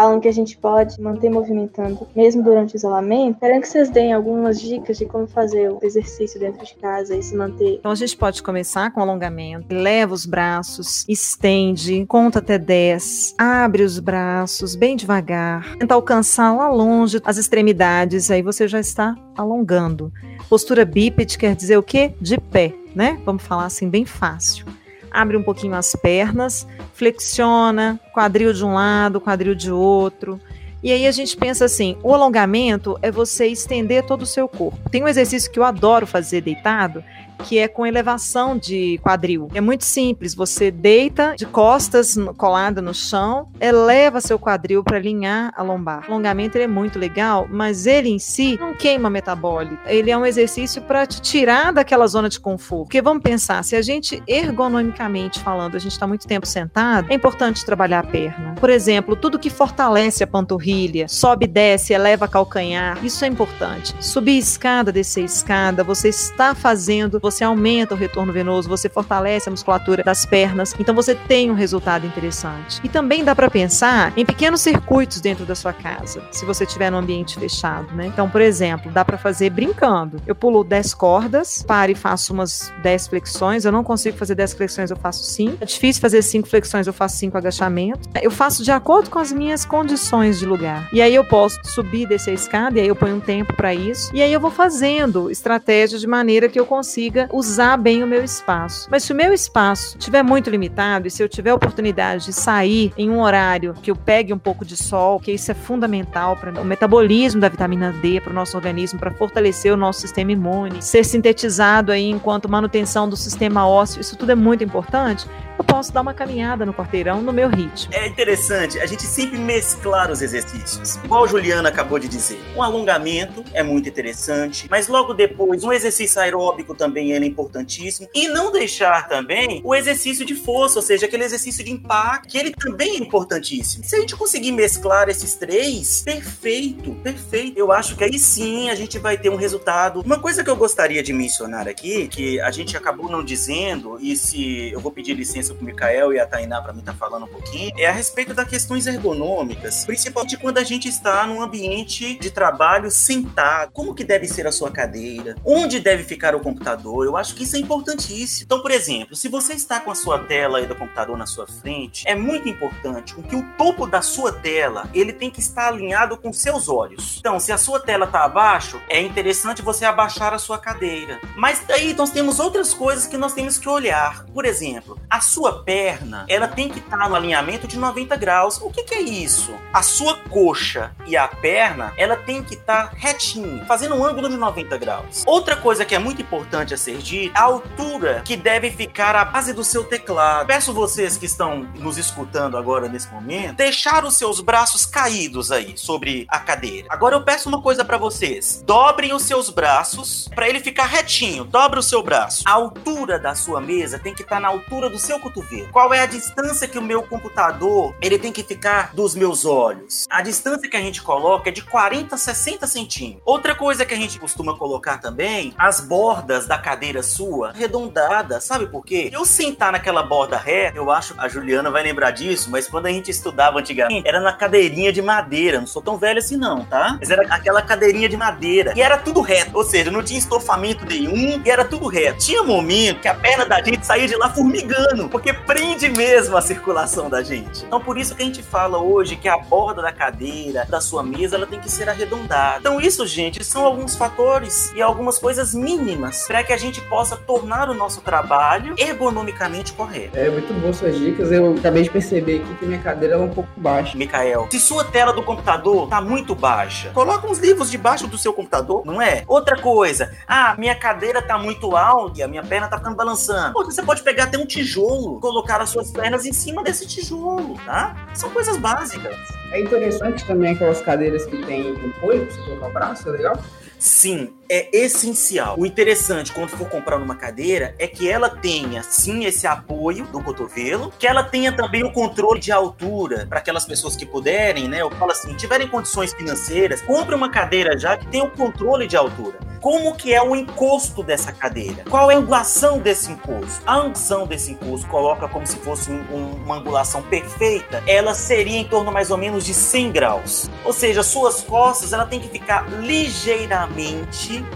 Falam 0.00 0.18
que 0.18 0.28
a 0.28 0.32
gente 0.32 0.56
pode 0.56 0.98
manter 0.98 1.28
movimentando 1.28 2.08
mesmo 2.16 2.42
durante 2.42 2.74
o 2.74 2.76
isolamento. 2.78 3.38
Quero 3.38 3.60
que 3.60 3.68
vocês 3.68 3.90
deem 3.90 4.14
algumas 4.14 4.58
dicas 4.58 4.96
de 4.96 5.04
como 5.04 5.26
fazer 5.26 5.70
o 5.70 5.78
exercício 5.82 6.40
dentro 6.40 6.64
de 6.64 6.74
casa 6.76 7.14
e 7.14 7.22
se 7.22 7.36
manter. 7.36 7.74
Então 7.74 7.92
a 7.92 7.94
gente 7.94 8.16
pode 8.16 8.42
começar 8.42 8.90
com 8.92 9.02
alongamento. 9.02 9.74
Leva 9.74 10.14
os 10.14 10.24
braços, 10.24 11.04
estende, 11.06 12.06
conta 12.06 12.38
até 12.38 12.56
10, 12.58 13.34
abre 13.36 13.82
os 13.82 13.98
braços 13.98 14.74
bem 14.74 14.96
devagar, 14.96 15.76
tenta 15.76 15.92
alcançar 15.92 16.56
lá 16.56 16.70
longe 16.70 17.20
as 17.22 17.36
extremidades, 17.36 18.30
aí 18.30 18.40
você 18.40 18.66
já 18.66 18.80
está 18.80 19.14
alongando. 19.36 20.10
Postura 20.48 20.86
bípede 20.86 21.36
quer 21.36 21.54
dizer 21.54 21.76
o 21.76 21.82
quê? 21.82 22.14
De 22.18 22.40
pé, 22.40 22.72
né? 22.94 23.20
Vamos 23.26 23.42
falar 23.42 23.66
assim 23.66 23.90
bem 23.90 24.06
fácil 24.06 24.64
abre 25.10 25.36
um 25.36 25.42
pouquinho 25.42 25.74
as 25.74 25.94
pernas, 25.94 26.66
flexiona, 26.94 27.98
quadril 28.12 28.52
de 28.52 28.64
um 28.64 28.74
lado, 28.74 29.20
quadril 29.20 29.54
de 29.54 29.70
outro. 29.70 30.40
E 30.82 30.90
aí 30.90 31.06
a 31.06 31.12
gente 31.12 31.36
pensa 31.36 31.64
assim: 31.64 31.96
o 32.02 32.14
alongamento 32.14 32.98
é 33.02 33.10
você 33.10 33.46
estender 33.46 34.04
todo 34.04 34.22
o 34.22 34.26
seu 34.26 34.48
corpo. 34.48 34.78
Tem 34.90 35.02
um 35.02 35.08
exercício 35.08 35.50
que 35.50 35.58
eu 35.58 35.64
adoro 35.64 36.06
fazer 36.06 36.40
deitado, 36.40 37.04
que 37.44 37.58
é 37.58 37.68
com 37.68 37.86
elevação 37.86 38.56
de 38.56 38.98
quadril. 39.02 39.48
É 39.54 39.60
muito 39.60 39.84
simples, 39.84 40.34
você 40.34 40.70
deita 40.70 41.34
de 41.36 41.46
costas 41.46 42.16
colada 42.36 42.80
no 42.80 42.94
chão, 42.94 43.48
eleva 43.60 44.20
seu 44.20 44.38
quadril 44.38 44.82
para 44.82 44.96
alinhar 44.96 45.52
a 45.56 45.62
lombar. 45.62 46.04
O 46.08 46.12
alongamento 46.12 46.58
é 46.58 46.66
muito 46.66 46.98
legal, 46.98 47.46
mas 47.50 47.86
ele 47.86 48.08
em 48.08 48.18
si 48.18 48.56
não 48.58 48.74
queima 48.74 49.10
metabólico. 49.10 49.78
Ele 49.86 50.10
é 50.10 50.16
um 50.16 50.26
exercício 50.26 50.82
para 50.82 51.06
te 51.06 51.20
tirar 51.20 51.72
daquela 51.72 52.06
zona 52.06 52.28
de 52.28 52.38
conforto. 52.38 52.84
Porque 52.84 53.02
vamos 53.02 53.22
pensar, 53.22 53.62
se 53.64 53.76
a 53.76 53.82
gente 53.82 54.22
ergonomicamente 54.26 55.40
falando, 55.40 55.76
a 55.76 55.78
gente 55.78 55.92
está 55.92 56.06
muito 56.06 56.26
tempo 56.26 56.46
sentado, 56.46 57.10
é 57.10 57.14
importante 57.14 57.64
trabalhar 57.64 58.00
a 58.00 58.04
perna. 58.04 58.54
Por 58.58 58.70
exemplo, 58.70 59.16
tudo 59.16 59.38
que 59.38 59.50
fortalece 59.50 60.24
a 60.24 60.26
panturrilha, 60.26 61.08
sobe, 61.08 61.46
desce, 61.46 61.92
eleva 61.92 62.28
calcanhar, 62.28 63.04
isso 63.04 63.24
é 63.24 63.28
importante. 63.28 63.94
Subir 64.00 64.38
escada, 64.38 64.92
descer 64.92 65.24
escada, 65.24 65.84
você 65.84 66.08
está 66.08 66.54
fazendo 66.54 67.18
você 67.30 67.44
aumenta 67.44 67.94
o 67.94 67.96
retorno 67.96 68.32
venoso, 68.32 68.68
você 68.68 68.88
fortalece 68.88 69.48
a 69.48 69.52
musculatura 69.52 70.02
das 70.02 70.26
pernas, 70.26 70.74
então 70.78 70.94
você 70.94 71.14
tem 71.14 71.50
um 71.50 71.54
resultado 71.54 72.06
interessante. 72.06 72.80
E 72.82 72.88
também 72.88 73.24
dá 73.24 73.34
para 73.34 73.50
pensar 73.50 74.12
em 74.16 74.24
pequenos 74.24 74.60
circuitos 74.60 75.20
dentro 75.20 75.44
da 75.44 75.54
sua 75.54 75.72
casa, 75.72 76.22
se 76.32 76.44
você 76.44 76.64
estiver 76.64 76.90
num 76.90 76.98
ambiente 76.98 77.38
fechado, 77.38 77.94
né? 77.94 78.06
Então, 78.06 78.28
por 78.28 78.40
exemplo, 78.40 78.90
dá 78.90 79.04
para 79.04 79.18
fazer 79.18 79.50
brincando. 79.50 80.20
Eu 80.26 80.34
pulo 80.34 80.64
10 80.64 80.94
cordas, 80.94 81.62
paro 81.62 81.92
e 81.92 81.94
faço 81.94 82.32
umas 82.32 82.72
10 82.82 83.08
flexões. 83.08 83.64
Eu 83.64 83.72
não 83.72 83.84
consigo 83.84 84.16
fazer 84.16 84.34
10 84.34 84.54
flexões, 84.54 84.90
eu 84.90 84.96
faço 84.96 85.24
5. 85.24 85.58
É 85.60 85.66
difícil 85.66 86.00
fazer 86.00 86.22
5 86.22 86.48
flexões, 86.48 86.86
eu 86.86 86.92
faço 86.92 87.16
5 87.18 87.36
agachamentos. 87.36 88.08
Eu 88.20 88.30
faço 88.30 88.62
de 88.62 88.70
acordo 88.70 89.10
com 89.10 89.18
as 89.18 89.32
minhas 89.32 89.64
condições 89.64 90.38
de 90.38 90.46
lugar. 90.46 90.88
E 90.92 91.00
aí 91.02 91.14
eu 91.14 91.24
posso 91.24 91.58
subir, 91.64 92.06
descer 92.06 92.30
a 92.30 92.34
escada, 92.34 92.78
e 92.78 92.82
aí 92.82 92.88
eu 92.88 92.96
ponho 92.96 93.16
um 93.16 93.20
tempo 93.20 93.54
para 93.54 93.74
isso. 93.74 94.10
E 94.14 94.22
aí 94.22 94.32
eu 94.32 94.40
vou 94.40 94.50
fazendo 94.50 95.30
estratégias 95.30 96.00
de 96.00 96.06
maneira 96.06 96.48
que 96.48 96.58
eu 96.58 96.66
consiga 96.66 97.19
consiga 97.20 97.28
usar 97.32 97.76
bem 97.76 98.02
o 98.02 98.06
meu 98.06 98.22
espaço. 98.22 98.88
Mas 98.90 99.02
se 99.02 99.12
o 99.12 99.16
meu 99.16 99.32
espaço 99.32 99.96
estiver 99.98 100.22
muito 100.22 100.48
limitado 100.48 101.06
e 101.06 101.10
se 101.10 101.22
eu 101.22 101.28
tiver 101.28 101.52
oportunidade 101.52 102.26
de 102.26 102.32
sair 102.32 102.92
em 102.96 103.10
um 103.10 103.20
horário 103.20 103.74
que 103.82 103.90
eu 103.90 103.96
pegue 103.96 104.32
um 104.32 104.38
pouco 104.38 104.64
de 104.64 104.76
sol, 104.76 105.18
que 105.18 105.32
isso 105.32 105.50
é 105.50 105.54
fundamental 105.54 106.36
para 106.36 106.60
o 106.60 106.64
metabolismo 106.64 107.40
da 107.40 107.48
vitamina 107.48 107.92
D 107.92 108.20
para 108.20 108.30
o 108.30 108.34
nosso 108.34 108.56
organismo, 108.56 108.98
para 108.98 109.10
fortalecer 109.10 109.72
o 109.72 109.76
nosso 109.76 110.00
sistema 110.00 110.32
imune, 110.32 110.82
ser 110.82 111.04
sintetizado 111.04 111.92
aí 111.92 112.08
enquanto 112.08 112.48
manutenção 112.48 113.08
do 113.08 113.16
sistema 113.16 113.66
ósseo, 113.66 114.00
isso 114.00 114.16
tudo 114.16 114.32
é 114.32 114.34
muito 114.34 114.62
importante 114.62 115.26
eu 115.60 115.64
posso 115.64 115.92
dar 115.92 116.00
uma 116.00 116.14
caminhada 116.14 116.64
no 116.64 116.72
quarteirão 116.72 117.20
no 117.20 117.34
meu 117.34 117.50
ritmo. 117.50 117.92
É 117.92 118.06
interessante 118.06 118.80
a 118.80 118.86
gente 118.86 119.02
sempre 119.02 119.36
mesclar 119.36 120.10
os 120.10 120.22
exercícios. 120.22 120.96
Igual 121.04 121.24
a 121.24 121.26
Juliana 121.26 121.68
acabou 121.68 121.98
de 121.98 122.08
dizer, 122.08 122.40
um 122.56 122.62
alongamento 122.62 123.44
é 123.52 123.62
muito 123.62 123.86
interessante, 123.86 124.66
mas 124.70 124.88
logo 124.88 125.12
depois 125.12 125.62
um 125.62 125.70
exercício 125.70 126.18
aeróbico 126.18 126.74
também 126.74 127.12
é 127.12 127.18
importantíssimo. 127.18 128.08
E 128.14 128.26
não 128.28 128.50
deixar 128.50 129.06
também 129.06 129.60
o 129.62 129.74
exercício 129.74 130.24
de 130.24 130.34
força, 130.34 130.78
ou 130.78 130.82
seja, 130.82 131.04
aquele 131.04 131.24
exercício 131.24 131.62
de 131.62 131.70
impacto, 131.70 132.30
que 132.30 132.38
ele 132.38 132.52
também 132.52 132.96
é 132.96 132.96
importantíssimo. 132.96 133.84
Se 133.84 133.96
a 133.96 134.00
gente 134.00 134.16
conseguir 134.16 134.52
mesclar 134.52 135.10
esses 135.10 135.34
três, 135.34 136.00
perfeito, 136.02 136.94
perfeito. 137.02 137.58
Eu 137.58 137.70
acho 137.70 137.96
que 137.96 138.04
aí 138.04 138.18
sim 138.18 138.70
a 138.70 138.74
gente 138.74 138.98
vai 138.98 139.18
ter 139.18 139.28
um 139.28 139.36
resultado. 139.36 140.00
Uma 140.00 140.18
coisa 140.18 140.42
que 140.42 140.48
eu 140.48 140.56
gostaria 140.56 141.02
de 141.02 141.12
mencionar 141.12 141.68
aqui, 141.68 142.08
que 142.08 142.40
a 142.40 142.50
gente 142.50 142.78
acabou 142.78 143.10
não 143.10 143.22
dizendo, 143.22 143.98
e 144.00 144.16
se 144.16 144.70
eu 144.72 144.80
vou 144.80 144.90
pedir 144.90 145.12
licença 145.12 145.49
pro 145.54 145.64
Mikael 145.64 146.12
e 146.12 146.20
a 146.20 146.26
Tainá 146.26 146.60
para 146.60 146.72
mim 146.72 146.82
tá 146.82 146.92
falando 146.92 147.24
um 147.24 147.28
pouquinho, 147.28 147.72
é 147.76 147.86
a 147.86 147.92
respeito 147.92 148.34
das 148.34 148.48
questões 148.48 148.86
ergonômicas, 148.86 149.84
principalmente 149.84 150.36
quando 150.36 150.58
a 150.58 150.64
gente 150.64 150.88
está 150.88 151.26
num 151.26 151.40
ambiente 151.40 152.18
de 152.18 152.30
trabalho 152.30 152.90
sentado. 152.90 153.72
Como 153.72 153.94
que 153.94 154.04
deve 154.04 154.26
ser 154.26 154.46
a 154.46 154.52
sua 154.52 154.70
cadeira? 154.70 155.36
Onde 155.44 155.80
deve 155.80 156.04
ficar 156.04 156.34
o 156.34 156.40
computador? 156.40 157.06
Eu 157.06 157.16
acho 157.16 157.34
que 157.34 157.44
isso 157.44 157.56
é 157.56 157.58
importantíssimo. 157.58 158.44
Então, 158.44 158.60
por 158.60 158.70
exemplo, 158.70 159.16
se 159.16 159.28
você 159.28 159.54
está 159.54 159.80
com 159.80 159.90
a 159.90 159.94
sua 159.94 160.18
tela 160.18 160.58
aí 160.58 160.66
do 160.66 160.74
computador 160.74 161.16
na 161.16 161.26
sua 161.26 161.46
frente, 161.46 162.06
é 162.06 162.14
muito 162.14 162.48
importante 162.48 163.14
que 163.14 163.36
o 163.36 163.46
topo 163.56 163.86
da 163.86 164.02
sua 164.02 164.32
tela, 164.32 164.88
ele 164.92 165.12
tem 165.12 165.30
que 165.30 165.40
estar 165.40 165.68
alinhado 165.68 166.16
com 166.16 166.32
seus 166.32 166.68
olhos. 166.68 167.16
Então, 167.18 167.38
se 167.38 167.52
a 167.52 167.58
sua 167.58 167.80
tela 167.80 168.04
está 168.04 168.24
abaixo, 168.24 168.80
é 168.88 169.00
interessante 169.00 169.62
você 169.62 169.84
abaixar 169.84 170.34
a 170.34 170.38
sua 170.38 170.58
cadeira. 170.58 171.20
Mas 171.36 171.62
aí 171.70 171.94
nós 171.94 172.10
temos 172.10 172.40
outras 172.40 172.74
coisas 172.74 173.06
que 173.06 173.16
nós 173.16 173.32
temos 173.32 173.56
que 173.56 173.68
olhar. 173.68 174.24
Por 174.26 174.44
exemplo, 174.44 174.98
a 175.08 175.20
sua 175.20 175.39
perna, 175.48 176.24
ela 176.28 176.46
tem 176.46 176.68
que 176.68 176.78
estar 176.78 177.08
no 177.08 177.16
alinhamento 177.16 177.66
de 177.66 177.78
90 177.78 178.16
graus. 178.16 178.60
O 178.60 178.70
que, 178.70 178.82
que 178.82 178.94
é 178.94 179.00
isso? 179.00 179.54
A 179.72 179.82
sua 179.82 180.16
coxa 180.28 180.94
e 181.06 181.16
a 181.16 181.26
perna, 181.26 181.92
ela 181.96 182.16
tem 182.16 182.42
que 182.42 182.54
estar 182.54 182.92
retinho, 182.94 183.64
fazendo 183.66 183.94
um 183.94 184.04
ângulo 184.04 184.28
de 184.28 184.36
90 184.36 184.76
graus. 184.78 185.22
Outra 185.26 185.56
coisa 185.56 185.84
que 185.84 185.94
é 185.94 185.98
muito 185.98 186.22
importante 186.22 186.74
a 186.74 186.76
ser 186.76 186.98
dita, 186.98 187.38
a 187.38 187.44
altura 187.44 188.22
que 188.24 188.36
deve 188.36 188.70
ficar 188.70 189.16
a 189.16 189.24
base 189.24 189.52
do 189.52 189.64
seu 189.64 189.84
teclado. 189.84 190.46
Peço 190.46 190.72
vocês 190.72 191.16
que 191.16 191.26
estão 191.26 191.66
nos 191.76 191.96
escutando 191.96 192.56
agora 192.56 192.88
nesse 192.88 193.08
momento, 193.08 193.56
deixar 193.56 194.04
os 194.04 194.16
seus 194.16 194.40
braços 194.40 194.84
caídos 194.84 195.50
aí 195.50 195.76
sobre 195.76 196.26
a 196.28 196.38
cadeira. 196.38 196.88
Agora 196.90 197.16
eu 197.16 197.22
peço 197.22 197.48
uma 197.48 197.62
coisa 197.62 197.84
para 197.84 197.98
vocês. 197.98 198.62
Dobrem 198.66 199.12
os 199.12 199.22
seus 199.22 199.50
braços 199.50 200.28
para 200.34 200.48
ele 200.48 200.60
ficar 200.60 200.86
retinho. 200.86 201.44
Dobre 201.44 201.78
o 201.78 201.82
seu 201.82 202.02
braço. 202.02 202.42
A 202.46 202.52
altura 202.52 203.18
da 203.18 203.34
sua 203.34 203.60
mesa 203.60 203.98
tem 203.98 204.14
que 204.14 204.22
estar 204.22 204.40
na 204.40 204.48
altura 204.48 204.90
do 204.90 204.98
seu 204.98 205.18
cotovelo. 205.30 205.68
Qual 205.72 205.92
é 205.94 206.00
a 206.00 206.06
distância 206.06 206.66
que 206.66 206.78
o 206.78 206.82
meu 206.82 207.02
computador 207.02 207.94
ele 208.00 208.18
tem 208.18 208.32
que 208.32 208.42
ficar 208.42 208.94
dos 208.94 209.14
meus 209.14 209.44
olhos? 209.44 210.06
A 210.10 210.22
distância 210.22 210.68
que 210.68 210.76
a 210.76 210.80
gente 210.80 211.02
coloca 211.02 211.48
é 211.48 211.52
de 211.52 211.62
40 211.62 212.14
a 212.14 212.18
60 212.18 212.66
centímetros. 212.66 213.22
Outra 213.24 213.54
coisa 213.54 213.84
que 213.84 213.94
a 213.94 213.96
gente 213.96 214.18
costuma 214.18 214.56
colocar 214.56 214.98
também, 214.98 215.54
as 215.56 215.80
bordas 215.80 216.46
da 216.46 216.58
cadeira 216.58 217.02
sua 217.02 217.50
arredondadas. 217.50 218.44
Sabe 218.44 218.66
por 218.66 218.84
quê? 218.84 219.10
Eu 219.12 219.24
sentar 219.24 219.72
naquela 219.72 220.02
borda 220.02 220.36
reta, 220.36 220.76
eu 220.76 220.90
acho 220.90 221.14
a 221.18 221.28
Juliana 221.28 221.70
vai 221.70 221.82
lembrar 221.82 222.10
disso, 222.10 222.50
mas 222.50 222.66
quando 222.66 222.86
a 222.86 222.90
gente 222.90 223.10
estudava 223.10 223.58
antigamente, 223.58 224.08
era 224.08 224.20
na 224.20 224.32
cadeirinha 224.32 224.92
de 224.92 225.02
madeira. 225.02 225.60
Não 225.60 225.66
sou 225.66 225.82
tão 225.82 225.96
velho 225.96 226.18
assim, 226.18 226.36
não, 226.36 226.64
tá? 226.64 226.96
Mas 226.98 227.10
era 227.10 227.22
aquela 227.34 227.62
cadeirinha 227.62 228.08
de 228.08 228.16
madeira. 228.16 228.72
E 228.76 228.82
era 228.82 228.96
tudo 228.96 229.20
reto. 229.20 229.50
Ou 229.54 229.64
seja, 229.64 229.90
não 229.90 230.02
tinha 230.02 230.18
estofamento 230.18 230.84
nenhum 230.84 231.40
e 231.44 231.50
era 231.50 231.64
tudo 231.64 231.86
reto. 231.86 232.18
Tinha 232.18 232.42
momento 232.42 233.00
que 233.00 233.08
a 233.08 233.14
perna 233.14 233.44
da 233.44 233.62
gente 233.62 233.84
saía 233.84 234.08
de 234.08 234.16
lá 234.16 234.30
formigando, 234.30 235.08
porque 235.10 235.32
prende 235.32 235.88
mesmo 235.88 236.36
a 236.36 236.40
circulação 236.40 237.10
da 237.10 237.22
gente. 237.22 237.64
Então, 237.64 237.80
por 237.80 237.98
isso 237.98 238.14
que 238.14 238.22
a 238.22 238.26
gente 238.26 238.42
fala 238.42 238.78
hoje 238.78 239.16
que 239.16 239.28
a 239.28 239.36
borda 239.36 239.82
da 239.82 239.92
cadeira, 239.92 240.64
da 240.68 240.80
sua 240.80 241.02
mesa, 241.02 241.36
ela 241.36 241.46
tem 241.46 241.60
que 241.60 241.70
ser 241.70 241.88
arredondada. 241.88 242.58
Então, 242.60 242.80
isso, 242.80 243.06
gente, 243.06 243.42
são 243.44 243.64
alguns 243.64 243.96
fatores 243.96 244.72
e 244.74 244.80
algumas 244.80 245.18
coisas 245.18 245.54
mínimas 245.54 246.26
para 246.26 246.42
que 246.42 246.52
a 246.52 246.56
gente 246.56 246.80
possa 246.82 247.16
tornar 247.16 247.68
o 247.68 247.74
nosso 247.74 248.00
trabalho 248.00 248.74
ergonomicamente 248.78 249.72
correto. 249.72 250.16
É 250.16 250.30
muito 250.30 250.52
bom 250.54 250.72
suas 250.72 250.96
dicas. 250.96 251.30
Eu 251.32 251.54
acabei 251.54 251.82
de 251.82 251.90
perceber 251.90 252.42
aqui 252.42 252.54
que 252.54 252.66
minha 252.66 252.80
cadeira 252.80 253.14
é 253.14 253.18
um 253.18 253.28
pouco 253.28 253.48
baixa. 253.56 253.96
Mikael, 253.96 254.48
se 254.50 254.60
sua 254.60 254.84
tela 254.84 255.12
do 255.12 255.22
computador 255.22 255.88
tá 255.88 256.00
muito 256.00 256.34
baixa, 256.34 256.90
coloca 256.90 257.26
uns 257.26 257.38
livros 257.38 257.70
debaixo 257.70 258.06
do 258.06 258.18
seu 258.18 258.32
computador, 258.32 258.84
não 258.84 259.00
é? 259.00 259.24
Outra 259.26 259.56
coisa, 259.60 260.12
ah, 260.26 260.54
minha 260.58 260.74
cadeira 260.74 261.20
tá 261.22 261.38
muito 261.38 261.76
alta 261.76 262.20
e 262.20 262.22
a 262.22 262.28
minha 262.28 262.42
perna 262.42 262.68
tá 262.68 262.78
ficando 262.78 262.96
balançando. 262.96 263.52
Pô, 263.52 263.64
você 263.64 263.82
pode 263.82 264.02
pegar 264.02 264.24
até 264.24 264.38
um 264.38 264.46
tijolo, 264.46 264.99
colocar 265.20 265.60
as 265.60 265.70
suas 265.70 265.90
pernas 265.90 266.24
em 266.24 266.32
cima 266.32 266.62
desse 266.62 266.86
tijolo, 266.86 267.54
tá? 267.64 268.08
São 268.14 268.30
coisas 268.30 268.56
básicas. 268.56 269.16
É 269.52 269.60
interessante 269.60 270.24
também 270.26 270.52
aquelas 270.52 270.80
cadeiras 270.80 271.26
que 271.26 271.44
tem 271.44 271.74
apoio 271.96 272.26
pra 272.26 272.34
você 272.34 272.42
colocar 272.42 272.66
o 272.68 272.72
braço, 272.72 273.08
é 273.08 273.12
legal? 273.12 273.38
Sim, 273.80 274.34
é 274.46 274.68
essencial. 274.76 275.54
O 275.58 275.64
interessante 275.64 276.32
quando 276.32 276.50
for 276.50 276.68
comprar 276.68 276.98
uma 276.98 277.14
cadeira 277.14 277.74
é 277.78 277.86
que 277.86 278.10
ela 278.10 278.28
tenha 278.28 278.82
sim 278.82 279.24
esse 279.24 279.46
apoio 279.46 280.04
do 280.08 280.22
cotovelo, 280.22 280.92
que 280.98 281.06
ela 281.06 281.22
tenha 281.22 281.50
também 281.50 281.82
o 281.82 281.90
controle 281.90 282.38
de 282.38 282.52
altura 282.52 283.26
para 283.26 283.38
aquelas 283.38 283.64
pessoas 283.64 283.96
que 283.96 284.04
puderem, 284.04 284.68
né? 284.68 284.82
Eu 284.82 284.90
falo 284.90 285.12
assim, 285.12 285.34
tiverem 285.34 285.66
condições 285.66 286.12
financeiras, 286.12 286.82
compre 286.82 287.14
uma 287.14 287.30
cadeira 287.30 287.78
já 287.78 287.96
que 287.96 288.06
tenha 288.08 288.24
o 288.24 288.30
controle 288.30 288.86
de 288.86 288.98
altura. 288.98 289.38
Como 289.62 289.94
que 289.94 290.12
é 290.12 290.22
o 290.22 290.34
encosto 290.34 291.02
dessa 291.02 291.32
cadeira? 291.32 291.84
Qual 291.88 292.10
é 292.10 292.14
a 292.14 292.18
angulação 292.18 292.78
desse 292.78 293.10
encosto? 293.12 293.62
A 293.66 293.76
angulação 293.76 294.26
desse 294.26 294.52
encosto 294.52 294.86
coloca 294.88 295.28
como 295.28 295.46
se 295.46 295.56
fosse 295.56 295.90
um, 295.90 296.00
um, 296.10 296.30
uma 296.44 296.56
angulação 296.56 297.02
perfeita. 297.02 297.82
Ela 297.86 298.14
seria 298.14 298.58
em 298.58 298.64
torno 298.64 298.90
mais 298.90 299.10
ou 299.10 299.18
menos 299.18 299.44
de 299.44 299.52
100 299.52 299.92
graus. 299.92 300.50
Ou 300.64 300.72
seja, 300.72 301.02
suas 301.02 301.42
costas 301.42 301.92
ela 301.92 302.06
tem 302.06 302.18
que 302.18 302.28
ficar 302.28 302.70
ligeiramente 302.80 303.69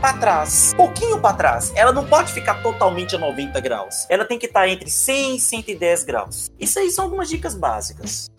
para 0.00 0.18
trás, 0.18 0.74
pouquinho 0.74 1.20
para 1.20 1.36
trás. 1.36 1.72
Ela 1.74 1.92
não 1.92 2.06
pode 2.06 2.32
ficar 2.32 2.62
totalmente 2.62 3.16
a 3.16 3.18
90 3.18 3.60
graus. 3.60 4.06
Ela 4.08 4.24
tem 4.24 4.38
que 4.38 4.46
estar 4.46 4.68
entre 4.68 4.90
100 4.90 5.36
e 5.36 5.40
110 5.40 6.04
graus. 6.04 6.50
Isso 6.58 6.78
aí 6.78 6.90
são 6.90 7.04
algumas 7.04 7.28
dicas 7.28 7.54
básicas. 7.54 8.30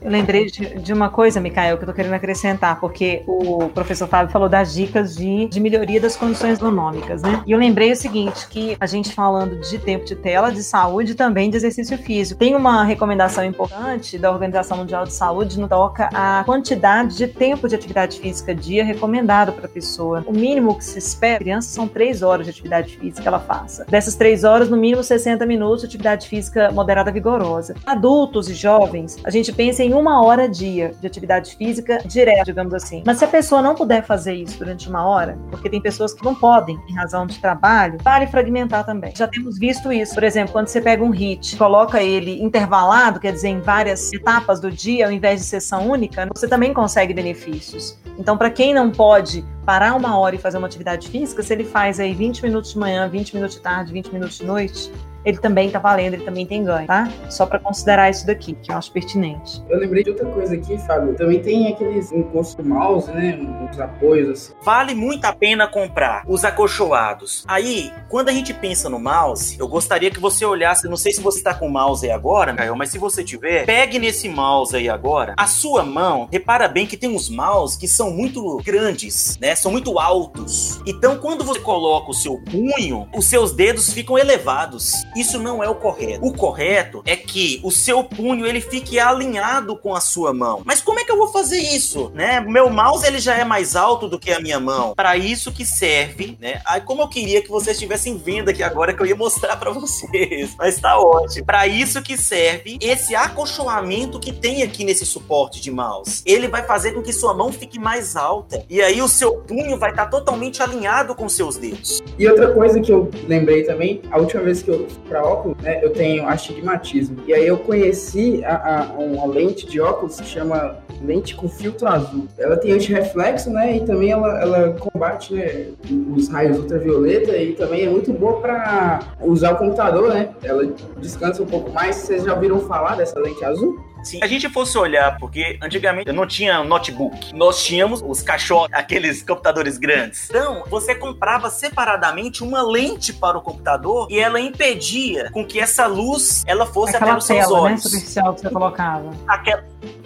Eu 0.00 0.10
lembrei 0.10 0.46
de, 0.46 0.78
de, 0.78 0.92
uma 0.92 1.08
coisa, 1.08 1.40
Micael, 1.40 1.76
que 1.76 1.84
eu 1.84 1.88
tô 1.88 1.94
querendo 1.94 2.12
acrescentar, 2.14 2.78
porque 2.80 3.22
o 3.26 3.68
professor 3.68 4.06
Fábio 4.06 4.30
falou 4.32 4.48
das 4.48 4.72
dicas 4.72 5.16
de, 5.16 5.46
de 5.46 5.60
melhoria 5.60 6.00
das 6.00 6.16
condições 6.16 6.58
ergonômicas, 6.58 7.22
né? 7.22 7.42
E 7.46 7.52
eu 7.52 7.58
lembrei 7.58 7.92
o 7.92 7.96
seguinte, 7.96 8.46
que 8.48 8.76
a 8.78 8.86
gente 8.86 9.12
falando 9.12 9.60
de 9.60 9.78
tempo 9.78 10.04
de 10.04 10.14
tela, 10.14 10.50
de 10.50 10.62
saúde 10.62 11.12
e 11.12 11.14
também 11.14 11.50
de 11.50 11.56
exercício 11.56 11.98
físico. 11.98 12.38
Tem 12.38 12.54
uma 12.54 12.84
recomendação 12.84 13.44
importante 13.44 14.18
da 14.18 14.30
Organização 14.30 14.78
Mundial 14.78 15.04
de 15.04 15.12
Saúde 15.12 15.58
no 15.58 15.68
toca 15.68 16.08
a 16.12 16.42
quantidade 16.44 17.16
de 17.16 17.26
tempo 17.26 17.68
de 17.68 17.74
atividade 17.74 18.20
física 18.20 18.54
dia 18.54 18.84
recomendado 18.84 19.52
para 19.52 19.66
a 19.66 19.68
pessoa. 19.68 20.24
O 20.26 20.32
mínimo 20.32 20.76
que 20.76 20.84
se 20.84 20.98
espera, 20.98 21.38
crianças 21.38 21.72
são 21.72 21.88
três 21.88 22.22
horas 22.22 22.46
de 22.46 22.50
atividade 22.50 22.96
física 22.96 23.22
que 23.22 23.28
ela 23.28 23.40
faça. 23.40 23.84
Dessas 23.86 24.14
três 24.14 24.44
horas, 24.44 24.68
no 24.68 24.76
mínimo 24.76 25.02
60 25.02 25.44
minutos 25.46 25.80
de 25.80 25.86
atividade 25.86 26.28
física 26.28 26.70
moderada 26.70 27.10
vigorosa. 27.10 27.74
Adultos 27.84 28.48
e 28.48 28.54
jovens, 28.54 29.18
a 29.24 29.30
gente 29.30 29.52
pensa 29.52 29.82
em 29.82 29.87
em 29.88 29.94
uma 29.94 30.22
hora 30.22 30.46
dia 30.46 30.94
de 31.00 31.06
atividade 31.06 31.56
física 31.56 31.98
direta, 32.04 32.44
digamos 32.44 32.74
assim. 32.74 33.02
Mas 33.06 33.18
se 33.18 33.24
a 33.24 33.28
pessoa 33.28 33.62
não 33.62 33.74
puder 33.74 34.04
fazer 34.04 34.34
isso 34.34 34.58
durante 34.58 34.88
uma 34.88 35.06
hora, 35.06 35.38
porque 35.50 35.70
tem 35.70 35.80
pessoas 35.80 36.12
que 36.12 36.22
não 36.22 36.34
podem 36.34 36.78
em 36.88 36.94
razão 36.94 37.26
de 37.26 37.38
trabalho, 37.38 37.96
vale 38.02 38.26
fragmentar 38.26 38.84
também. 38.84 39.14
Já 39.16 39.26
temos 39.26 39.58
visto 39.58 39.90
isso. 39.90 40.14
Por 40.14 40.22
exemplo, 40.22 40.52
quando 40.52 40.68
você 40.68 40.80
pega 40.80 41.02
um 41.02 41.10
HIT, 41.10 41.56
coloca 41.56 42.02
ele 42.02 42.42
intervalado, 42.42 43.18
quer 43.18 43.32
dizer, 43.32 43.48
em 43.48 43.60
várias 43.60 44.12
etapas 44.12 44.60
do 44.60 44.70
dia, 44.70 45.06
ao 45.06 45.12
invés 45.12 45.40
de 45.40 45.46
sessão 45.46 45.88
única, 45.88 46.28
você 46.34 46.46
também 46.46 46.74
consegue 46.74 47.14
benefícios. 47.14 47.98
Então, 48.18 48.36
para 48.36 48.50
quem 48.50 48.74
não 48.74 48.90
pode 48.90 49.42
parar 49.68 49.94
uma 49.94 50.18
hora 50.18 50.34
e 50.34 50.38
fazer 50.38 50.56
uma 50.56 50.66
atividade 50.66 51.10
física, 51.10 51.42
se 51.42 51.52
ele 51.52 51.62
faz 51.62 52.00
aí 52.00 52.14
20 52.14 52.42
minutos 52.42 52.72
de 52.72 52.78
manhã, 52.78 53.06
20 53.06 53.34
minutos 53.34 53.56
de 53.56 53.60
tarde, 53.60 53.92
20 53.92 54.14
minutos 54.14 54.38
de 54.38 54.46
noite, 54.46 54.90
ele 55.24 55.38
também 55.38 55.70
tá 55.70 55.78
valendo, 55.78 56.14
ele 56.14 56.24
também 56.24 56.46
tem 56.46 56.64
ganho, 56.64 56.86
tá? 56.86 57.08
Só 57.28 57.44
para 57.44 57.58
considerar 57.58 58.08
isso 58.08 58.26
daqui, 58.26 58.54
que 58.54 58.70
eu 58.72 58.76
acho 58.76 58.90
pertinente. 58.92 59.62
Eu 59.68 59.78
lembrei 59.78 60.02
de 60.02 60.10
outra 60.10 60.26
coisa 60.26 60.54
aqui, 60.54 60.78
Fábio. 60.78 61.14
Também 61.14 61.40
tem 61.40 61.68
aqueles 61.68 62.12
encostos 62.12 62.64
mouse, 62.64 63.10
né? 63.10 63.38
Os 63.70 63.78
apoios 63.78 64.30
assim. 64.30 64.52
Vale 64.62 64.94
muito 64.94 65.24
a 65.24 65.32
pena 65.32 65.66
comprar 65.66 66.22
os 66.26 66.44
acolchoados. 66.44 67.44
Aí, 67.46 67.92
quando 68.08 68.28
a 68.28 68.32
gente 68.32 68.54
pensa 68.54 68.88
no 68.88 68.98
mouse, 68.98 69.58
eu 69.58 69.68
gostaria 69.68 70.10
que 70.10 70.20
você 70.20 70.44
olhasse, 70.44 70.88
não 70.88 70.96
sei 70.96 71.12
se 71.12 71.20
você 71.20 71.42
tá 71.42 71.52
com 71.52 71.66
o 71.66 71.70
mouse 71.70 72.06
aí 72.06 72.12
agora, 72.12 72.54
Caio, 72.54 72.76
mas 72.76 72.90
se 72.90 72.98
você 72.98 73.22
tiver, 73.22 73.66
pegue 73.66 73.98
nesse 73.98 74.28
mouse 74.28 74.74
aí 74.74 74.88
agora. 74.88 75.34
A 75.36 75.46
sua 75.46 75.82
mão, 75.82 76.28
repara 76.32 76.68
bem 76.68 76.86
que 76.86 76.96
tem 76.96 77.10
uns 77.10 77.28
mouse 77.28 77.78
que 77.78 77.88
são 77.88 78.10
muito 78.10 78.56
grandes, 78.64 79.36
né? 79.38 79.54
São 79.58 79.72
muito 79.72 79.98
altos. 79.98 80.80
Então, 80.86 81.18
quando 81.18 81.44
você 81.44 81.60
coloca 81.60 82.10
o 82.10 82.14
seu 82.14 82.38
punho, 82.38 83.08
os 83.14 83.26
seus 83.26 83.52
dedos 83.52 83.92
ficam 83.92 84.16
elevados. 84.16 84.92
Isso 85.16 85.38
não 85.38 85.62
é 85.62 85.68
o 85.68 85.74
correto. 85.74 86.24
O 86.24 86.32
correto 86.32 87.02
é 87.04 87.16
que 87.16 87.60
o 87.62 87.70
seu 87.70 88.04
punho 88.04 88.46
ele 88.46 88.60
fique 88.60 88.98
alinhado 88.98 89.76
com 89.76 89.94
a 89.94 90.00
sua 90.00 90.32
mão. 90.32 90.62
Mas 90.64 90.80
como 90.80 91.00
é 91.00 91.04
que 91.04 91.10
eu 91.10 91.18
vou 91.18 91.28
fazer 91.28 91.58
isso, 91.58 92.10
né? 92.14 92.40
Meu 92.40 92.70
mouse 92.70 93.06
ele 93.06 93.18
já 93.18 93.34
é 93.34 93.44
mais 93.44 93.74
alto 93.74 94.08
do 94.08 94.18
que 94.18 94.30
a 94.30 94.40
minha 94.40 94.60
mão. 94.60 94.94
Para 94.94 95.16
isso 95.16 95.52
que 95.52 95.64
serve, 95.64 96.36
né? 96.40 96.60
Aí 96.64 96.80
como 96.80 97.02
eu 97.02 97.08
queria 97.08 97.42
que 97.42 97.50
vocês 97.50 97.76
estivessem 97.76 98.16
vendo 98.16 98.48
aqui 98.48 98.62
agora 98.62 98.94
que 98.94 99.02
eu 99.02 99.06
ia 99.06 99.16
mostrar 99.16 99.56
para 99.56 99.70
vocês. 99.70 100.54
Mas 100.56 100.80
tá 100.80 100.98
ótimo. 100.98 101.44
Para 101.44 101.66
isso 101.66 102.00
que 102.02 102.16
serve 102.16 102.78
esse 102.80 103.14
acolchoamento 103.14 104.20
que 104.20 104.32
tem 104.32 104.62
aqui 104.62 104.84
nesse 104.84 105.04
suporte 105.04 105.60
de 105.60 105.70
mouse. 105.70 106.22
Ele 106.24 106.48
vai 106.48 106.62
fazer 106.62 106.92
com 106.92 107.02
que 107.02 107.12
sua 107.12 107.34
mão 107.34 107.52
fique 107.52 107.78
mais 107.78 108.16
alta 108.16 108.64
e 108.68 108.80
aí 108.80 109.02
o 109.02 109.08
seu 109.08 109.42
punho 109.48 109.76
vai 109.78 109.90
estar 109.90 110.04
tá 110.04 110.10
totalmente 110.10 110.62
alinhado 110.62 111.14
com 111.14 111.28
seus 111.28 111.56
dedos. 111.56 112.02
E 112.18 112.28
outra 112.28 112.52
coisa 112.52 112.80
que 112.80 112.92
eu 112.92 113.10
lembrei 113.26 113.64
também, 113.64 114.02
a 114.10 114.18
última 114.18 114.42
vez 114.42 114.62
que 114.62 114.70
eu 114.70 114.86
fui 114.88 115.02
para 115.08 115.24
óculos, 115.24 115.56
né, 115.62 115.82
eu 115.82 115.90
tenho 115.90 116.28
astigmatismo. 116.28 117.16
E 117.26 117.32
aí 117.32 117.46
eu 117.46 117.56
conheci 117.56 118.44
a, 118.44 118.80
a, 118.80 118.98
uma 118.98 119.26
lente 119.26 119.66
de 119.66 119.80
óculos 119.80 120.20
que 120.20 120.26
chama 120.26 120.76
lente 121.02 121.34
com 121.34 121.48
filtro 121.48 121.88
azul. 121.88 122.26
Ela 122.36 122.56
tem 122.56 122.72
anti-reflexo, 122.72 123.50
né? 123.50 123.76
E 123.76 123.80
também 123.84 124.10
ela, 124.10 124.40
ela 124.40 124.72
combate 124.72 125.34
né, 125.34 125.68
os 126.14 126.28
raios 126.28 126.58
ultravioleta 126.58 127.36
e 127.36 127.54
também 127.54 127.86
é 127.86 127.88
muito 127.88 128.12
boa 128.12 128.40
para 128.40 129.00
usar 129.20 129.52
o 129.52 129.56
computador, 129.56 130.12
né? 130.12 130.30
Ela 130.42 130.66
descansa 130.98 131.42
um 131.42 131.46
pouco 131.46 131.70
mais. 131.70 131.96
Vocês 131.96 132.24
já 132.24 132.34
ouviram 132.34 132.58
falar 132.60 132.96
dessa 132.96 133.18
lente 133.18 133.44
azul? 133.44 133.78
Se 134.02 134.22
a 134.22 134.26
gente 134.26 134.48
fosse 134.48 134.78
olhar, 134.78 135.18
porque 135.18 135.58
antigamente 135.62 136.08
eu 136.08 136.14
não 136.14 136.26
tinha 136.26 136.62
notebook, 136.62 137.34
nós 137.34 137.64
tínhamos 137.64 138.02
os 138.02 138.22
cachorros, 138.22 138.68
aqueles 138.72 139.22
computadores 139.22 139.76
grandes. 139.78 140.28
Então, 140.30 140.64
você 140.68 140.94
comprava 140.94 141.50
separadamente 141.50 142.42
uma 142.42 142.62
lente 142.62 143.12
para 143.12 143.36
o 143.36 143.40
computador 143.40 144.06
e 144.10 144.18
ela 144.18 144.40
impedia 144.40 145.30
com 145.32 145.44
que 145.44 145.60
essa 145.60 145.86
luz 145.86 146.44
ela 146.46 146.66
fosse 146.66 146.96
Aquela 146.96 147.12
até 147.12 147.18
os 147.18 147.26
seus 147.26 147.38
tela, 147.38 147.56
né, 147.56 147.60
olhos. 147.60 147.82
superficial 147.82 148.34
que 148.34 148.40
você 148.40 148.50
colocava. 148.50 149.10
Aquela... 149.26 149.64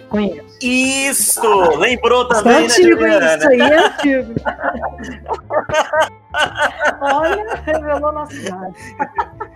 Conheço. 0.09 0.57
Isso! 0.61 1.77
Lembrou 1.77 2.23
Isso 2.23 2.33
é 2.33 2.35
também, 2.35 2.53
né, 2.53 2.65
antigo, 2.65 2.99
Juliana? 2.99 3.35
isso 3.35 3.49
aí 3.49 3.61
é 3.61 3.87
antigo. 3.87 4.33
Olha, 7.01 7.55
revelou 7.65 8.11
nossa 8.11 8.33
idade. 8.33 8.75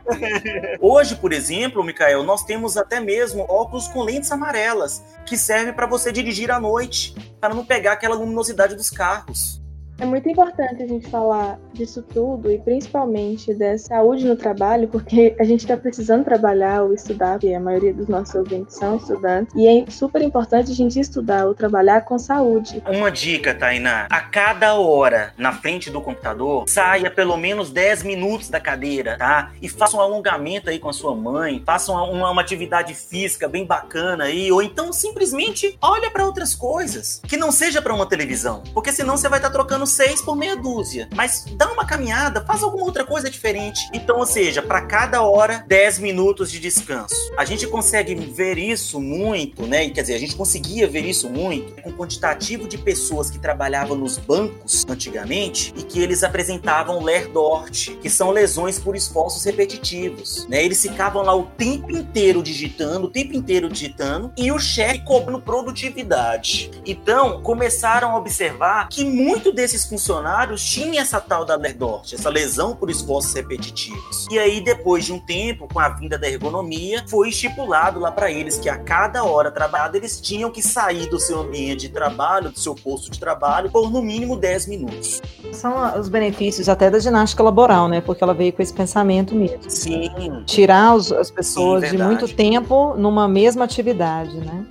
Hoje, 0.79 1.15
por 1.15 1.33
exemplo, 1.33 1.83
Mikael, 1.83 2.23
nós 2.23 2.43
temos 2.43 2.77
até 2.77 2.99
mesmo 2.99 3.45
óculos 3.49 3.87
com 3.87 4.03
lentes 4.03 4.31
amarelas 4.31 5.03
que 5.25 5.37
servem 5.37 5.73
para 5.73 5.87
você 5.87 6.11
dirigir 6.11 6.51
à 6.51 6.59
noite, 6.59 7.13
para 7.39 7.53
não 7.53 7.65
pegar 7.65 7.93
aquela 7.93 8.15
luminosidade 8.15 8.75
dos 8.75 8.89
carros. 8.89 9.61
É 9.99 10.05
muito 10.05 10.29
importante 10.29 10.83
a 10.83 10.87
gente 10.87 11.09
falar 11.09 11.59
disso 11.73 12.03
tudo 12.03 12.51
e 12.51 12.59
principalmente 12.59 13.51
dessa 13.53 13.87
saúde 13.87 14.25
no 14.25 14.35
trabalho, 14.35 14.87
porque 14.87 15.35
a 15.39 15.43
gente 15.43 15.61
está 15.61 15.75
precisando 15.75 16.23
trabalhar 16.23 16.83
ou 16.83 16.93
estudar, 16.93 17.33
porque 17.33 17.51
a 17.53 17.59
maioria 17.59 17.93
dos 17.93 18.07
nossos 18.07 18.35
ouvintes 18.35 18.75
são 18.75 18.97
estudantes, 18.97 19.53
e 19.55 19.67
é 19.67 19.89
super 19.89 20.21
importante 20.21 20.71
a 20.71 20.75
gente 20.75 20.99
estudar 20.99 21.47
ou 21.47 21.55
trabalhar 21.55 22.01
com 22.01 22.19
saúde. 22.19 22.81
Uma 22.87 23.09
dica, 23.09 23.55
Tainá: 23.55 24.05
a 24.09 24.21
cada 24.21 24.75
hora 24.75 25.33
na 25.35 25.51
frente 25.51 25.89
do 25.89 25.99
computador, 25.99 26.65
saia 26.67 27.09
pelo 27.09 27.35
menos 27.35 27.71
10 27.71 28.03
minutos 28.03 28.49
da 28.49 28.59
cadeira, 28.59 29.17
tá? 29.17 29.51
E 29.61 29.67
faça 29.67 29.97
um 29.97 30.01
alongamento 30.01 30.69
aí 30.69 30.77
com 30.77 30.89
a 30.89 30.93
sua 30.93 31.15
mãe, 31.15 31.63
faça 31.65 31.91
uma, 31.91 32.31
uma, 32.31 32.41
atividade 32.41 32.93
física 32.93 33.47
bem 33.47 33.65
bacana 33.65 34.25
aí, 34.25 34.51
ou 34.51 34.61
então 34.61 34.93
simplesmente 34.93 35.75
olha 35.81 36.11
para 36.11 36.23
outras 36.23 36.53
coisas, 36.53 37.19
que 37.27 37.35
não 37.35 37.51
seja 37.51 37.81
para 37.81 37.93
uma 37.93 38.05
televisão, 38.05 38.61
porque 38.73 38.91
senão 38.91 39.17
você 39.17 39.27
vai 39.27 39.39
estar 39.39 39.49
trocando 39.49 39.86
seis 39.87 40.21
por 40.21 40.35
meia 40.35 40.55
dúzia. 40.55 41.07
Mas 41.15 41.45
dá 41.55 41.71
uma 41.71 41.85
caminhada, 41.85 42.45
faz 42.45 42.63
alguma 42.63 42.83
outra 42.83 43.05
coisa 43.05 43.29
diferente. 43.29 43.89
Então, 43.93 44.17
ou 44.17 44.25
seja, 44.25 44.61
para 44.61 44.81
cada 44.81 45.21
hora, 45.21 45.63
10 45.67 45.99
minutos 45.99 46.51
de 46.51 46.59
descanso. 46.59 47.15
A 47.37 47.45
gente 47.45 47.67
consegue 47.67 48.15
ver 48.15 48.57
isso 48.57 48.99
muito, 48.99 49.65
né? 49.65 49.89
Quer 49.89 50.01
dizer, 50.01 50.15
a 50.15 50.19
gente 50.19 50.35
conseguia 50.35 50.87
ver 50.87 51.05
isso 51.05 51.29
muito 51.29 51.81
com 51.81 51.89
o 51.89 51.93
quantitativo 51.93 52.67
de 52.67 52.77
pessoas 52.77 53.29
que 53.29 53.39
trabalhavam 53.39 53.97
nos 53.97 54.17
bancos 54.17 54.85
antigamente 54.87 55.73
e 55.77 55.83
que 55.83 55.99
eles 55.99 56.23
apresentavam 56.23 57.03
Lerdort, 57.03 57.95
que 58.01 58.09
são 58.09 58.31
lesões 58.31 58.79
por 58.79 58.95
esforços 58.95 59.43
repetitivos, 59.43 60.47
né? 60.47 60.63
Eles 60.63 60.81
ficavam 60.81 61.23
lá 61.23 61.35
o 61.35 61.43
tempo 61.43 61.91
inteiro 61.91 62.43
digitando, 62.43 63.07
o 63.07 63.09
tempo 63.09 63.35
inteiro 63.35 63.69
digitando 63.69 64.31
e 64.37 64.51
o 64.51 64.59
chefe 64.59 64.99
cobrando 64.99 65.41
produtividade. 65.41 66.71
Então, 66.85 67.41
começaram 67.41 68.11
a 68.11 68.17
observar 68.17 68.89
que 68.89 69.03
muito 69.03 69.51
desses 69.51 69.76
funcionários 69.85 70.63
tinha 70.63 71.01
essa 71.01 71.19
tal 71.19 71.45
da 71.45 71.55
Lerdort, 71.55 72.13
essa 72.13 72.29
lesão 72.29 72.75
por 72.75 72.89
esforços 72.89 73.33
repetitivos. 73.33 74.27
E 74.29 74.37
aí, 74.37 74.61
depois 74.61 75.05
de 75.05 75.13
um 75.13 75.19
tempo, 75.19 75.67
com 75.71 75.79
a 75.79 75.89
vinda 75.89 76.17
da 76.17 76.29
ergonomia, 76.29 77.03
foi 77.07 77.29
estipulado 77.29 77.99
lá 77.99 78.11
para 78.11 78.31
eles 78.31 78.57
que 78.57 78.69
a 78.69 78.77
cada 78.77 79.23
hora 79.23 79.51
trabalhada 79.51 79.97
eles 79.97 80.19
tinham 80.19 80.51
que 80.51 80.61
sair 80.61 81.09
do 81.09 81.19
seu 81.19 81.39
ambiente 81.39 81.87
de 81.87 81.89
trabalho, 81.89 82.51
do 82.51 82.59
seu 82.59 82.75
posto 82.75 83.11
de 83.11 83.19
trabalho, 83.19 83.71
por 83.71 83.91
no 83.91 84.01
mínimo 84.01 84.35
10 84.35 84.67
minutos. 84.67 85.21
São 85.51 85.99
os 85.99 86.09
benefícios 86.09 86.69
até 86.69 86.89
da 86.89 86.99
ginástica 86.99 87.43
laboral, 87.43 87.87
né? 87.87 88.01
Porque 88.01 88.23
ela 88.23 88.33
veio 88.33 88.53
com 88.53 88.61
esse 88.61 88.73
pensamento 88.73 89.35
mesmo. 89.35 89.69
Sim. 89.69 90.09
Tirar 90.45 90.95
os, 90.95 91.11
as 91.11 91.31
pessoas 91.31 91.83
Sim, 91.83 91.97
de 91.97 92.03
muito 92.03 92.27
tempo 92.27 92.95
numa 92.95 93.27
mesma 93.27 93.65
atividade, 93.65 94.37
né? 94.37 94.65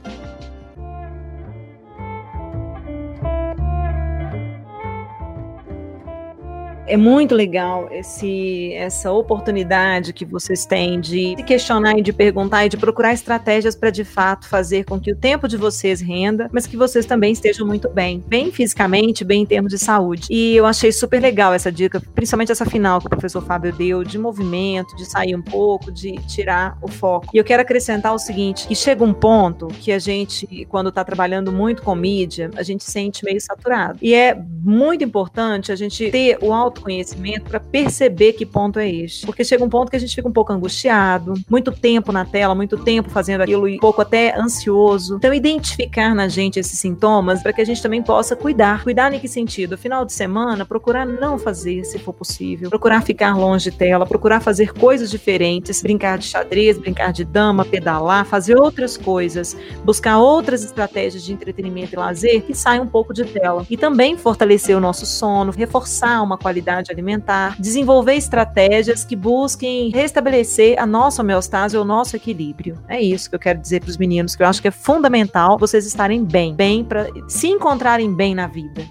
É 6.86 6.96
muito 6.96 7.34
legal 7.34 7.88
esse, 7.90 8.72
essa 8.74 9.10
oportunidade 9.10 10.12
que 10.12 10.24
vocês 10.24 10.64
têm 10.64 11.00
de 11.00 11.34
se 11.36 11.42
questionar 11.42 11.98
e 11.98 12.02
de 12.02 12.12
perguntar 12.12 12.66
e 12.66 12.68
de 12.68 12.76
procurar 12.76 13.12
estratégias 13.12 13.74
para 13.74 13.90
de 13.90 14.04
fato 14.04 14.48
fazer 14.48 14.84
com 14.84 15.00
que 15.00 15.12
o 15.12 15.16
tempo 15.16 15.48
de 15.48 15.56
vocês 15.56 16.00
renda, 16.00 16.48
mas 16.52 16.66
que 16.66 16.76
vocês 16.76 17.04
também 17.04 17.32
estejam 17.32 17.66
muito 17.66 17.88
bem, 17.88 18.22
bem 18.26 18.52
fisicamente, 18.52 19.24
bem 19.24 19.42
em 19.42 19.46
termos 19.46 19.72
de 19.72 19.78
saúde. 19.78 20.28
E 20.30 20.54
eu 20.54 20.64
achei 20.64 20.92
super 20.92 21.20
legal 21.20 21.52
essa 21.52 21.72
dica, 21.72 22.00
principalmente 22.14 22.52
essa 22.52 22.64
final 22.64 23.00
que 23.00 23.06
o 23.06 23.10
professor 23.10 23.42
Fábio 23.42 23.72
deu, 23.72 24.04
de 24.04 24.18
movimento, 24.18 24.94
de 24.96 25.04
sair 25.06 25.34
um 25.34 25.42
pouco, 25.42 25.90
de 25.90 26.12
tirar 26.26 26.78
o 26.80 26.88
foco. 26.88 27.28
E 27.34 27.38
eu 27.38 27.44
quero 27.44 27.62
acrescentar 27.62 28.14
o 28.14 28.18
seguinte, 28.18 28.66
que 28.68 28.76
chega 28.76 29.02
um 29.02 29.12
ponto 29.12 29.66
que 29.66 29.90
a 29.90 29.98
gente, 29.98 30.66
quando 30.68 30.88
está 30.90 31.04
trabalhando 31.04 31.50
muito 31.50 31.82
com 31.82 31.94
mídia, 31.96 32.50
a 32.56 32.62
gente 32.62 32.84
sente 32.84 33.24
meio 33.24 33.40
saturado. 33.40 33.98
E 34.00 34.14
é 34.14 34.34
muito 34.62 35.02
importante 35.02 35.72
a 35.72 35.76
gente 35.76 36.10
ter 36.10 36.38
o 36.40 36.52
autoconhecimento 36.76 37.50
para 37.50 37.58
perceber 37.58 38.34
que 38.34 38.44
ponto 38.44 38.78
é 38.78 38.88
este. 38.88 39.24
Porque 39.24 39.44
chega 39.44 39.64
um 39.64 39.68
ponto 39.68 39.90
que 39.90 39.96
a 39.96 40.00
gente 40.00 40.14
fica 40.14 40.28
um 40.28 40.32
pouco 40.32 40.52
angustiado, 40.52 41.34
muito 41.48 41.72
tempo 41.72 42.12
na 42.12 42.24
tela, 42.24 42.54
muito 42.54 42.76
tempo 42.76 43.10
fazendo 43.10 43.40
aquilo 43.40 43.68
e 43.68 43.76
um 43.76 43.78
pouco 43.78 44.02
até 44.02 44.38
ansioso. 44.38 45.16
Então, 45.16 45.32
identificar 45.32 46.14
na 46.14 46.28
gente 46.28 46.58
esses 46.58 46.78
sintomas 46.78 47.42
para 47.42 47.52
que 47.52 47.60
a 47.60 47.64
gente 47.64 47.82
também 47.82 48.02
possa 48.02 48.36
cuidar. 48.36 48.84
Cuidar 48.84 49.12
em 49.12 49.18
que 49.18 49.28
sentido? 49.28 49.78
Final 49.78 50.04
de 50.04 50.12
semana, 50.12 50.64
procurar 50.64 51.06
não 51.06 51.38
fazer, 51.38 51.84
se 51.84 51.98
for 51.98 52.12
possível. 52.12 52.68
Procurar 52.68 53.02
ficar 53.02 53.36
longe 53.36 53.70
de 53.70 53.76
tela, 53.76 54.06
procurar 54.06 54.40
fazer 54.40 54.72
coisas 54.72 55.10
diferentes, 55.10 55.82
brincar 55.82 56.18
de 56.18 56.26
xadrez, 56.26 56.78
brincar 56.78 57.12
de 57.12 57.24
dama, 57.24 57.64
pedalar, 57.64 58.26
fazer 58.26 58.56
outras 58.56 58.96
coisas, 58.96 59.56
buscar 59.84 60.18
outras 60.18 60.64
estratégias 60.64 61.24
de 61.24 61.32
entretenimento 61.32 61.94
e 61.94 61.96
lazer 61.96 62.42
que 62.42 62.54
saiam 62.54 62.84
um 62.84 62.88
pouco 62.88 63.14
de 63.14 63.24
tela. 63.24 63.66
E 63.70 63.76
também 63.76 64.16
fortalecer 64.16 64.76
o 64.76 64.80
nosso 64.80 65.06
sono, 65.06 65.52
reforçar 65.52 66.22
uma 66.22 66.36
qualidade 66.36 66.65
alimentar, 66.68 67.56
desenvolver 67.58 68.14
estratégias 68.14 69.04
que 69.04 69.16
busquem 69.16 69.90
restabelecer 69.90 70.80
a 70.80 70.86
nossa 70.86 71.22
homeostase 71.22 71.76
ou 71.76 71.82
o 71.82 71.86
nosso 71.86 72.16
equilíbrio. 72.16 72.82
É 72.88 73.00
isso 73.00 73.28
que 73.28 73.36
eu 73.36 73.40
quero 73.40 73.58
dizer 73.58 73.80
para 73.80 73.90
os 73.90 73.96
meninos, 73.96 74.34
que 74.34 74.42
eu 74.42 74.46
acho 74.46 74.60
que 74.60 74.68
é 74.68 74.72
fundamental 74.72 75.58
vocês 75.58 75.86
estarem 75.86 76.24
bem, 76.24 76.54
bem 76.54 76.84
para 76.84 77.06
se 77.28 77.48
encontrarem 77.48 78.12
bem 78.14 78.34
na 78.34 78.46
vida. 78.46 78.84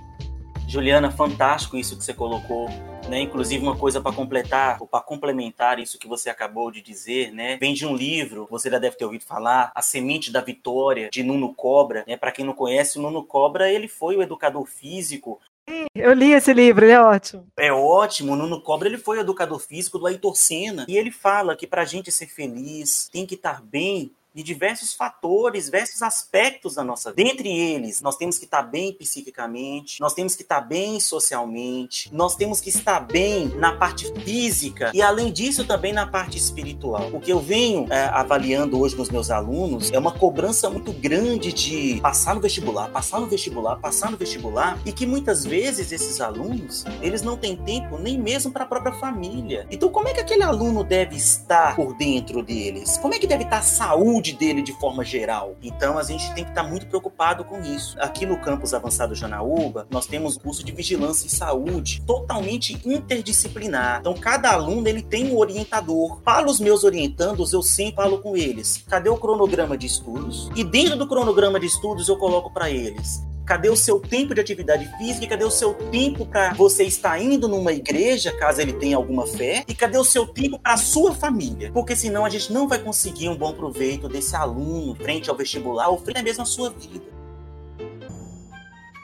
Juliana, 0.67 1.11
fantástico 1.11 1.77
isso 1.77 1.97
que 1.97 2.03
você 2.03 2.13
colocou. 2.13 2.69
Né, 3.07 3.21
inclusive 3.21 3.61
uma 3.61 3.75
coisa 3.75 4.01
para 4.01 4.11
completar 4.11 4.77
ou 4.81 4.87
para 4.87 4.99
complementar 4.99 5.77
isso 5.77 5.99
que 5.99 6.07
você 6.07 6.27
acabou 6.27 6.71
de 6.71 6.81
dizer, 6.81 7.31
né? 7.31 7.55
Vem 7.57 7.71
de 7.71 7.85
um 7.85 7.95
livro, 7.95 8.47
você 8.49 8.67
já 8.67 8.79
deve 8.79 8.95
ter 8.95 9.05
ouvido 9.05 9.23
falar, 9.23 9.71
A 9.75 9.81
Semente 9.83 10.31
da 10.31 10.41
Vitória 10.41 11.09
de 11.11 11.21
Nuno 11.21 11.53
Cobra, 11.53 12.03
né? 12.07 12.17
Para 12.17 12.31
quem 12.31 12.43
não 12.43 12.53
conhece, 12.53 12.97
o 12.97 13.01
Nuno 13.03 13.23
Cobra, 13.23 13.71
ele 13.71 13.87
foi 13.87 14.15
o 14.15 14.23
educador 14.23 14.65
físico 14.65 15.39
Eu 15.95 16.13
li 16.13 16.31
esse 16.31 16.53
livro, 16.53 16.85
ele 16.85 16.91
é 16.91 17.01
ótimo. 17.01 17.47
é 17.57 17.71
ótimo, 17.71 18.33
o 18.33 18.35
Nuno 18.35 18.61
Cobra 18.61 18.87
ele 18.87 18.97
foi 18.97 19.19
educador 19.19 19.59
físico 19.59 19.97
do 19.97 20.05
Ayrton 20.05 20.35
Senna 20.35 20.85
e 20.87 20.97
ele 20.97 21.09
fala 21.09 21.55
que 21.55 21.65
pra 21.65 21.85
gente 21.85 22.11
ser 22.11 22.27
feliz 22.27 23.09
tem 23.11 23.25
que 23.25 23.35
estar 23.35 23.63
bem 23.63 24.11
de 24.35 24.43
diversos 24.43 24.93
fatores, 24.93 25.65
diversos 25.65 26.01
aspectos 26.01 26.75
da 26.75 26.83
nossa 26.83 27.13
vida. 27.13 27.29
Dentre 27.29 27.47
eles, 27.47 28.01
nós 28.01 28.17
temos 28.17 28.37
que 28.37 28.43
estar 28.43 28.63
bem 28.63 28.91
psiquicamente, 28.91 30.01
nós 30.01 30.13
temos 30.13 30.35
que 30.35 30.41
estar 30.41 30.59
bem 30.59 30.99
socialmente, 30.99 32.13
nós 32.13 32.35
temos 32.35 32.59
que 32.59 32.67
estar 32.67 32.99
bem 32.99 33.47
na 33.55 33.71
parte 33.71 34.11
física 34.23 34.91
e, 34.93 35.01
além 35.01 35.31
disso, 35.31 35.65
também 35.65 35.93
na 35.93 36.05
parte 36.05 36.37
espiritual. 36.37 37.09
O 37.13 37.21
que 37.21 37.31
eu 37.31 37.39
venho 37.39 37.87
é, 37.89 38.07
avaliando 38.07 38.77
hoje 38.77 38.97
nos 38.97 39.09
meus 39.09 39.31
alunos 39.31 39.89
é 39.93 39.97
uma 39.97 40.11
cobrança 40.11 40.69
muito 40.69 40.91
grande 40.91 41.53
de 41.53 42.01
passar 42.01 42.35
no 42.35 42.41
vestibular, 42.41 42.89
passar 42.89 43.21
no 43.21 43.27
vestibular, 43.27 43.77
passar 43.77 44.11
no 44.11 44.17
vestibular, 44.17 44.77
e 44.85 44.91
que 44.91 45.05
muitas 45.05 45.45
vezes 45.45 45.93
esses 45.93 46.19
alunos, 46.19 46.83
eles 47.01 47.21
não 47.21 47.37
têm 47.37 47.55
tempo 47.55 47.97
nem 47.97 48.19
mesmo 48.19 48.51
para 48.51 48.65
a 48.65 48.67
própria 48.67 48.93
família. 48.93 49.65
Então, 49.71 49.89
como 49.89 50.09
é 50.09 50.13
que 50.13 50.19
aquele 50.19 50.43
aluno 50.43 50.83
deve 50.83 51.15
estar 51.15 51.73
por 51.77 51.95
dentro 51.95 52.43
deles? 52.43 52.97
Como 52.97 53.13
é 53.13 53.19
que 53.19 53.27
deve 53.27 53.45
estar 53.45 53.59
a 53.59 53.61
saúde 53.61 54.24
dele 54.33 54.61
de 54.61 54.73
forma 54.73 55.03
geral? 55.03 55.55
Então, 55.61 55.97
a 55.97 56.03
gente 56.03 56.33
tem 56.33 56.43
que 56.43 56.51
estar 56.51 56.63
muito 56.63 56.87
preocupado 56.87 57.43
com 57.43 57.61
isso. 57.61 57.95
Aqui 57.99 58.25
no 58.25 58.39
campus 58.39 58.73
avançado 58.73 59.15
Janaúba, 59.15 59.87
nós 59.89 60.07
temos 60.07 60.37
curso 60.37 60.63
de 60.63 60.71
vigilância 60.71 61.27
e 61.27 61.29
saúde 61.29 62.01
totalmente 62.05 62.79
interdisciplinar. 62.85 63.99
Então, 63.99 64.13
cada 64.13 64.51
aluno 64.51 64.87
ele 64.87 65.01
tem 65.01 65.31
um 65.31 65.37
orientador. 65.37 66.21
Para 66.21 66.47
os 66.47 66.59
meus 66.59 66.83
orientandos, 66.83 67.53
eu 67.53 67.61
sempre 67.61 67.95
falo 67.95 68.19
com 68.19 68.35
eles: 68.35 68.83
cadê 68.87 69.09
o 69.09 69.17
cronograma 69.17 69.77
de 69.77 69.87
estudos? 69.87 70.49
E 70.55 70.63
dentro 70.63 70.97
do 70.97 71.07
cronograma 71.07 71.59
de 71.59 71.65
estudos, 71.65 72.07
eu 72.07 72.17
coloco 72.17 72.51
para 72.51 72.69
eles 72.69 73.23
Cadê 73.45 73.69
o 73.69 73.75
seu 73.75 73.99
tempo 73.99 74.33
de 74.33 74.41
atividade 74.41 74.91
física? 74.97 75.27
Cadê 75.27 75.45
o 75.45 75.51
seu 75.51 75.73
tempo 75.73 76.25
para 76.25 76.53
você 76.53 76.83
estar 76.83 77.21
indo 77.21 77.47
numa 77.47 77.71
igreja, 77.71 78.31
caso 78.31 78.59
ele 78.59 78.73
tenha 78.73 78.97
alguma 78.97 79.27
fé? 79.27 79.63
E 79.67 79.75
cadê 79.75 79.99
o 79.99 80.03
seu 80.03 80.25
tempo 80.25 80.57
para 80.57 80.73
a 80.73 80.77
sua 80.77 81.13
família? 81.13 81.71
Porque 81.71 81.95
senão 81.95 82.25
a 82.25 82.29
gente 82.29 82.51
não 82.51 82.67
vai 82.67 82.79
conseguir 82.79 83.29
um 83.29 83.35
bom 83.35 83.53
proveito 83.53 84.09
desse 84.09 84.35
aluno 84.35 84.95
frente 84.95 85.29
ao 85.29 85.35
vestibular 85.35 85.89
ou 85.89 85.99
frente 85.99 86.23
mesmo 86.23 86.41
à 86.41 86.45
sua 86.45 86.71
vida. 86.71 87.14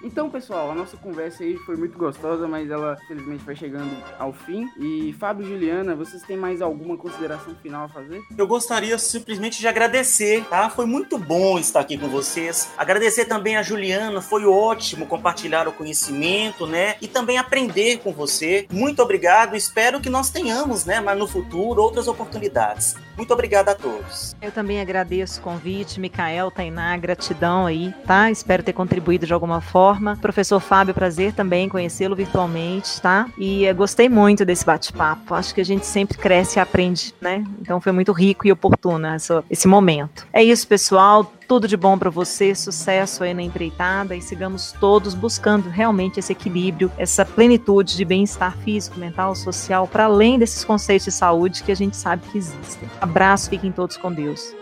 Então, 0.03 0.29
pessoal, 0.29 0.71
a 0.71 0.75
nossa 0.75 0.97
conversa 0.97 1.43
aí 1.43 1.57
foi 1.57 1.75
muito 1.75 1.97
gostosa, 1.97 2.47
mas 2.47 2.69
ela 2.69 2.97
infelizmente 3.03 3.43
vai 3.43 3.55
chegando 3.55 3.91
ao 4.17 4.33
fim. 4.33 4.69
E 4.77 5.13
Fábio 5.19 5.45
e 5.45 5.49
Juliana, 5.49 5.95
vocês 5.95 6.23
têm 6.23 6.37
mais 6.37 6.61
alguma 6.61 6.97
consideração 6.97 7.55
final 7.55 7.85
a 7.85 7.89
fazer? 7.89 8.21
Eu 8.37 8.47
gostaria 8.47 8.97
simplesmente 8.97 9.59
de 9.59 9.67
agradecer, 9.67 10.43
tá? 10.45 10.69
Foi 10.69 10.85
muito 10.85 11.17
bom 11.17 11.59
estar 11.59 11.79
aqui 11.79 11.97
com 11.97 12.07
vocês. 12.07 12.71
Agradecer 12.77 13.25
também 13.25 13.57
a 13.57 13.63
Juliana, 13.63 14.21
foi 14.21 14.45
ótimo 14.45 15.05
compartilhar 15.05 15.67
o 15.67 15.71
conhecimento, 15.71 16.65
né? 16.65 16.95
E 17.01 17.07
também 17.07 17.37
aprender 17.37 17.99
com 17.99 18.11
você. 18.11 18.65
Muito 18.71 19.01
obrigado. 19.01 19.55
Espero 19.55 19.99
que 19.99 20.09
nós 20.09 20.29
tenhamos, 20.29 20.85
né, 20.85 20.99
mas 20.99 21.17
no 21.17 21.27
futuro 21.27 21.81
outras 21.81 22.07
oportunidades. 22.07 22.95
Muito 23.15 23.33
obrigado 23.33 23.69
a 23.69 23.75
todos. 23.75 24.35
Eu 24.41 24.51
também 24.51 24.79
agradeço 24.79 25.39
o 25.39 25.43
convite, 25.43 25.99
Micael, 25.99 26.49
Tainá, 26.49 26.95
gratidão 26.97 27.65
aí, 27.65 27.93
tá? 28.05 28.31
Espero 28.31 28.63
ter 28.63 28.73
contribuído 28.73 29.25
de 29.25 29.33
alguma 29.33 29.61
forma. 29.61 30.17
Professor 30.21 30.59
Fábio, 30.59 30.93
prazer 30.93 31.33
também 31.33 31.69
conhecê-lo 31.69 32.15
virtualmente, 32.15 33.01
tá? 33.01 33.27
E 33.37 33.71
gostei 33.73 34.09
muito 34.09 34.45
desse 34.45 34.65
bate-papo. 34.65 35.33
Acho 35.33 35.53
que 35.53 35.61
a 35.61 35.65
gente 35.65 35.85
sempre 35.85 36.17
cresce 36.17 36.57
e 36.57 36.59
aprende, 36.59 37.13
né? 37.21 37.43
Então 37.61 37.79
foi 37.79 37.91
muito 37.91 38.11
rico 38.11 38.47
e 38.47 38.51
oportuno 38.51 39.07
essa, 39.07 39.43
esse 39.49 39.67
momento. 39.67 40.27
É 40.33 40.43
isso, 40.43 40.67
pessoal. 40.67 41.31
Tudo 41.51 41.67
de 41.67 41.75
bom 41.75 41.99
para 41.99 42.09
você, 42.09 42.55
sucesso 42.55 43.25
aí 43.25 43.33
na 43.33 43.41
empreitada 43.41 44.15
e 44.15 44.21
sigamos 44.21 44.71
todos 44.71 45.13
buscando 45.13 45.67
realmente 45.67 46.17
esse 46.17 46.31
equilíbrio, 46.31 46.89
essa 46.97 47.25
plenitude 47.25 47.97
de 47.97 48.05
bem-estar 48.05 48.57
físico, 48.59 48.97
mental, 48.97 49.35
social, 49.35 49.85
para 49.85 50.05
além 50.05 50.39
desses 50.39 50.63
conceitos 50.63 51.03
de 51.03 51.11
saúde 51.11 51.61
que 51.61 51.69
a 51.69 51.75
gente 51.75 51.97
sabe 51.97 52.25
que 52.31 52.37
existem. 52.37 52.87
Abraço, 53.01 53.49
fiquem 53.49 53.69
todos 53.69 53.97
com 53.97 54.13
Deus. 54.13 54.55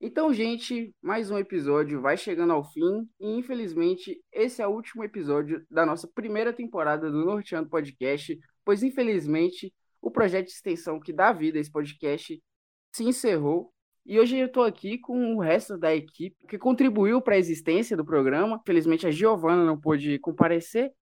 Então, 0.00 0.32
gente, 0.32 0.94
mais 1.02 1.30
um 1.30 1.36
episódio 1.36 2.00
vai 2.00 2.16
chegando 2.16 2.54
ao 2.54 2.64
fim 2.64 3.06
e 3.20 3.36
infelizmente 3.36 4.22
esse 4.32 4.62
é 4.62 4.66
o 4.66 4.70
último 4.70 5.04
episódio 5.04 5.66
da 5.70 5.84
nossa 5.84 6.08
primeira 6.08 6.50
temporada 6.50 7.10
do 7.10 7.26
Norteando 7.26 7.68
Podcast, 7.68 8.40
pois 8.64 8.82
infelizmente 8.82 9.70
o 10.00 10.10
projeto 10.10 10.46
de 10.46 10.52
extensão 10.52 10.98
que 10.98 11.12
dá 11.12 11.30
vida 11.30 11.58
a 11.58 11.60
esse 11.60 11.70
podcast 11.70 12.42
se 12.90 13.04
encerrou. 13.04 13.70
E 14.06 14.18
hoje 14.18 14.38
eu 14.38 14.46
estou 14.46 14.64
aqui 14.64 14.98
com 14.98 15.34
o 15.34 15.40
resto 15.40 15.76
da 15.78 15.94
equipe 15.94 16.36
que 16.48 16.58
contribuiu 16.58 17.20
para 17.20 17.34
a 17.34 17.38
existência 17.38 17.96
do 17.96 18.04
programa. 18.04 18.58
Infelizmente 18.62 19.06
a 19.06 19.10
Giovana 19.10 19.64
não 19.64 19.78
pôde 19.78 20.18
comparecer, 20.18 20.92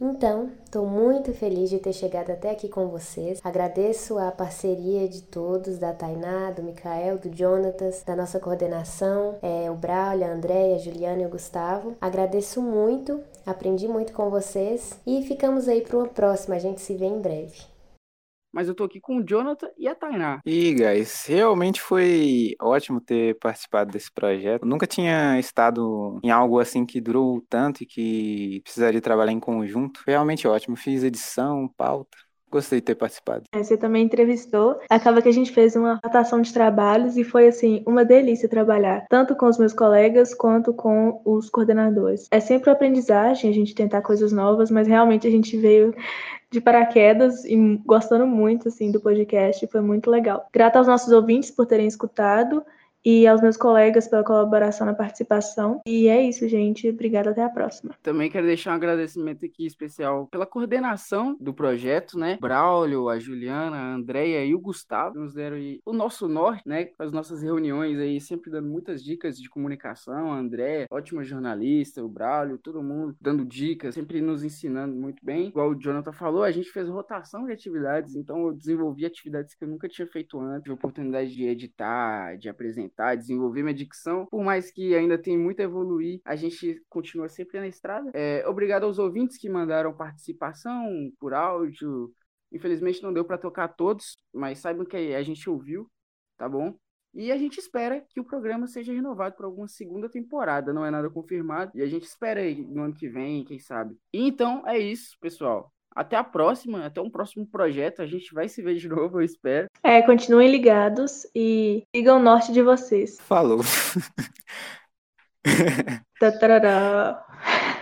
então, 0.00 0.52
estou 0.64 0.86
muito 0.86 1.32
feliz 1.32 1.68
de 1.70 1.78
ter 1.80 1.92
chegado 1.92 2.30
até 2.30 2.50
aqui 2.50 2.68
com 2.68 2.86
vocês. 2.86 3.40
Agradeço 3.42 4.16
a 4.16 4.30
parceria 4.30 5.08
de 5.08 5.22
todos, 5.22 5.76
da 5.76 5.92
Tainá, 5.92 6.52
do 6.52 6.62
Mikael, 6.62 7.18
do 7.18 7.36
Jonatas, 7.36 8.04
da 8.04 8.14
nossa 8.14 8.38
coordenação, 8.38 9.36
é, 9.42 9.68
o 9.68 9.74
Braulio, 9.74 10.24
a 10.24 10.32
Andréia, 10.32 10.76
a 10.76 10.78
Juliana 10.78 11.22
e 11.22 11.26
o 11.26 11.30
Gustavo. 11.30 11.96
Agradeço 12.00 12.62
muito, 12.62 13.20
aprendi 13.44 13.88
muito 13.88 14.12
com 14.12 14.30
vocês 14.30 14.96
e 15.04 15.22
ficamos 15.24 15.66
aí 15.66 15.80
para 15.80 15.96
uma 15.96 16.08
próxima. 16.08 16.54
A 16.54 16.60
gente 16.60 16.80
se 16.80 16.94
vê 16.94 17.06
em 17.06 17.20
breve 17.20 17.77
mas 18.52 18.68
eu 18.68 18.74
tô 18.74 18.84
aqui 18.84 19.00
com 19.00 19.18
o 19.18 19.24
Jonathan 19.26 19.68
e 19.76 19.88
a 19.88 19.94
Tainá. 19.94 20.40
E, 20.44 20.72
guys, 20.72 21.26
realmente 21.26 21.80
foi 21.82 22.54
ótimo 22.60 23.00
ter 23.02 23.38
participado 23.38 23.90
desse 23.92 24.10
projeto. 24.10 24.64
Nunca 24.64 24.86
tinha 24.86 25.38
estado 25.38 26.18
em 26.24 26.30
algo 26.30 26.58
assim 26.58 26.86
que 26.86 27.00
durou 27.00 27.42
tanto 27.50 27.82
e 27.82 27.86
que 27.86 28.60
precisaria 28.62 29.00
trabalhar 29.00 29.32
em 29.32 29.40
conjunto. 29.40 30.02
Foi 30.02 30.12
realmente 30.14 30.48
ótimo. 30.48 30.74
Fiz 30.76 31.02
edição, 31.02 31.68
pauta. 31.76 32.16
Gostei 32.50 32.80
de 32.80 32.86
ter 32.86 32.94
participado. 32.94 33.44
É, 33.52 33.62
você 33.62 33.76
também 33.76 34.04
entrevistou. 34.04 34.80
Acaba 34.88 35.20
que 35.20 35.28
a 35.28 35.32
gente 35.32 35.52
fez 35.52 35.76
uma 35.76 36.00
rotação 36.02 36.40
de 36.40 36.52
trabalhos 36.52 37.16
e 37.16 37.24
foi 37.24 37.48
assim 37.48 37.82
uma 37.86 38.04
delícia 38.04 38.48
trabalhar, 38.48 39.06
tanto 39.08 39.36
com 39.36 39.46
os 39.46 39.58
meus 39.58 39.72
colegas 39.72 40.34
quanto 40.34 40.72
com 40.72 41.20
os 41.24 41.50
coordenadores. 41.50 42.26
É 42.30 42.40
sempre 42.40 42.70
uma 42.70 42.74
aprendizagem 42.74 43.50
a 43.50 43.54
gente 43.54 43.74
tentar 43.74 44.02
coisas 44.02 44.32
novas, 44.32 44.70
mas 44.70 44.88
realmente 44.88 45.26
a 45.26 45.30
gente 45.30 45.56
veio 45.56 45.94
de 46.50 46.60
paraquedas 46.60 47.44
e 47.44 47.56
gostando 47.84 48.26
muito 48.26 48.68
assim 48.68 48.90
do 48.90 49.00
podcast, 49.00 49.66
foi 49.66 49.80
muito 49.82 50.10
legal. 50.10 50.48
Grata 50.52 50.78
aos 50.78 50.88
nossos 50.88 51.12
ouvintes 51.12 51.50
por 51.50 51.66
terem 51.66 51.86
escutado 51.86 52.64
e 53.04 53.26
aos 53.26 53.40
meus 53.40 53.56
colegas 53.56 54.08
pela 54.08 54.24
colaboração 54.24 54.86
na 54.86 54.94
participação. 54.94 55.80
E 55.86 56.08
é 56.08 56.22
isso, 56.22 56.48
gente. 56.48 56.88
Obrigada, 56.88 57.30
até 57.30 57.42
a 57.42 57.48
próxima. 57.48 57.94
Também 58.02 58.30
quero 58.30 58.46
deixar 58.46 58.72
um 58.72 58.74
agradecimento 58.74 59.44
aqui 59.44 59.66
especial 59.66 60.26
pela 60.26 60.46
coordenação 60.46 61.36
do 61.40 61.54
projeto, 61.54 62.18
né? 62.18 62.38
Braulio, 62.40 63.08
a 63.08 63.18
Juliana, 63.18 63.76
a 63.76 63.94
Andrea 63.94 64.44
e 64.44 64.54
o 64.54 64.60
Gustavo 64.60 65.18
nos 65.18 65.34
deram 65.34 65.56
o 65.84 65.92
nosso 65.92 66.28
norte, 66.28 66.62
né? 66.66 66.88
As 66.98 67.12
nossas 67.12 67.42
reuniões 67.42 67.98
aí, 67.98 68.20
sempre 68.20 68.50
dando 68.50 68.68
muitas 68.68 69.02
dicas 69.02 69.38
de 69.38 69.48
comunicação. 69.48 70.32
A 70.32 70.38
Andrea, 70.38 70.86
ótima 70.90 71.24
jornalista, 71.24 72.04
o 72.04 72.08
Braulio, 72.08 72.58
todo 72.58 72.82
mundo 72.82 73.16
dando 73.20 73.44
dicas, 73.44 73.94
sempre 73.94 74.20
nos 74.20 74.44
ensinando 74.44 74.94
muito 74.94 75.24
bem. 75.24 75.48
Igual 75.48 75.70
o 75.70 75.78
Jonathan 75.78 76.12
falou, 76.12 76.42
a 76.42 76.50
gente 76.50 76.70
fez 76.70 76.88
rotação 76.88 77.46
de 77.46 77.52
atividades, 77.52 78.14
então 78.14 78.46
eu 78.46 78.52
desenvolvi 78.52 79.06
atividades 79.06 79.54
que 79.54 79.64
eu 79.64 79.68
nunca 79.68 79.88
tinha 79.88 80.06
feito 80.06 80.38
antes. 80.40 80.62
Tive 80.62 80.72
a 80.72 80.74
oportunidade 80.74 81.34
de 81.34 81.44
editar, 81.44 82.36
de 82.36 82.48
apresentar 82.48 82.87
apresentar, 82.88 83.14
desenvolver 83.14 83.62
minha 83.62 83.74
dicção. 83.74 84.26
Por 84.26 84.42
mais 84.42 84.70
que 84.70 84.94
ainda 84.94 85.18
tem 85.18 85.38
muito 85.38 85.60
a 85.60 85.64
evoluir, 85.64 86.20
a 86.24 86.34
gente 86.34 86.82
continua 86.88 87.28
sempre 87.28 87.60
na 87.60 87.68
estrada. 87.68 88.10
É, 88.14 88.46
obrigado 88.46 88.84
aos 88.84 88.98
ouvintes 88.98 89.38
que 89.38 89.48
mandaram 89.48 89.94
participação 89.94 91.10
por 91.20 91.34
áudio. 91.34 92.12
Infelizmente 92.50 93.02
não 93.02 93.12
deu 93.12 93.24
para 93.24 93.38
tocar 93.38 93.68
todos, 93.68 94.16
mas 94.32 94.58
saibam 94.58 94.86
que 94.86 94.96
a 94.96 95.22
gente 95.22 95.48
ouviu, 95.48 95.88
tá 96.36 96.48
bom? 96.48 96.74
E 97.14 97.32
a 97.32 97.36
gente 97.36 97.58
espera 97.58 98.04
que 98.10 98.20
o 98.20 98.24
programa 98.24 98.66
seja 98.66 98.92
renovado 98.92 99.34
para 99.34 99.46
alguma 99.46 99.66
segunda 99.66 100.08
temporada, 100.08 100.72
não 100.72 100.84
é 100.84 100.90
nada 100.90 101.10
confirmado. 101.10 101.72
E 101.74 101.82
a 101.82 101.86
gente 101.86 102.04
espera 102.04 102.40
aí 102.40 102.64
no 102.66 102.82
ano 102.82 102.94
que 102.94 103.08
vem, 103.08 103.44
quem 103.44 103.58
sabe. 103.58 103.96
E 104.12 104.26
então 104.26 104.66
é 104.66 104.78
isso, 104.78 105.16
pessoal. 105.20 105.72
Até 105.90 106.16
a 106.16 106.22
próxima, 106.22 106.84
até 106.84 107.00
um 107.00 107.10
próximo 107.10 107.46
projeto. 107.46 108.02
A 108.02 108.06
gente 108.06 108.32
vai 108.32 108.48
se 108.48 108.62
ver 108.62 108.76
de 108.76 108.88
novo, 108.88 109.20
eu 109.20 109.24
espero. 109.24 109.67
É, 109.82 110.02
continuem 110.02 110.50
ligados 110.50 111.26
e 111.34 111.82
sigam 111.94 112.18
o 112.18 112.22
norte 112.22 112.52
de 112.52 112.62
vocês. 112.62 113.18
Falou. 113.20 113.60
Tatarará. 116.20 117.24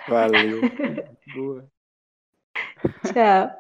Valeu. 0.09 0.61
Boa. 1.34 1.66
Tchau. 3.12 3.51